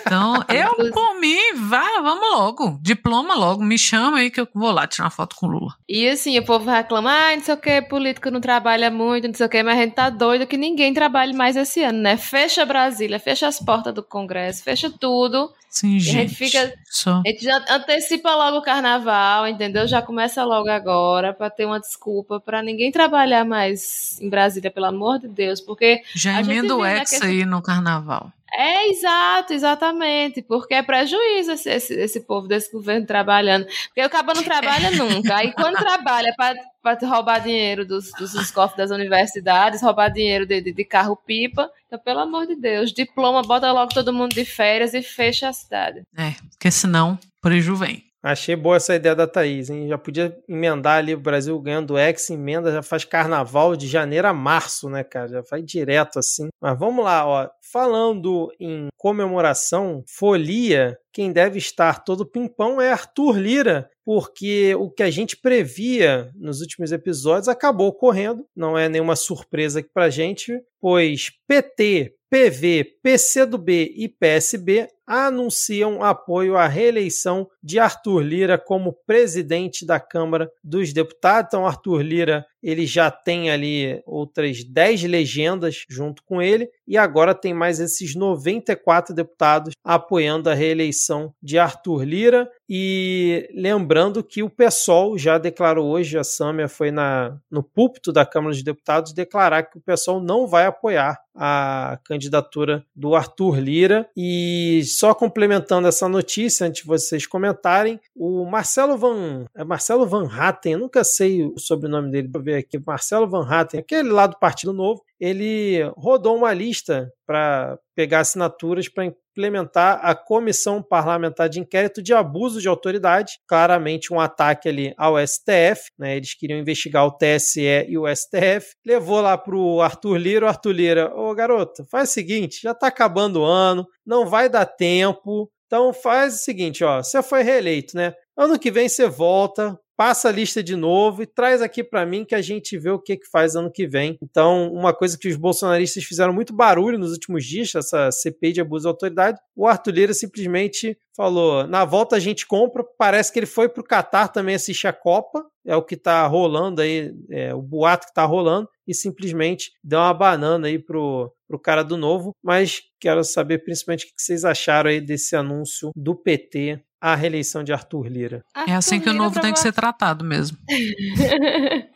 [0.00, 2.78] Então, eu, por mim, vá, vamos logo.
[2.82, 5.74] Diploma logo, me chama aí que eu vou lá tirar uma foto com o Lula.
[5.88, 9.34] E assim, o povo reclama, ah, não sei o que, político não trabalha muito, não
[9.34, 12.16] sei o que, mas a gente tá doido que ninguém trabalhe mais esse ano, né?
[12.16, 15.50] Fecha Brasília, fecha as portas do Congresso, fecha tudo.
[15.68, 16.28] Sim, a gente.
[16.28, 17.22] gente fica- Só.
[17.26, 19.86] A gente já antecipa logo o carnaval, entendeu?
[19.86, 24.86] Já começa logo agora, pra ter uma desculpa, pra ninguém trabalhar mais em Brasília, pelo
[24.86, 28.32] amor de Deus, porque Já gente emenda o ex naquele- aí no carnaval.
[28.52, 30.42] É, exato, exatamente.
[30.42, 33.66] Porque é prejuízo esse, esse, esse povo desse governo trabalhando.
[33.86, 35.36] Porque o cabo não trabalha nunca.
[35.36, 40.60] Aí quando trabalha para roubar dinheiro dos, dos, dos cofres das universidades, roubar dinheiro de,
[40.60, 41.70] de, de carro-pipa.
[41.86, 45.52] Então, pelo amor de Deus, diploma, bota logo todo mundo de férias e fecha a
[45.52, 46.02] cidade.
[46.16, 48.06] É, porque senão, preju vem.
[48.26, 49.86] Achei boa essa ideia da Thaís, hein?
[49.86, 54.32] Já podia emendar ali o Brasil ganhando ex, emenda, já faz carnaval de janeiro a
[54.32, 55.28] março, né, cara?
[55.28, 56.48] Já vai direto assim.
[56.60, 57.48] Mas vamos lá, ó.
[57.72, 65.02] Falando em comemoração, folia, quem deve estar todo pimpão é Arthur Lira, porque o que
[65.02, 68.46] a gente previa nos últimos episódios acabou ocorrendo.
[68.54, 76.56] Não é nenhuma surpresa aqui pra gente, pois PT, PV, PCdoB e PSB anunciam apoio
[76.56, 81.48] à reeleição de Arthur Lira como presidente da Câmara dos Deputados.
[81.48, 87.32] Então, Arthur Lira ele já tem ali outras 10 legendas junto com ele e agora
[87.32, 92.50] tem mais esses 94 deputados apoiando a reeleição de Arthur Lira.
[92.68, 98.26] E lembrando que o PSOL já declarou hoje, a Sâmia foi na, no púlpito da
[98.26, 104.08] Câmara dos Deputados declarar que o PSOL não vai apoiar a candidatura do Arthur Lira.
[104.16, 109.44] E só complementando essa notícia, antes de vocês comentarem, o Marcelo Van.
[109.54, 112.78] É Marcelo Van Hatten, eu nunca sei o sobrenome dele, para ver aqui.
[112.78, 118.88] Marcelo Van Hatten, aquele lá do Partido Novo, ele rodou uma lista para pegar assinaturas
[118.88, 124.94] para implementar a Comissão Parlamentar de Inquérito de Abuso de Autoridade, claramente um ataque ali
[124.96, 126.16] ao STF, né?
[126.16, 128.74] Eles queriam investigar o TSE e o STF.
[128.84, 132.86] Levou lá pro Arthur Lira, o Arthur Lira, ô garoto, faz o seguinte, já tá
[132.86, 137.96] acabando o ano, não vai dar tempo, então faz o seguinte, ó, você foi reeleito,
[137.96, 138.14] né?
[138.36, 142.24] Ano que vem você volta, passa a lista de novo e traz aqui para mim
[142.24, 144.18] que a gente vê o que, que faz ano que vem.
[144.22, 148.60] Então, uma coisa que os bolsonaristas fizeram muito barulho nos últimos dias, essa CPI de
[148.60, 152.84] abuso de autoridade, o Arthur Lira simplesmente falou: na volta a gente compra.
[152.98, 156.82] Parece que ele foi pro Catar também assistir a Copa, é o que tá rolando
[156.82, 161.58] aí, é, o boato que tá rolando, e simplesmente deu uma banana aí pro, pro
[161.58, 162.32] cara do novo.
[162.42, 167.62] Mas quero saber principalmente o que vocês acharam aí desse anúncio do PT à reeleição
[167.62, 168.44] de Arthur Lira.
[168.66, 169.85] É assim que o novo tem que ser tratado
[170.24, 170.56] mesmo.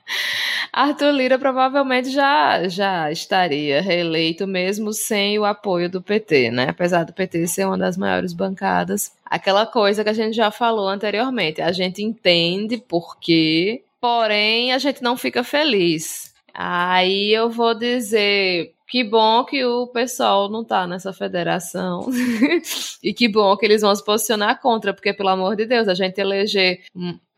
[0.72, 6.68] Arthur Lira provavelmente já, já estaria reeleito mesmo sem o apoio do PT, né?
[6.68, 9.12] Apesar do PT ser uma das maiores bancadas.
[9.24, 11.60] Aquela coisa que a gente já falou anteriormente.
[11.60, 16.30] A gente entende por quê, porém a gente não fica feliz.
[16.55, 22.09] Aí eu vou dizer que bom que o pessoal não tá nessa federação.
[23.01, 25.94] e que bom que eles vão se posicionar contra, porque, pelo amor de Deus, a
[25.94, 26.81] gente eleger.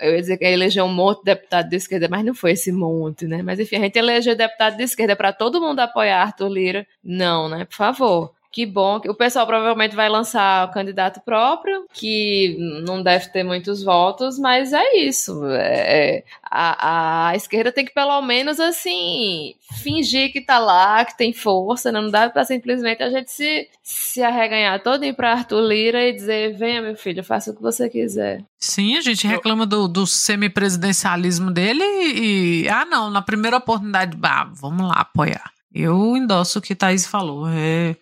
[0.01, 2.72] Eu ia dizer que eleger um monte de deputado de esquerda, mas não foi esse
[2.72, 3.43] monte, né?
[3.43, 6.86] Mas enfim, a gente eleger deputado de esquerda para todo mundo apoiar Arthur Lira.
[7.05, 7.66] Não, né?
[7.66, 8.32] Por favor.
[8.52, 13.82] Que bom o pessoal provavelmente vai lançar o candidato próprio, que não deve ter muitos
[13.82, 15.42] votos, mas é isso.
[15.46, 21.32] É, a, a esquerda tem que pelo menos assim fingir que tá lá, que tem
[21.32, 21.98] força, né?
[21.98, 26.56] não dá para simplesmente a gente se, se arreganhar todo para Arthur Lira e dizer:
[26.56, 28.44] venha, meu filho, faça o que você quiser.
[28.58, 34.44] Sim, a gente reclama do, do semipresidencialismo dele e, ah, não, na primeira oportunidade, bah,
[34.52, 35.50] vamos lá apoiar.
[35.74, 37.48] Eu endosso o que Thaís falou.
[37.48, 37.96] É,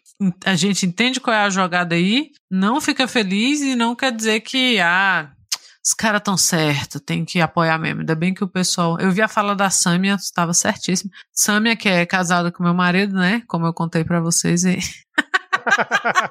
[0.44, 4.40] a gente entende qual é a jogada aí, não fica feliz e não quer dizer
[4.40, 5.30] que, ah,
[5.84, 8.00] os caras tão certo, tem que apoiar mesmo.
[8.00, 8.98] Ainda bem que o pessoal.
[9.00, 11.10] Eu vi a fala da Sâmia, estava certíssimo.
[11.32, 13.42] Sâmia, que é casada com meu marido, né?
[13.48, 14.62] Como eu contei para vocês.
[14.64, 14.78] E...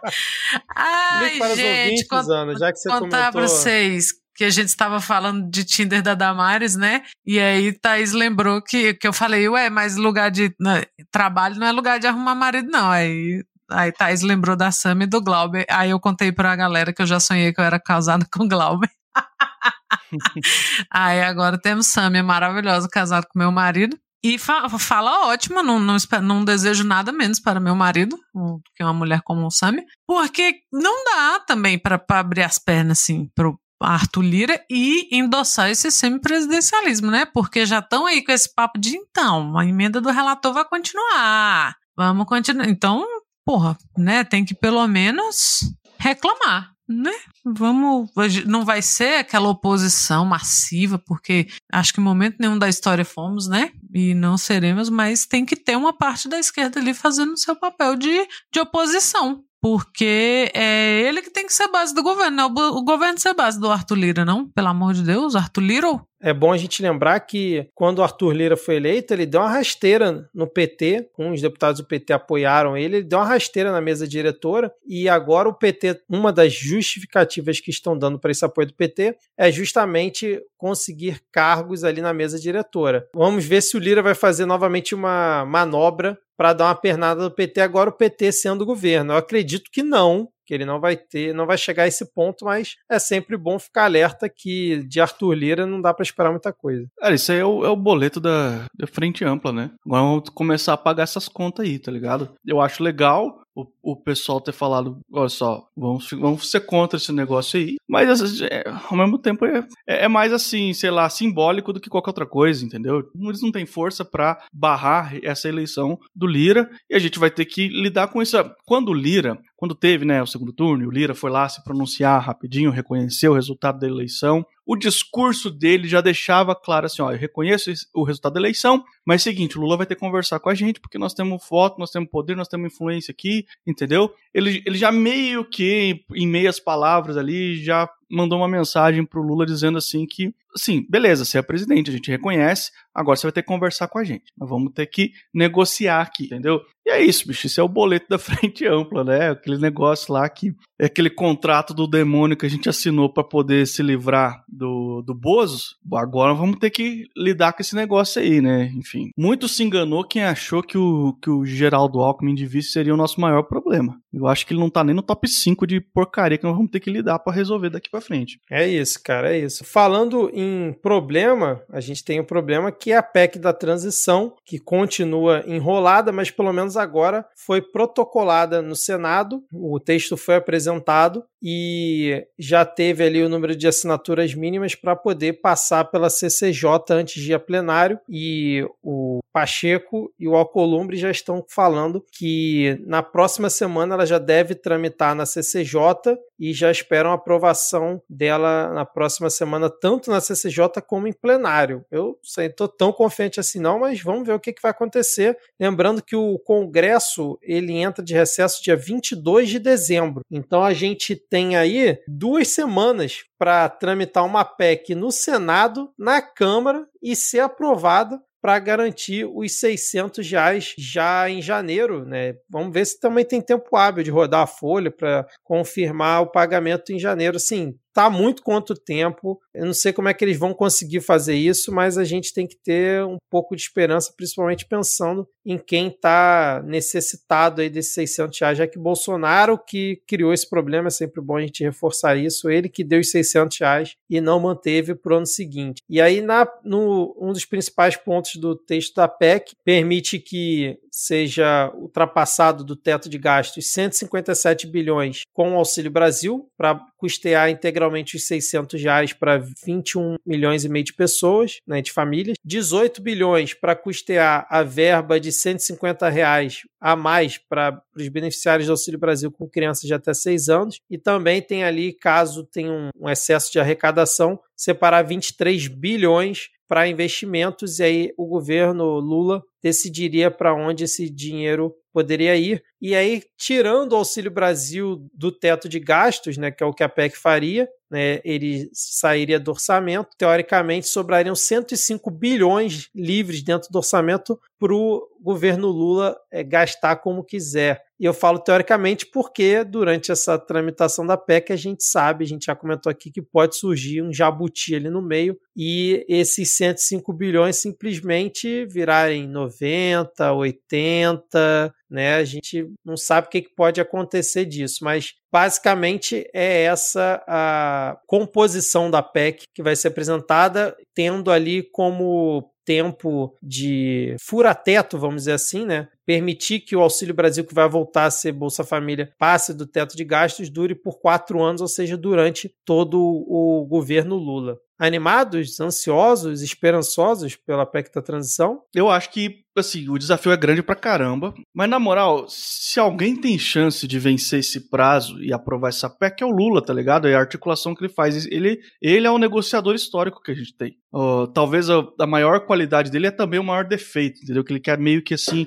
[0.75, 3.31] Ai, para os gente, ouvintes, cont- Ana, já que você contar comentou.
[3.31, 7.03] pra vocês que a gente estava falando de Tinder da Damares, né?
[7.25, 11.67] E aí Thaís lembrou que, que eu falei, ué, mas lugar de né, trabalho não
[11.67, 12.89] é lugar de arrumar marido, não.
[12.89, 15.65] Aí, aí Thaís lembrou da Sam e do Glauber.
[15.69, 18.89] Aí eu contei pra galera que eu já sonhei que eu era casada com Glauber.
[20.91, 23.97] aí agora temos Sam, maravilhosa, casada com meu marido.
[24.23, 28.83] E fa- fala ótimo, não, não, não desejo nada menos para meu marido um, que
[28.83, 33.57] uma mulher como o Sami, porque não dá também para abrir as pernas assim pro
[33.81, 37.23] Arthur Lira e endossar esse semipresidencialismo, né?
[37.25, 41.77] Porque já estão aí com esse papo de então, a emenda do relator vai continuar.
[41.97, 42.67] Vamos continuar.
[42.67, 43.05] Então,
[43.49, 44.23] porra, né?
[44.23, 45.61] Tem que pelo menos
[45.97, 47.11] reclamar, né?
[47.43, 48.11] Vamos.
[48.45, 53.47] Não vai ser aquela oposição massiva, porque acho que em momento nenhum da história fomos,
[53.47, 53.71] né?
[53.91, 57.95] E não seremos, mas tem que ter uma parte da esquerda ali fazendo seu papel
[57.95, 59.41] de, de oposição.
[59.61, 62.83] Porque é ele que tem que ser base do governo, não é o bo- o
[62.83, 64.47] governo ser base do Arthur Lira, não?
[64.51, 65.87] Pelo amor de Deus, Arthur Lira?
[66.21, 69.49] É bom a gente lembrar que quando o Arthur Lira foi eleito, ele deu uma
[69.49, 74.07] rasteira no PT, os deputados do PT apoiaram ele, ele deu uma rasteira na mesa
[74.07, 78.73] diretora e agora o PT, uma das justificativas que estão dando para esse apoio do
[78.73, 83.07] PT é justamente conseguir cargos ali na mesa diretora.
[83.13, 87.31] Vamos ver se o Lira vai fazer novamente uma manobra para dar uma pernada do
[87.31, 89.11] PT, agora o PT sendo governo.
[89.13, 92.43] Eu acredito que não, que ele não vai ter, não vai chegar a esse ponto,
[92.43, 96.51] mas é sempre bom ficar alerta que de Arthur Lira não dá para esperar muita
[96.51, 96.87] coisa.
[96.97, 99.69] Cara, isso aí é o, é o boleto da, da frente ampla, né?
[99.85, 102.31] Agora vamos começar a pagar essas contas aí, tá ligado?
[102.43, 107.11] Eu acho legal o, o pessoal ter falado, olha só, vamos, vamos ser contra esse
[107.11, 111.79] negócio aí, mas é, ao mesmo tempo é, é mais assim, sei lá, simbólico do
[111.79, 113.09] que qualquer outra coisa, entendeu?
[113.15, 117.45] Eles não têm força para barrar essa eleição do Lira e a gente vai ter
[117.45, 118.37] que lidar com isso.
[118.65, 122.21] Quando o Lira, quando teve né, o segundo turno, o Lira foi lá se pronunciar
[122.21, 127.17] rapidinho, reconheceu o resultado da eleição, o discurso dele já deixava claro assim, ó, eu
[127.17, 130.39] reconheço o resultado da eleição, mas é o seguinte, o Lula vai ter que conversar
[130.39, 134.13] com a gente, porque nós temos voto, nós temos poder, nós temos influência aqui, entendeu?
[134.31, 139.45] Ele, ele já meio que, em meias palavras ali, já mandou uma mensagem pro Lula
[139.45, 143.41] dizendo assim que, assim, beleza, você é presidente, a gente reconhece, agora você vai ter
[143.41, 144.31] que conversar com a gente.
[144.37, 146.61] Nós vamos ter que negociar aqui, entendeu?
[146.85, 149.29] E é isso, bicho, isso é o boleto da frente ampla, né?
[149.29, 153.67] Aquele negócio lá que é aquele contrato do demônio que a gente assinou para poder
[153.67, 155.75] se livrar do, do Bozo.
[155.93, 158.71] Agora vamos ter que lidar com esse negócio aí, né?
[158.75, 162.93] Enfim, muito se enganou quem achou que o, que o Geraldo Alckmin de vice seria
[162.93, 163.99] o nosso maior problema.
[164.11, 166.71] Eu acho que ele não tá nem no top 5 de porcaria que nós vamos
[166.71, 168.39] ter que lidar para resolver daqui para frente.
[168.49, 169.63] É isso, cara, é isso.
[169.63, 174.57] Falando em problema, a gente tem um problema que é a PEC da transição, que
[174.57, 179.43] continua enrolada, mas pelo menos agora foi protocolada no Senado.
[179.51, 185.41] O texto foi apresentado e já teve ali o número de assinaturas mínimas para poder
[185.41, 191.11] passar pela CCJ antes de ir a plenário e o Pacheco e o Alcolumbre já
[191.11, 197.11] estão falando que na próxima semana ela já deve tramitar na CCJ e já esperam
[197.11, 201.85] aprovação dela na próxima semana, tanto na CCJ como em plenário.
[201.91, 205.37] Eu estou tão confiante assim não, mas vamos ver o que, que vai acontecer.
[205.59, 210.23] Lembrando que o Congresso ele entra de recesso dia 22 de dezembro.
[210.31, 216.87] Então a gente tem aí duas semanas para tramitar uma PEC no Senado, na Câmara
[217.01, 222.35] e ser aprovada para garantir os 600 reais já em janeiro, né?
[222.49, 226.91] Vamos ver se também tem tempo hábil de rodar a folha para confirmar o pagamento
[226.93, 227.37] em janeiro.
[227.37, 229.41] Sim, tá muito quanto tempo.
[229.53, 232.47] Eu não sei como é que eles vão conseguir fazer isso, mas a gente tem
[232.47, 238.39] que ter um pouco de esperança, principalmente pensando em quem está necessitado aí desses 600
[238.39, 242.49] reais, já que Bolsonaro que criou esse problema, é sempre bom a gente reforçar isso,
[242.49, 245.81] ele que deu os 600 reais e não manteve para o ano seguinte.
[245.89, 251.71] E aí, na, no, um dos principais pontos do texto da PEC, permite que seja
[251.75, 258.27] ultrapassado do teto de gastos 157 bilhões com o Auxílio Brasil, para custear integralmente os
[258.27, 263.75] 600 reais para 21 milhões e meio de pessoas, né, de famílias, 18 bilhões para
[263.75, 269.47] custear a verba de 150 reais a mais para os beneficiários do Auxílio Brasil com
[269.47, 273.59] crianças de até 6 anos, e também tem ali, caso tenha um, um excesso de
[273.59, 281.09] arrecadação, separar 23 bilhões para investimentos, e aí o governo Lula decidiria para onde esse
[281.09, 282.63] dinheiro poderia ir.
[282.79, 286.83] E aí, tirando o Auxílio Brasil do teto de gastos, né, que é o que
[286.83, 290.09] a PEC faria, né, ele sairia do orçamento.
[290.15, 297.23] Teoricamente, sobrariam 105 bilhões livres dentro do orçamento para o governo Lula é, gastar como
[297.23, 297.81] quiser.
[297.99, 302.45] E eu falo teoricamente porque durante essa tramitação da PEC a gente sabe, a gente
[302.45, 307.57] já comentou aqui que pode surgir um jabuti ali no meio e esses 105 bilhões
[307.57, 312.15] simplesmente virarem 90, 80, né?
[312.15, 318.89] A gente não sabe o que pode acontecer disso, mas basicamente é essa a composição
[318.89, 325.65] da PEC que vai ser apresentada, tendo ali como tempo de fura-teto, vamos dizer assim,
[325.65, 325.87] né?
[326.05, 329.97] Permitir que o Auxílio Brasil, que vai voltar a ser Bolsa Família, passe do teto
[329.97, 336.41] de gastos, dure por quatro anos, ou seja, durante todo o governo Lula animados, ansiosos,
[336.41, 338.61] esperançosos pela PEC da transição?
[338.73, 341.33] Eu acho que, assim, o desafio é grande pra caramba.
[341.53, 346.23] Mas, na moral, se alguém tem chance de vencer esse prazo e aprovar essa PEC,
[346.23, 347.07] é o Lula, tá ligado?
[347.07, 348.25] É a articulação que ele faz.
[348.27, 350.77] Ele, ele é o negociador histórico que a gente tem.
[350.91, 354.43] Uh, talvez a, a, maior qualidade dele é também o maior defeito, entendeu?
[354.43, 355.45] Que ele quer meio que assim.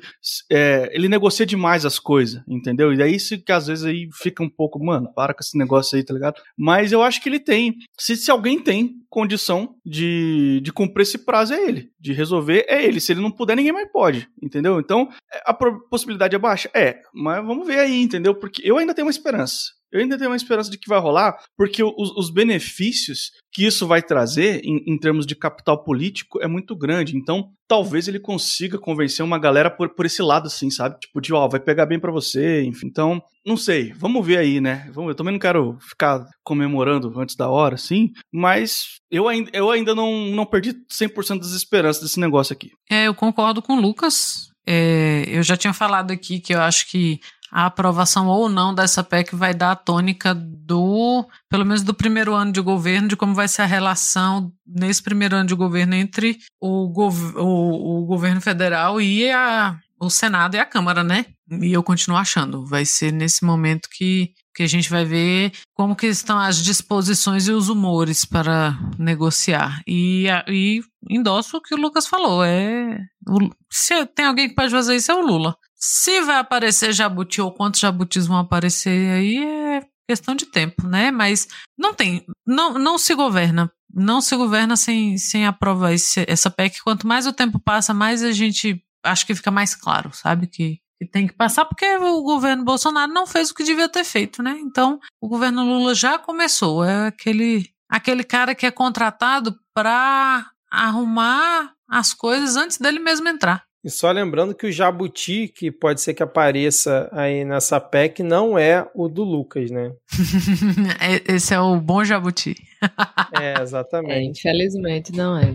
[0.51, 2.93] É, ele negocia demais as coisas, entendeu?
[2.93, 5.97] E daí isso que às vezes aí fica um pouco, mano, para com esse negócio
[5.97, 6.41] aí, tá ligado?
[6.57, 7.75] Mas eu acho que ele tem.
[7.99, 11.93] Se, se alguém tem condição de, de cumprir esse prazo é ele.
[11.99, 13.01] De resolver é ele.
[13.01, 14.29] Se ele não puder, ninguém mais pode.
[14.43, 14.81] Entendeu?
[14.81, 16.69] Então, é, a possibilidade é baixa?
[16.75, 17.01] É.
[17.15, 18.35] Mas vamos ver aí, entendeu?
[18.35, 19.71] Porque eu ainda tenho uma esperança.
[19.93, 23.87] Eu ainda tenho uma esperança de que vai rolar, porque os, os benefícios que isso
[23.87, 27.15] vai trazer em, em, termos de capital político é muito grande.
[27.15, 30.99] Então, talvez ele consiga convencer uma galera por, por esse lado, assim, sabe?
[30.99, 32.87] Tipo, de, ó, vai pegar bem para você, enfim.
[32.87, 33.93] Então, não sei.
[33.93, 34.91] Vamos ver aí, né?
[34.95, 39.71] Vamos, eu também não quero ficar comemorando antes da hora, assim, mas eu ainda, eu
[39.71, 42.71] ainda não, não perdi 100% das esperanças desse negócio aqui.
[42.91, 44.51] É, eu concordo com o Lucas.
[44.67, 47.21] É, eu já tinha falado aqui que eu acho que
[47.53, 52.35] a aprovação ou não dessa PEC vai dar a tônica do, pelo menos do primeiro
[52.35, 56.39] ano de governo, de como vai ser a relação nesse primeiro ano de governo entre
[56.59, 61.27] o, gov o, o governo federal e a, o Senado e a Câmara, né?
[61.61, 65.95] E eu continuo achando, vai ser nesse momento que, que a gente vai ver como
[65.95, 69.83] que estão as disposições e os humores para negociar.
[69.87, 70.81] E, e
[71.11, 72.99] endosso o que o Lucas falou, é
[73.29, 75.55] o, se tem alguém que pode fazer isso é o Lula.
[75.85, 81.11] Se vai aparecer jabuti ou quantos jabutis vão aparecer aí é questão de tempo, né?
[81.11, 83.69] Mas não tem, não, não se governa.
[83.93, 86.81] Não se governa sem, sem aprovar esse, essa PEC.
[86.85, 90.47] Quanto mais o tempo passa, mais a gente acho que fica mais claro, sabe?
[90.47, 94.05] Que, que tem que passar, porque o governo Bolsonaro não fez o que devia ter
[94.05, 94.57] feito, né?
[94.61, 96.85] Então, o governo Lula já começou.
[96.85, 103.65] É aquele, aquele cara que é contratado para arrumar as coisas antes dele mesmo entrar.
[103.85, 108.57] E só lembrando que o jabuti, que pode ser que apareça aí nessa PEC, não
[108.57, 109.93] é o do Lucas, né?
[111.01, 112.55] É, esse é o bom jabuti.
[113.41, 114.13] é, exatamente.
[114.13, 115.55] É, infelizmente não é.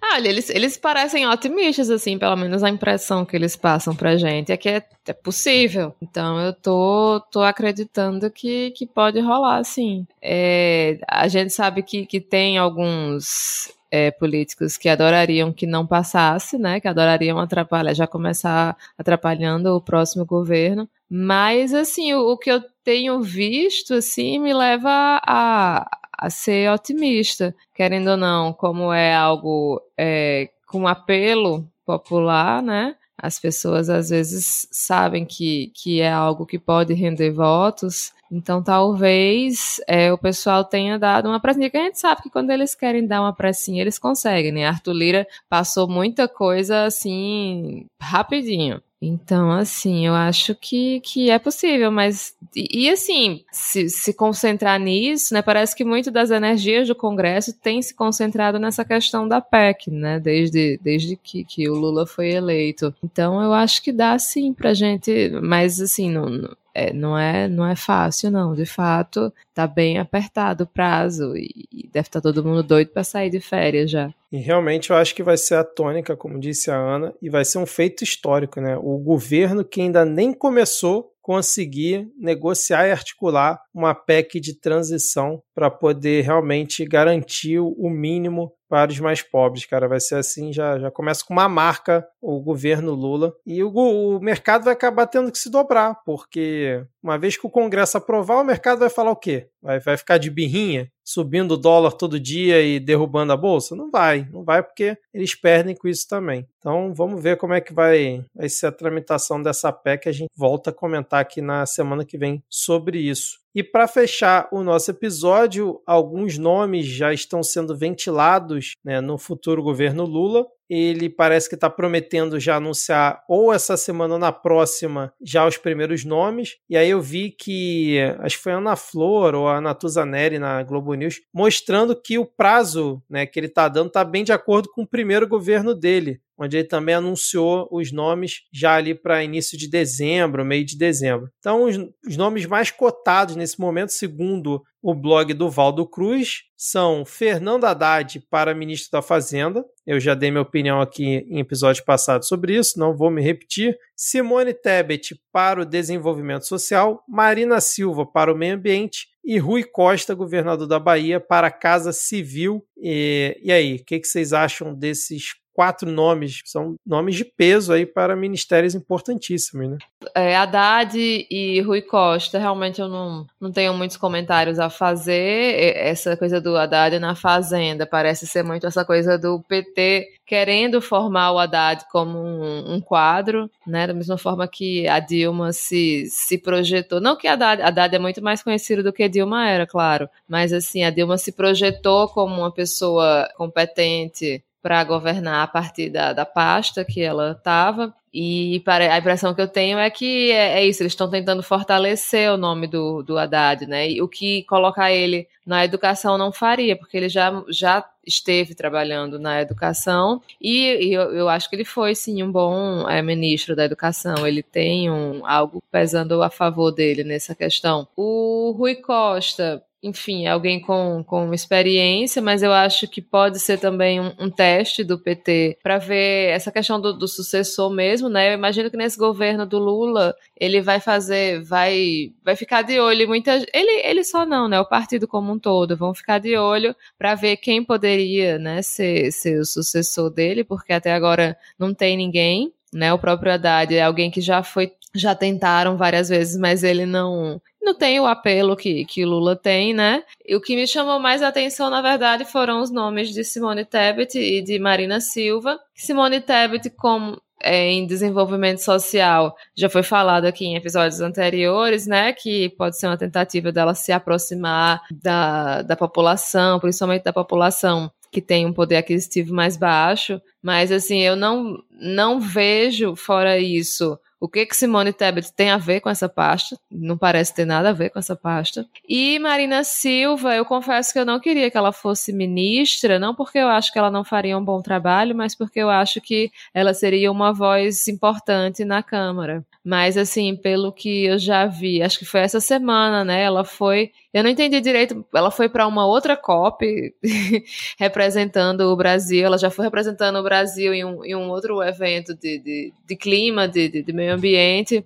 [0.00, 4.16] Ah, olha, eles, eles parecem otimistas, assim, pelo menos a impressão que eles passam pra
[4.16, 5.94] gente é que é, é possível.
[6.00, 10.06] Então eu tô, tô acreditando que, que pode rolar, sim.
[10.20, 16.56] É, a gente sabe que, que tem alguns é, políticos que adorariam que não passasse,
[16.56, 16.80] né?
[16.80, 20.88] Que adorariam atrapalhar, já começar atrapalhando o próximo governo.
[21.10, 25.86] Mas assim, o, o que eu tenho visto assim me leva a,
[26.18, 32.96] a ser otimista, querendo ou não, como é algo é, com apelo popular, né?
[33.18, 39.78] As pessoas às vezes sabem que, que é algo que pode render votos, então talvez
[39.86, 43.06] é, o pessoal tenha dado uma pressinha, que a gente sabe que quando eles querem
[43.06, 44.66] dar uma pressinha, eles conseguem, né?
[44.66, 48.80] Arthur Lira passou muita coisa assim rapidinho.
[49.04, 52.36] Então, assim, eu acho que, que é possível, mas.
[52.54, 55.42] E, e, assim, se, se concentrar nisso, né?
[55.42, 60.20] Parece que muito das energias do Congresso tem se concentrado nessa questão da PEC, né?
[60.20, 62.94] Desde, desde que, que o Lula foi eleito.
[63.02, 65.30] Então, eu acho que dá sim pra gente.
[65.42, 68.54] Mas, assim, não, é, não, é, não é fácil, não.
[68.54, 73.04] De fato, tá bem apertado o prazo e, deve estar tá todo mundo doido para
[73.04, 74.12] sair de férias já.
[74.30, 77.44] E realmente eu acho que vai ser a tônica, como disse a Ana, e vai
[77.44, 78.76] ser um feito histórico, né?
[78.78, 85.70] O governo que ainda nem começou conseguir negociar e articular uma PEC de transição para
[85.70, 89.86] poder realmente garantir o mínimo para os mais pobres, cara.
[89.86, 93.32] Vai ser assim, já, já começa com uma marca o governo Lula.
[93.46, 97.50] E o, o mercado vai acabar tendo que se dobrar, porque uma vez que o
[97.50, 99.41] Congresso aprovar, o mercado vai falar o quê?
[99.60, 100.90] Vai, vai ficar de birrinha?
[101.04, 103.74] subindo o dólar todo dia e derrubando a bolsa?
[103.74, 106.46] Não vai, não vai porque eles perdem com isso também.
[106.58, 110.08] Então vamos ver como é que vai, vai ser a tramitação dessa PEC.
[110.08, 113.40] A gente volta a comentar aqui na semana que vem sobre isso.
[113.54, 119.62] E para fechar o nosso episódio, alguns nomes já estão sendo ventilados né, no futuro
[119.62, 120.46] governo Lula.
[120.72, 125.58] Ele parece que está prometendo já anunciar ou essa semana ou na próxima já os
[125.58, 126.56] primeiros nomes.
[126.68, 130.38] E aí eu vi que, acho que foi a Ana Flor ou a Natuza Neri
[130.38, 134.32] na Globo News, mostrando que o prazo né, que ele está dando está bem de
[134.32, 139.22] acordo com o primeiro governo dele onde ele também anunciou os nomes já ali para
[139.22, 141.30] início de dezembro, meio de dezembro.
[141.38, 141.76] Então, os,
[142.06, 148.20] os, nomes mais cotados nesse momento, segundo o blog do Valdo Cruz, são Fernando Haddad
[148.28, 149.64] para ministro da Fazenda.
[149.86, 153.76] Eu já dei minha opinião aqui em episódios passados sobre isso, não vou me repetir.
[153.96, 160.14] Simone Tebet para o desenvolvimento social, Marina Silva para o meio ambiente e Rui Costa,
[160.14, 162.64] governador da Bahia, para a Casa Civil.
[162.76, 167.72] E, e aí, o que, que vocês acham desses quatro nomes, são nomes de peso
[167.72, 169.78] aí para ministérios importantíssimos, né?
[170.14, 175.76] É, Haddad e Rui Costa, realmente eu não, não tenho muitos comentários a fazer.
[175.76, 181.32] Essa coisa do Haddad na Fazenda parece ser muito essa coisa do PT querendo formar
[181.32, 183.86] o Haddad como um, um quadro, né?
[183.86, 187.00] Da mesma forma que a Dilma se, se projetou.
[187.00, 190.84] Não que Haddad, Haddad é muito mais conhecido do que Dilma era, claro, mas assim,
[190.84, 196.84] a Dilma se projetou como uma pessoa competente para governar a partir da, da pasta
[196.84, 197.92] que ela estava.
[198.14, 202.30] E a impressão que eu tenho é que é, é isso, eles estão tentando fortalecer
[202.30, 203.90] o nome do, do Haddad, né?
[203.90, 209.18] E o que colocar ele na educação não faria, porque ele já, já esteve trabalhando
[209.18, 213.56] na educação e, e eu, eu, acho que ele foi sim um bom é, ministro
[213.56, 214.26] da educação.
[214.26, 217.88] Ele tem um, algo pesando a favor dele nessa questão.
[217.96, 224.00] O Rui Costa enfim, alguém com, com experiência, mas eu acho que pode ser também
[224.00, 228.30] um, um teste do PT para ver essa questão do, do, sucessor mesmo, né?
[228.30, 233.08] Eu imagino que nesse governo do Lula ele vai fazer, vai, vai ficar de olho
[233.08, 234.60] muita, ele, ele só não, né?
[234.60, 239.10] O partido como um todo vão ficar de olho para ver quem poderia, né, ser,
[239.10, 242.92] ser o sucessor dele, porque até agora não tem ninguém né?
[242.92, 247.40] O próprio Haddad é alguém que já foi, já tentaram várias vezes, mas ele não
[247.62, 250.02] não tem o apelo que, que Lula tem, né?
[250.26, 253.64] E o que me chamou mais a atenção, na verdade, foram os nomes de Simone
[253.64, 255.58] Tebet e de Marina Silva.
[255.74, 262.12] Simone Tebet, como é, em desenvolvimento social, já foi falado aqui em episódios anteriores, né?
[262.12, 268.20] Que pode ser uma tentativa dela se aproximar da, da população, principalmente da população que
[268.20, 274.28] tem um poder aquisitivo mais baixo, mas assim, eu não não vejo fora isso o
[274.28, 276.56] que que Simone Tebet tem a ver com essa pasta?
[276.70, 278.64] Não parece ter nada a ver com essa pasta.
[278.88, 283.38] E Marina Silva, eu confesso que eu não queria que ela fosse ministra, não porque
[283.38, 286.72] eu acho que ela não faria um bom trabalho, mas porque eu acho que ela
[286.72, 289.44] seria uma voz importante na Câmara.
[289.64, 293.22] Mas assim, pelo que eu já vi, acho que foi essa semana, né?
[293.22, 295.04] Ela foi eu não entendi direito.
[295.14, 296.94] Ela foi para uma outra COP
[297.78, 299.24] representando o Brasil.
[299.24, 302.96] Ela já foi representando o Brasil em um, em um outro evento de, de, de
[302.96, 304.84] clima, de, de, de, meio ambiente.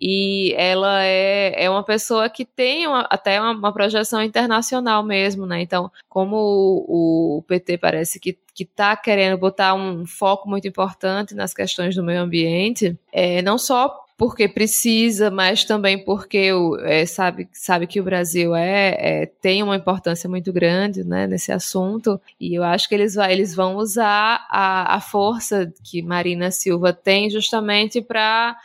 [0.00, 5.44] E ela é, é uma pessoa que tem uma, até uma, uma, projeção internacional mesmo,
[5.44, 5.60] né?
[5.60, 11.32] Então, como o, o PT parece que que está querendo botar um foco muito importante
[11.32, 16.50] nas questões do meio ambiente, é, não só porque precisa, mas também porque
[16.82, 21.52] é, sabe, sabe que o Brasil é, é, tem uma importância muito grande né, nesse
[21.52, 26.92] assunto, e eu acho que eles, eles vão usar a, a força que Marina Silva
[26.92, 28.56] tem justamente para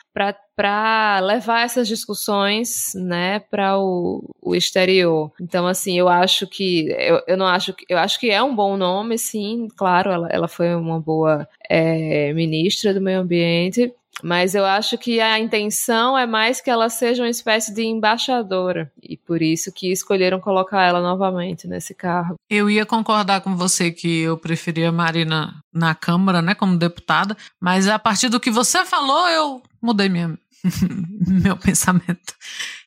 [0.56, 5.32] para levar essas discussões, né, para o, o exterior.
[5.42, 8.56] Então, assim, eu acho que eu, eu não acho que eu acho que é um
[8.56, 13.92] bom nome, sim, claro, ela, ela foi uma boa é, ministra do meio ambiente,
[14.22, 18.92] mas eu acho que a intenção é mais que ela seja uma espécie de embaixadora.
[19.02, 22.36] E por isso que escolheram colocar ela novamente nesse cargo.
[22.50, 27.36] Eu ia concordar com você que eu preferia a Marina na Câmara, né, como deputada,
[27.60, 30.38] mas a partir do que você falou, eu mudei minha,
[31.28, 32.34] meu pensamento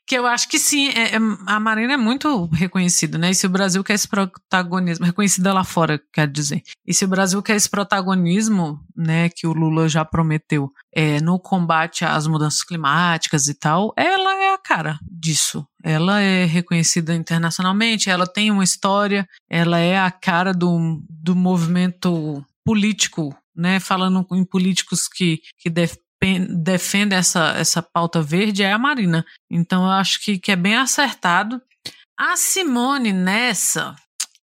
[0.07, 3.31] que eu acho que sim, é, é, a Marina é muito reconhecida, né?
[3.31, 6.63] E se o Brasil quer esse protagonismo, reconhecida lá fora, quer dizer.
[6.87, 11.41] E se o Brasil quer esse protagonismo, né, que o Lula já prometeu é, no
[11.41, 15.67] combate às mudanças climáticas e tal, ela é a cara disso.
[15.83, 22.45] Ela é reconhecida internacionalmente, ela tem uma história, ela é a cara do, do movimento
[22.65, 25.97] político né, falando em políticos que, que def,
[26.49, 29.25] defende essa, essa pauta verde é a Marina.
[29.51, 31.61] Então eu acho que, que é bem acertado.
[32.19, 33.95] A Simone nessa.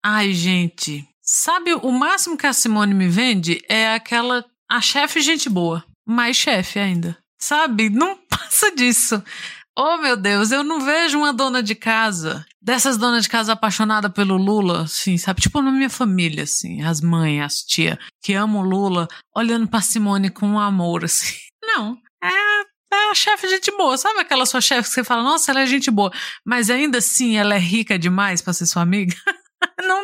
[0.05, 1.07] Ai, gente.
[1.23, 4.45] Sabe, o máximo que a Simone me vende é aquela.
[4.71, 5.85] A chefe, gente boa.
[6.07, 7.19] Mais chefe ainda.
[7.39, 7.91] Sabe?
[7.91, 9.23] Não passa disso.
[9.79, 14.09] Oh, meu Deus, eu não vejo uma dona de casa, dessas donas de casa apaixonada
[14.09, 15.43] pelo Lula, assim, sabe?
[15.43, 19.83] Tipo na minha família, assim, as mães, as tia, que amam o Lula, olhando pra
[19.83, 21.35] Simone com amor, assim.
[21.67, 23.99] Não, é é a chefe gente boa.
[23.99, 26.11] Sabe aquela sua chefe que você fala, nossa, ela é gente boa,
[26.45, 29.15] mas ainda assim ela é rica demais para ser sua amiga?
[29.83, 30.03] Não,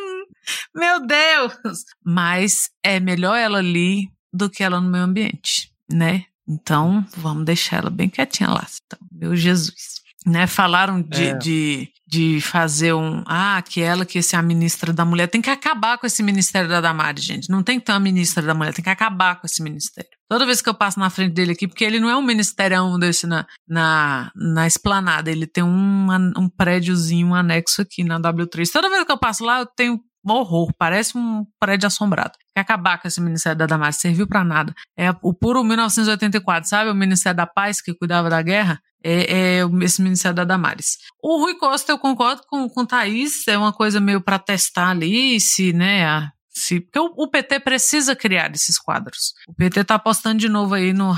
[0.74, 1.84] meu Deus!
[2.04, 6.24] Mas é melhor ela ali do que ela no meio ambiente, né?
[6.48, 8.66] Então, vamos deixar ela bem quietinha lá.
[8.86, 10.01] Então, meu Jesus.
[10.24, 11.34] Né, falaram de, é.
[11.34, 13.24] de, de fazer um.
[13.26, 15.26] Ah, que ela que ser a ministra da mulher.
[15.26, 17.50] Tem que acabar com esse ministério da Damares, gente.
[17.50, 20.10] Não tem que ter uma ministra da mulher, tem que acabar com esse ministério.
[20.28, 22.98] Toda vez que eu passo na frente dele aqui, porque ele não é um ministerião
[22.98, 28.70] desse na, na, na esplanada, ele tem um, um prédiozinho, um anexo aqui na W3.
[28.72, 30.00] Toda vez que eu passo lá, eu tenho
[30.30, 32.32] horror, parece um prédio assombrado.
[32.54, 34.74] Quer acabar com esse Ministério da Damares, serviu para nada.
[34.96, 36.90] É o puro 1984, sabe?
[36.90, 38.80] O Ministério da Paz que cuidava da guerra.
[39.04, 40.98] É, é esse Ministério da Damares.
[41.22, 44.90] O Rui Costa, eu concordo com, com o Thaís, é uma coisa meio para testar
[44.90, 49.34] ali, se, né, a, se, porque o, o, PT precisa criar esses quadros.
[49.48, 51.12] O PT tá apostando de novo aí no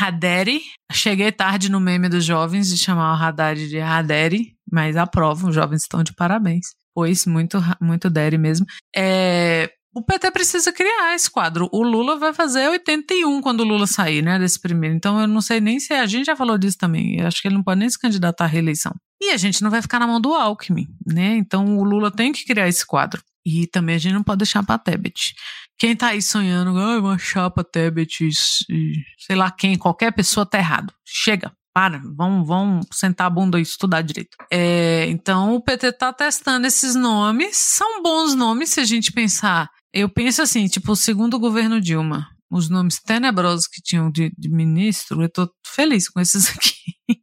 [0.00, 0.60] Haderi.
[0.90, 5.54] Cheguei tarde no meme dos jovens de chamar o Haddad de Haderi, mas aprovam, os
[5.54, 8.66] jovens estão de parabéns pois muito, muito Dere mesmo.
[8.94, 11.68] É, o PT precisa criar esse quadro.
[11.72, 14.96] O Lula vai fazer 81 quando o Lula sair, né, desse primeiro.
[14.96, 17.20] Então eu não sei nem se a gente já falou disso também.
[17.20, 18.94] Eu acho que ele não pode nem se candidatar à reeleição.
[19.20, 21.36] E a gente não vai ficar na mão do Alckmin, né?
[21.36, 23.22] Então o Lula tem que criar esse quadro.
[23.44, 25.34] E também a gente não pode deixar para Tebet.
[25.78, 28.28] Quem tá aí sonhando, ah, uma chapa Tebet,
[29.18, 30.92] sei lá quem, qualquer pessoa tá errado.
[31.04, 34.36] Chega, para, vão, vão sentar a bunda e estudar direito.
[34.50, 39.68] É, então o PT está testando esses nomes, são bons nomes se a gente pensar.
[39.92, 44.48] Eu penso assim, tipo, o segundo governo Dilma, os nomes tenebrosos que tinham de, de
[44.48, 47.20] ministro, eu tô feliz com esses aqui.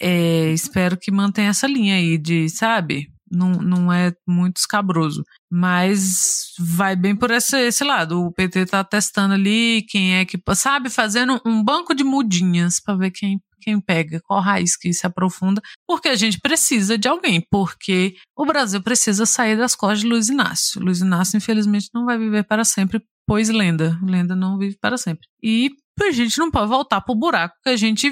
[0.00, 5.24] É, espero que mantenha essa linha aí de, sabe, não, não é muito escabroso.
[5.50, 8.24] Mas vai bem por esse, esse lado.
[8.24, 10.38] O PT tá testando ali quem é que.
[10.54, 15.06] Sabe, fazendo um banco de mudinhas para ver quem quem pega, qual raiz que se
[15.06, 20.06] aprofunda, porque a gente precisa de alguém, porque o Brasil precisa sair das costas de
[20.06, 20.80] Luiz Inácio.
[20.80, 23.98] Luiz Inácio, infelizmente, não vai viver para sempre, pois lenda.
[24.02, 25.26] Lenda não vive para sempre.
[25.42, 25.70] E
[26.00, 28.10] a gente não pode voltar pro buraco que a gente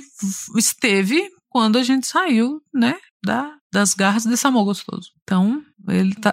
[0.56, 5.10] esteve quando a gente saiu, né, da, das garras desse amor gostoso.
[5.22, 6.32] Então, ele tá.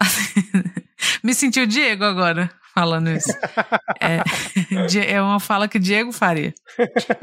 [1.23, 3.31] Me sentiu Diego agora falando isso.
[4.01, 4.21] É,
[5.13, 6.53] é uma fala que Diego faria.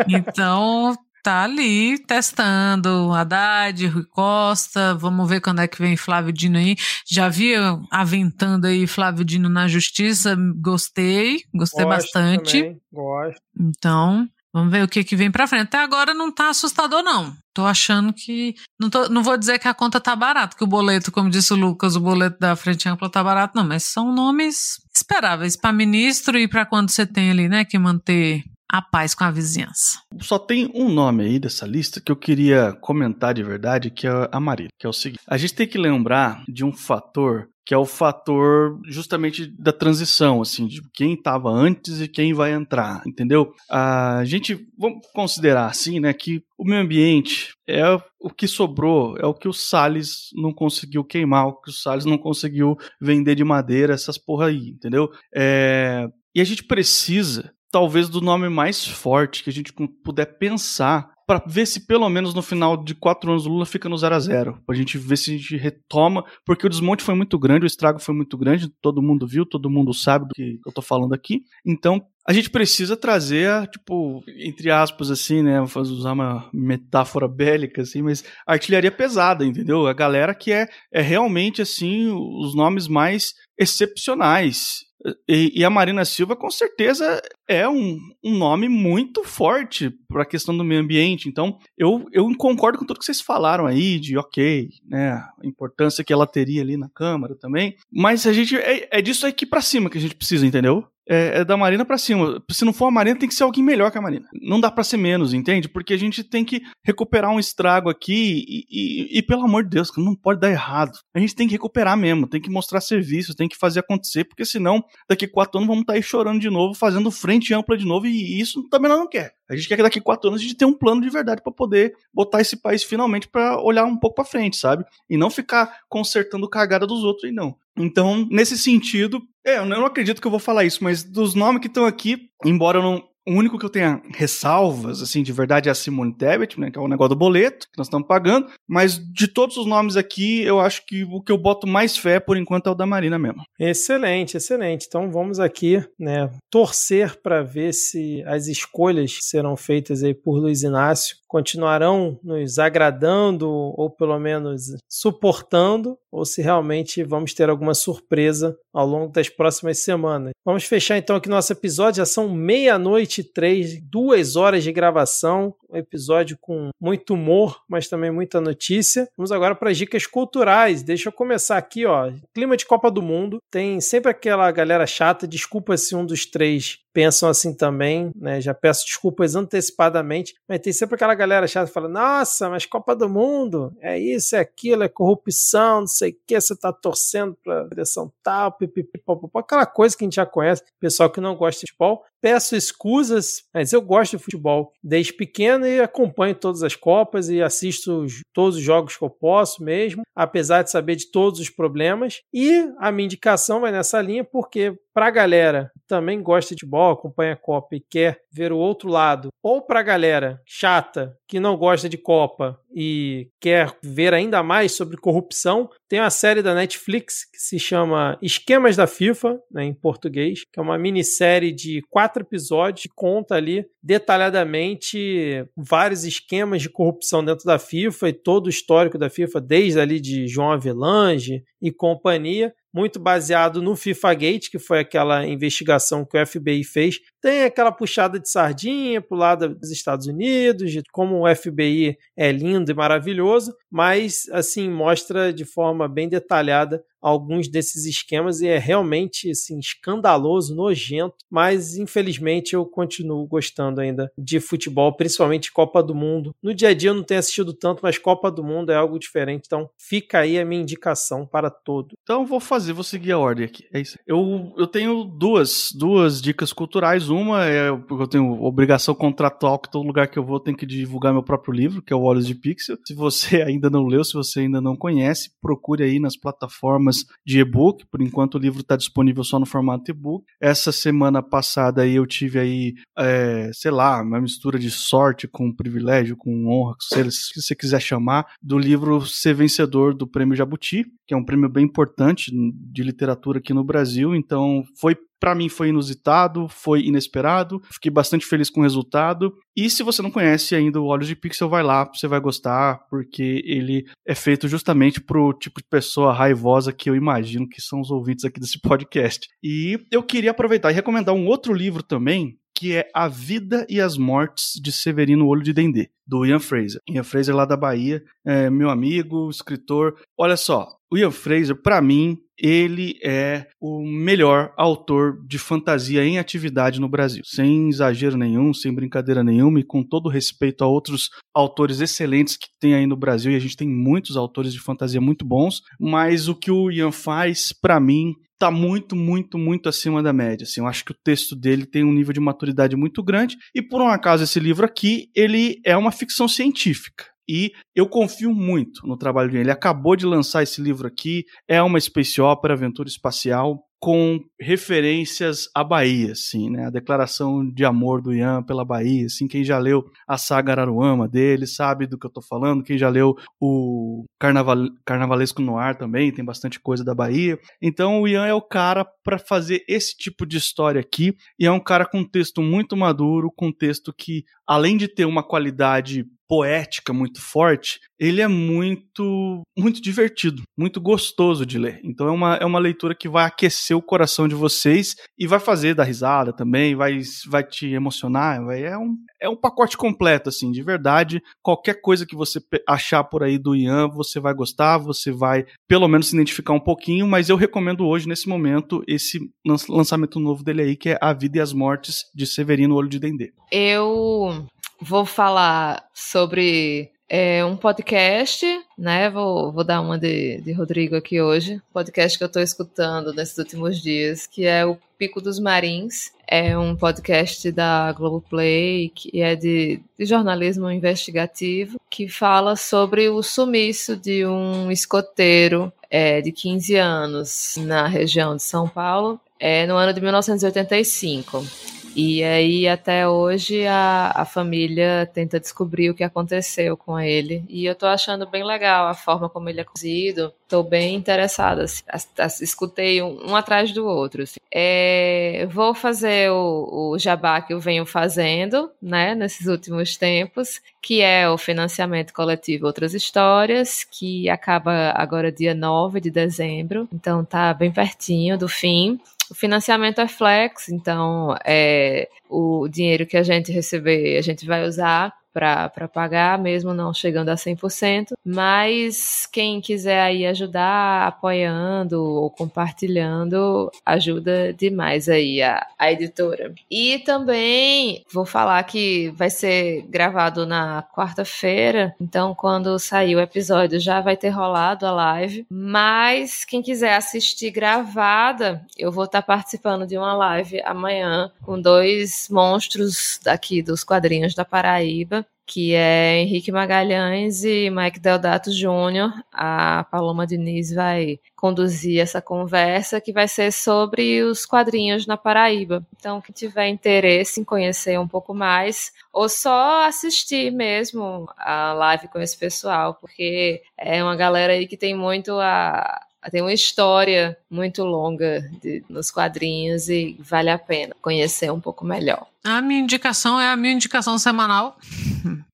[0.08, 6.58] Então, tá ali testando Haddad, Rui Costa, vamos ver quando é que vem Flávio Dino
[6.58, 6.76] aí.
[7.08, 7.54] Já vi
[7.90, 12.62] aventando aí Flávio Dino na justiça, gostei, gostei gosto bastante.
[12.62, 13.40] Também, gosto.
[13.58, 15.62] Então, vamos ver o que que vem pra frente.
[15.62, 17.34] Até agora não tá assustador não.
[17.54, 20.66] Tô achando que não, tô, não vou dizer que a conta tá barata, que o
[20.66, 24.12] boleto, como disse o Lucas, o boleto da frente ampla tá barato não, mas são
[24.12, 28.42] nomes esperáveis para ministro e para quando você tem ali, né, que manter
[28.72, 30.00] a paz com a vizinhança.
[30.20, 34.28] Só tem um nome aí dessa lista que eu queria comentar de verdade, que é
[34.32, 35.22] a Maria, que é o seguinte.
[35.28, 40.42] A gente tem que lembrar de um fator que é o fator justamente da transição,
[40.42, 43.54] assim, de quem estava antes e quem vai entrar, entendeu?
[43.70, 47.84] A gente, vamos considerar assim, né, que o meio ambiente é
[48.20, 52.04] o que sobrou, é o que o Salles não conseguiu queimar, o que o Salles
[52.04, 55.08] não conseguiu vender de madeira, essas porra aí, entendeu?
[55.32, 59.72] É, e a gente precisa talvez do nome mais forte que a gente
[60.04, 63.88] puder pensar para ver se pelo menos no final de quatro anos o Lula fica
[63.88, 67.14] no 0 a 0 Pra gente ver se a gente retoma, porque o desmonte foi
[67.14, 70.60] muito grande, o estrago foi muito grande, todo mundo viu, todo mundo sabe do que
[70.66, 71.42] eu tô falando aqui.
[71.64, 75.60] Então, a gente precisa trazer, a, tipo, entre aspas, assim, né?
[75.60, 79.86] Vou usar uma metáfora bélica, assim, mas artilharia pesada, entendeu?
[79.86, 84.84] A galera que é, é realmente, assim, os nomes mais excepcionais
[85.28, 90.26] e, e, a Marina Silva, com certeza, é um, um nome muito forte para a
[90.26, 91.28] questão do meio ambiente.
[91.28, 96.04] Então, eu, eu concordo com tudo que vocês falaram aí, de ok, né, a importância
[96.04, 97.76] que ela teria ali na Câmara também.
[97.90, 100.86] Mas a gente é, é disso aqui para cima que a gente precisa, entendeu?
[101.12, 102.42] É, é da Marina para cima.
[102.50, 104.26] Se não for a Marina, tem que ser alguém melhor que a Marina.
[104.40, 105.68] Não dá para ser menos, entende?
[105.68, 109.70] Porque a gente tem que recuperar um estrago aqui e, e, e, pelo amor de
[109.70, 110.98] Deus, não pode dar errado.
[111.14, 114.44] A gente tem que recuperar mesmo, tem que mostrar serviço, tem que fazer acontecer, porque
[114.44, 117.84] senão daqui quatro anos vamos estar tá aí chorando de novo, fazendo frente ampla de
[117.84, 119.34] novo e isso também nós não quer.
[119.50, 121.52] A gente quer que daqui quatro anos a gente tenha um plano de verdade para
[121.52, 124.84] poder botar esse país finalmente para olhar um pouco para frente, sabe?
[125.10, 127.54] E não ficar consertando cagada dos outros e não.
[127.78, 131.60] Então, nesse sentido, é, eu não acredito que eu vou falar isso, mas dos nomes
[131.60, 135.68] que estão aqui, embora eu não, O único que eu tenho ressalvas, assim, de verdade
[135.68, 138.48] é a Simone Tebet, né, que é o negócio do boleto que nós estamos pagando,
[138.68, 142.18] mas de todos os nomes aqui, eu acho que o que eu boto mais fé
[142.18, 143.42] por enquanto é o da Marina mesmo.
[143.60, 144.86] Excelente, excelente.
[144.88, 150.62] Então vamos aqui, né, torcer para ver se as escolhas serão feitas aí por Luiz
[150.64, 158.54] Inácio continuarão nos agradando ou pelo menos suportando, ou se realmente vamos ter alguma surpresa
[158.70, 160.32] ao longo das próximas semanas.
[160.44, 165.54] Vamos fechar então aqui nosso episódio, já são meia-noite e três, duas horas de gravação,
[165.72, 169.08] um episódio com muito humor, mas também muita notícia.
[169.16, 170.82] Vamos agora para as dicas culturais.
[170.82, 172.12] Deixa eu começar aqui, ó.
[172.34, 173.38] Clima de Copa do Mundo.
[173.50, 178.40] Tem sempre aquela galera chata, desculpa se um dos três pensam assim também, né?
[178.40, 182.94] Já peço desculpas antecipadamente, mas tem sempre aquela galera chata que fala: "Nossa, mas Copa
[182.94, 187.36] do Mundo, é isso, é aquilo, é corrupção, não sei o que, você tá torcendo
[187.42, 191.60] pra direção tal, pipipipopopó", aquela coisa que a gente já conhece, pessoal que não gosta
[191.64, 192.04] de futebol.
[192.22, 197.42] Peço escusas, mas eu gosto de futebol desde pequeno e acompanho todas as Copas e
[197.42, 202.20] assisto todos os jogos que eu posso mesmo, apesar de saber de todos os problemas.
[202.32, 206.60] E a minha indicação vai nessa linha porque para a galera que também gosta de
[206.60, 211.16] futebol, acompanha a Copa e quer ver o outro lado, ou para a galera chata
[211.26, 216.42] que não gosta de Copa e quer ver ainda mais sobre corrupção, tem uma série
[216.42, 221.52] da Netflix que se chama Esquemas da FIFA, né, em português, que é uma minissérie
[221.52, 228.12] de quatro episódios que conta ali detalhadamente vários esquemas de corrupção dentro da FIFA e
[228.12, 233.76] todo o histórico da FIFA, desde ali de João Avelange e companhia muito baseado no
[233.76, 237.00] FIFA Gate, que foi aquela investigação que o FBI fez.
[237.20, 241.96] Tem aquela puxada de sardinha para o lado dos Estados Unidos, de como o FBI
[242.16, 248.46] é lindo e maravilhoso, mas assim mostra de forma bem detalhada alguns desses esquemas e
[248.46, 255.82] é realmente assim, escandaloso, nojento, mas infelizmente eu continuo gostando ainda de futebol, principalmente Copa
[255.82, 256.34] do Mundo.
[256.42, 258.98] No dia a dia eu não tenho assistido tanto, mas Copa do Mundo é algo
[258.98, 261.96] diferente, então fica aí a minha indicação para todo.
[262.02, 263.64] Então vou fazer, vou seguir a ordem aqui.
[263.72, 263.98] É isso.
[264.06, 267.08] Eu, eu tenho duas, duas dicas culturais.
[267.08, 271.12] Uma é eu tenho obrigação contratual que todo lugar que eu vou tem que divulgar
[271.12, 272.76] meu próprio livro, que é o Olhos de Pixel.
[272.86, 276.91] Se você ainda não leu, se você ainda não conhece, procure aí nas plataformas
[277.24, 277.84] de e-book.
[277.90, 280.24] Por enquanto o livro está disponível só no formato e-book.
[280.40, 285.52] Essa semana passada aí eu tive aí, é, sei lá, uma mistura de sorte com
[285.52, 291.14] privilégio, com honra, se você quiser chamar, do livro Ser Vencedor do Prêmio Jabuti, que
[291.14, 294.14] é um prêmio bem importante de literatura aqui no Brasil.
[294.14, 299.32] Então foi para mim foi inusitado, foi inesperado, fiquei bastante feliz com o resultado.
[299.56, 302.80] E se você não conhece ainda o Olhos de Pixel, vai lá, você vai gostar,
[302.90, 307.80] porque ele é feito justamente pro tipo de pessoa raivosa que eu imagino que são
[307.80, 309.28] os ouvintes aqui desse podcast.
[309.40, 313.80] E eu queria aproveitar e recomendar um outro livro também, que é A Vida e
[313.80, 316.80] as Mortes de Severino Olho de Dendê, do Ian Fraser.
[316.88, 319.94] Ian Fraser lá da Bahia, é meu amigo, escritor.
[320.18, 326.18] Olha só, o Ian Fraser, para mim, ele é o melhor autor de fantasia em
[326.18, 327.22] atividade no Brasil.
[327.24, 332.48] Sem exagero nenhum, sem brincadeira nenhuma e com todo respeito a outros autores excelentes que
[332.60, 336.28] tem aí no Brasil, e a gente tem muitos autores de fantasia muito bons, mas
[336.28, 340.42] o que o Ian faz, para mim, tá muito, muito, muito acima da média.
[340.42, 343.62] Assim, eu acho que o texto dele tem um nível de maturidade muito grande e
[343.62, 347.11] por um acaso esse livro aqui, ele é uma ficção científica.
[347.32, 349.44] E eu confio muito no trabalho dele.
[349.44, 355.48] Ele acabou de lançar esse livro aqui, é uma space opera, aventura espacial com referências
[355.56, 356.66] à Bahia, assim, né?
[356.66, 361.08] A declaração de amor do Ian pela Bahia, assim, quem já leu a saga Araruama
[361.08, 365.76] dele sabe do que eu tô falando, quem já leu o Carnaval, Carnavalesco no Ar
[365.76, 367.36] também, tem bastante coisa da Bahia.
[367.60, 371.50] Então o Ian é o cara para fazer esse tipo de história aqui, e é
[371.50, 375.24] um cara com um texto muito maduro, com um texto que, além de ter uma
[375.24, 381.78] qualidade poética muito forte, ele é muito muito divertido, muito gostoso de ler.
[381.84, 385.38] Então é uma, é uma leitura que vai aquecer o coração de vocês e vai
[385.38, 390.30] fazer dar risada também, vai, vai te emocionar, vai, é, um, é um pacote completo,
[390.30, 391.22] assim, de verdade.
[391.42, 395.86] Qualquer coisa que você achar por aí do Ian, você vai gostar, você vai pelo
[395.86, 399.20] menos se identificar um pouquinho, mas eu recomendo hoje, nesse momento, esse
[399.68, 402.98] lançamento novo dele aí, que é A Vida e as Mortes, de Severino Olho de
[402.98, 403.34] Dendê.
[403.50, 404.46] Eu
[404.82, 408.44] vou falar sobre é, um podcast,
[408.76, 409.08] né?
[409.08, 411.62] Vou, vou dar uma de, de Rodrigo aqui hoje.
[411.72, 416.10] Podcast que eu estou escutando nesses últimos dias, que é o Pico dos Marins.
[416.26, 423.22] É um podcast da Globoplay, que é de, de jornalismo investigativo, que fala sobre o
[423.22, 429.76] sumiço de um escoteiro é, de 15 anos na região de São Paulo, é, no
[429.76, 431.44] ano de 1985.
[431.94, 437.44] E aí, até hoje, a, a família tenta descobrir o que aconteceu com ele.
[437.48, 440.32] E eu tô achando bem legal a forma como ele é cozido.
[440.48, 441.64] Tô bem interessada.
[441.64, 444.22] Assim, escutei um, um, atrás do outro.
[444.22, 444.40] Assim.
[444.50, 451.00] É, vou fazer o, o jabá que eu venho fazendo, né, nesses últimos tempos, que
[451.00, 456.88] é o financiamento coletivo Outras Histórias, que acaba agora dia 9 de dezembro.
[456.92, 458.98] Então tá bem pertinho do fim.
[459.32, 464.62] O financiamento é flex, então é, o dinheiro que a gente receber, a gente vai
[464.62, 468.12] usar para pagar, mesmo não chegando a 100%.
[468.24, 476.54] Mas quem quiser aí ajudar apoiando ou compartilhando, ajuda demais aí a, a editora.
[476.70, 483.80] E também vou falar que vai ser gravado na quarta-feira, então quando sair o episódio
[483.80, 485.46] já vai ter rolado a live.
[485.50, 491.60] Mas quem quiser assistir gravada, eu vou estar tá participando de uma live amanhã com
[491.60, 499.12] dois monstros daqui dos quadrinhos da Paraíba que é Henrique Magalhães e Mike Deodato Júnior.
[499.32, 505.84] A Paloma Diniz vai conduzir essa conversa, que vai ser sobre os quadrinhos na Paraíba.
[505.96, 512.08] Então, quem tiver interesse em conhecer um pouco mais, ou só assistir mesmo a live
[512.08, 516.00] com esse pessoal, porque é uma galera aí que tem muito a
[516.30, 521.84] tem uma história muito longa de, nos quadrinhos e vale a pena conhecer um pouco
[521.84, 522.26] melhor.
[522.44, 524.76] A minha indicação é a minha indicação semanal,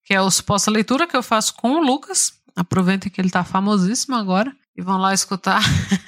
[0.04, 2.32] que é o Suposta Leitura que eu faço com o Lucas.
[2.54, 5.62] Aproveitem que ele está famosíssimo agora e vão lá escutar.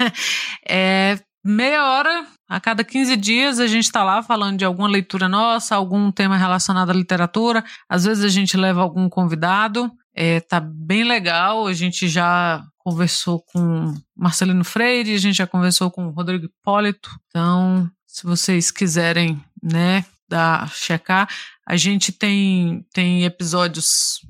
[0.69, 5.29] é meia hora a cada 15 dias a gente está lá falando de alguma leitura
[5.29, 7.65] nossa, algum tema relacionado à literatura.
[7.89, 9.89] Às vezes a gente leva algum convidado.
[10.13, 11.69] É, tá bem legal.
[11.69, 17.11] A gente já conversou com Marcelino Freire, a gente já conversou com Rodrigo Hipólito.
[17.29, 21.29] Então, se vocês quiserem, né, dar, checar,
[21.67, 23.87] a gente tem, tem episódios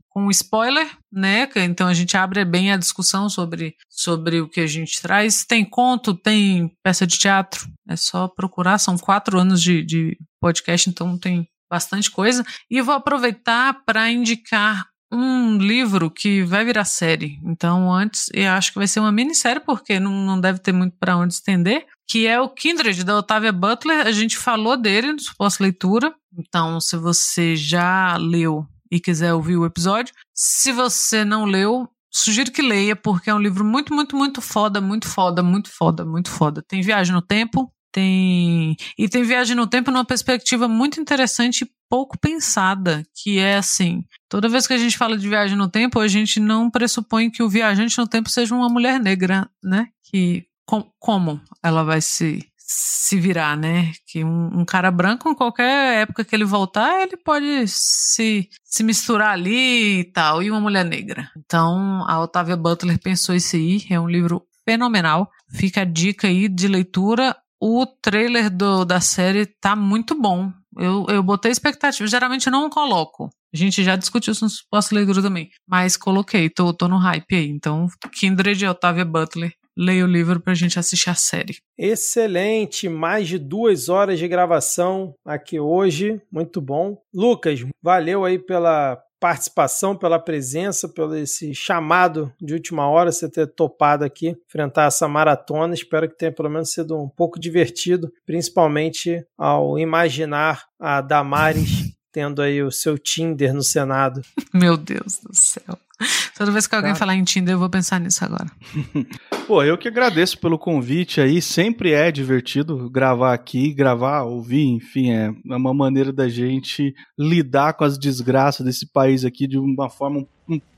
[0.09, 1.49] com spoiler, né?
[1.57, 5.45] Então a gente abre bem a discussão sobre, sobre o que a gente traz.
[5.45, 8.79] Tem conto, tem peça de teatro, é só procurar.
[8.79, 12.45] São quatro anos de, de podcast, então tem bastante coisa.
[12.69, 17.39] E vou aproveitar para indicar um livro que vai virar série.
[17.45, 20.97] Então, antes, eu acho que vai ser uma minissérie, porque não, não deve ter muito
[20.99, 24.07] para onde estender, que é o Kindred, da Otávia Butler.
[24.07, 26.15] A gente falou dele no pós-leitura.
[26.37, 32.51] Então, se você já leu e quiser ouvir o episódio, se você não leu, sugiro
[32.51, 36.31] que leia, porque é um livro muito, muito, muito foda, muito foda, muito foda, muito
[36.31, 36.63] foda.
[36.63, 38.77] Tem viagem no tempo, tem.
[38.99, 44.05] E tem viagem no tempo numa perspectiva muito interessante e pouco pensada, que é assim:
[44.29, 47.43] toda vez que a gente fala de viagem no tempo, a gente não pressupõe que
[47.43, 49.89] o viajante no tempo seja uma mulher negra, né?
[50.05, 53.91] Que com, como ela vai se se virar, né?
[54.07, 58.85] Que um, um, cara branco, em qualquer época que ele voltar, ele pode se, se
[58.85, 61.29] misturar ali e tal, e uma mulher negra.
[61.37, 65.29] Então, a Otávia Butler pensou isso aí, é um livro fenomenal.
[65.53, 70.51] Fica a dica aí de leitura o trailer do, da série tá muito bom.
[70.79, 72.09] Eu, eu botei expectativa.
[72.09, 73.29] Geralmente eu não coloco.
[73.53, 75.51] A gente já discutiu isso no pós-leitura também.
[75.69, 77.49] Mas coloquei, tô, tô no hype aí.
[77.49, 79.53] Então, Kindred e Otávia Butler.
[79.77, 81.57] Leia o livro pra gente assistir a série.
[81.79, 82.89] Excelente!
[82.89, 86.21] Mais de duas horas de gravação aqui hoje.
[86.31, 87.01] Muito bom.
[87.15, 93.47] Lucas, valeu aí pela participação, pela presença, pelo esse chamado de última hora, você ter
[93.47, 95.75] topado aqui enfrentar essa maratona.
[95.75, 102.43] Espero que tenha pelo menos sido um pouco divertido, principalmente ao imaginar a Damares tendo
[102.43, 104.21] aí o seu Tinder no Senado.
[104.53, 105.79] Meu Deus do céu.
[106.37, 108.51] Toda vez que alguém falar em Tinder, eu vou pensar nisso agora.
[109.47, 111.43] Pô, eu que agradeço pelo convite aí.
[111.43, 117.85] Sempre é divertido gravar aqui, gravar, ouvir, enfim, é uma maneira da gente lidar com
[117.85, 120.27] as desgraças desse país aqui de uma forma um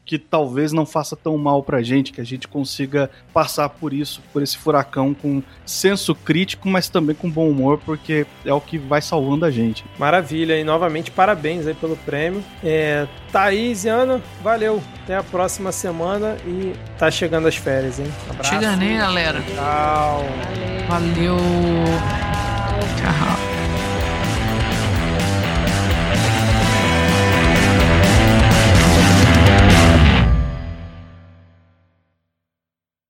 [0.04, 4.20] que talvez não faça tão mal pra gente, que a gente consiga passar por isso,
[4.32, 8.78] por esse furacão com senso crítico, mas também com bom humor, porque é o que
[8.78, 9.84] vai salvando a gente.
[9.98, 12.42] Maravilha, e novamente parabéns aí pelo prêmio.
[12.62, 14.82] É, Thaís e Ana, valeu.
[15.04, 18.06] Até a próxima semana e tá chegando as férias, hein?
[18.28, 18.50] Abraço.
[18.50, 19.40] Chega nem, galera.
[19.42, 20.24] Tchau.
[20.88, 21.36] Valeu.
[21.36, 21.36] Valeu.
[22.96, 23.61] Tchau.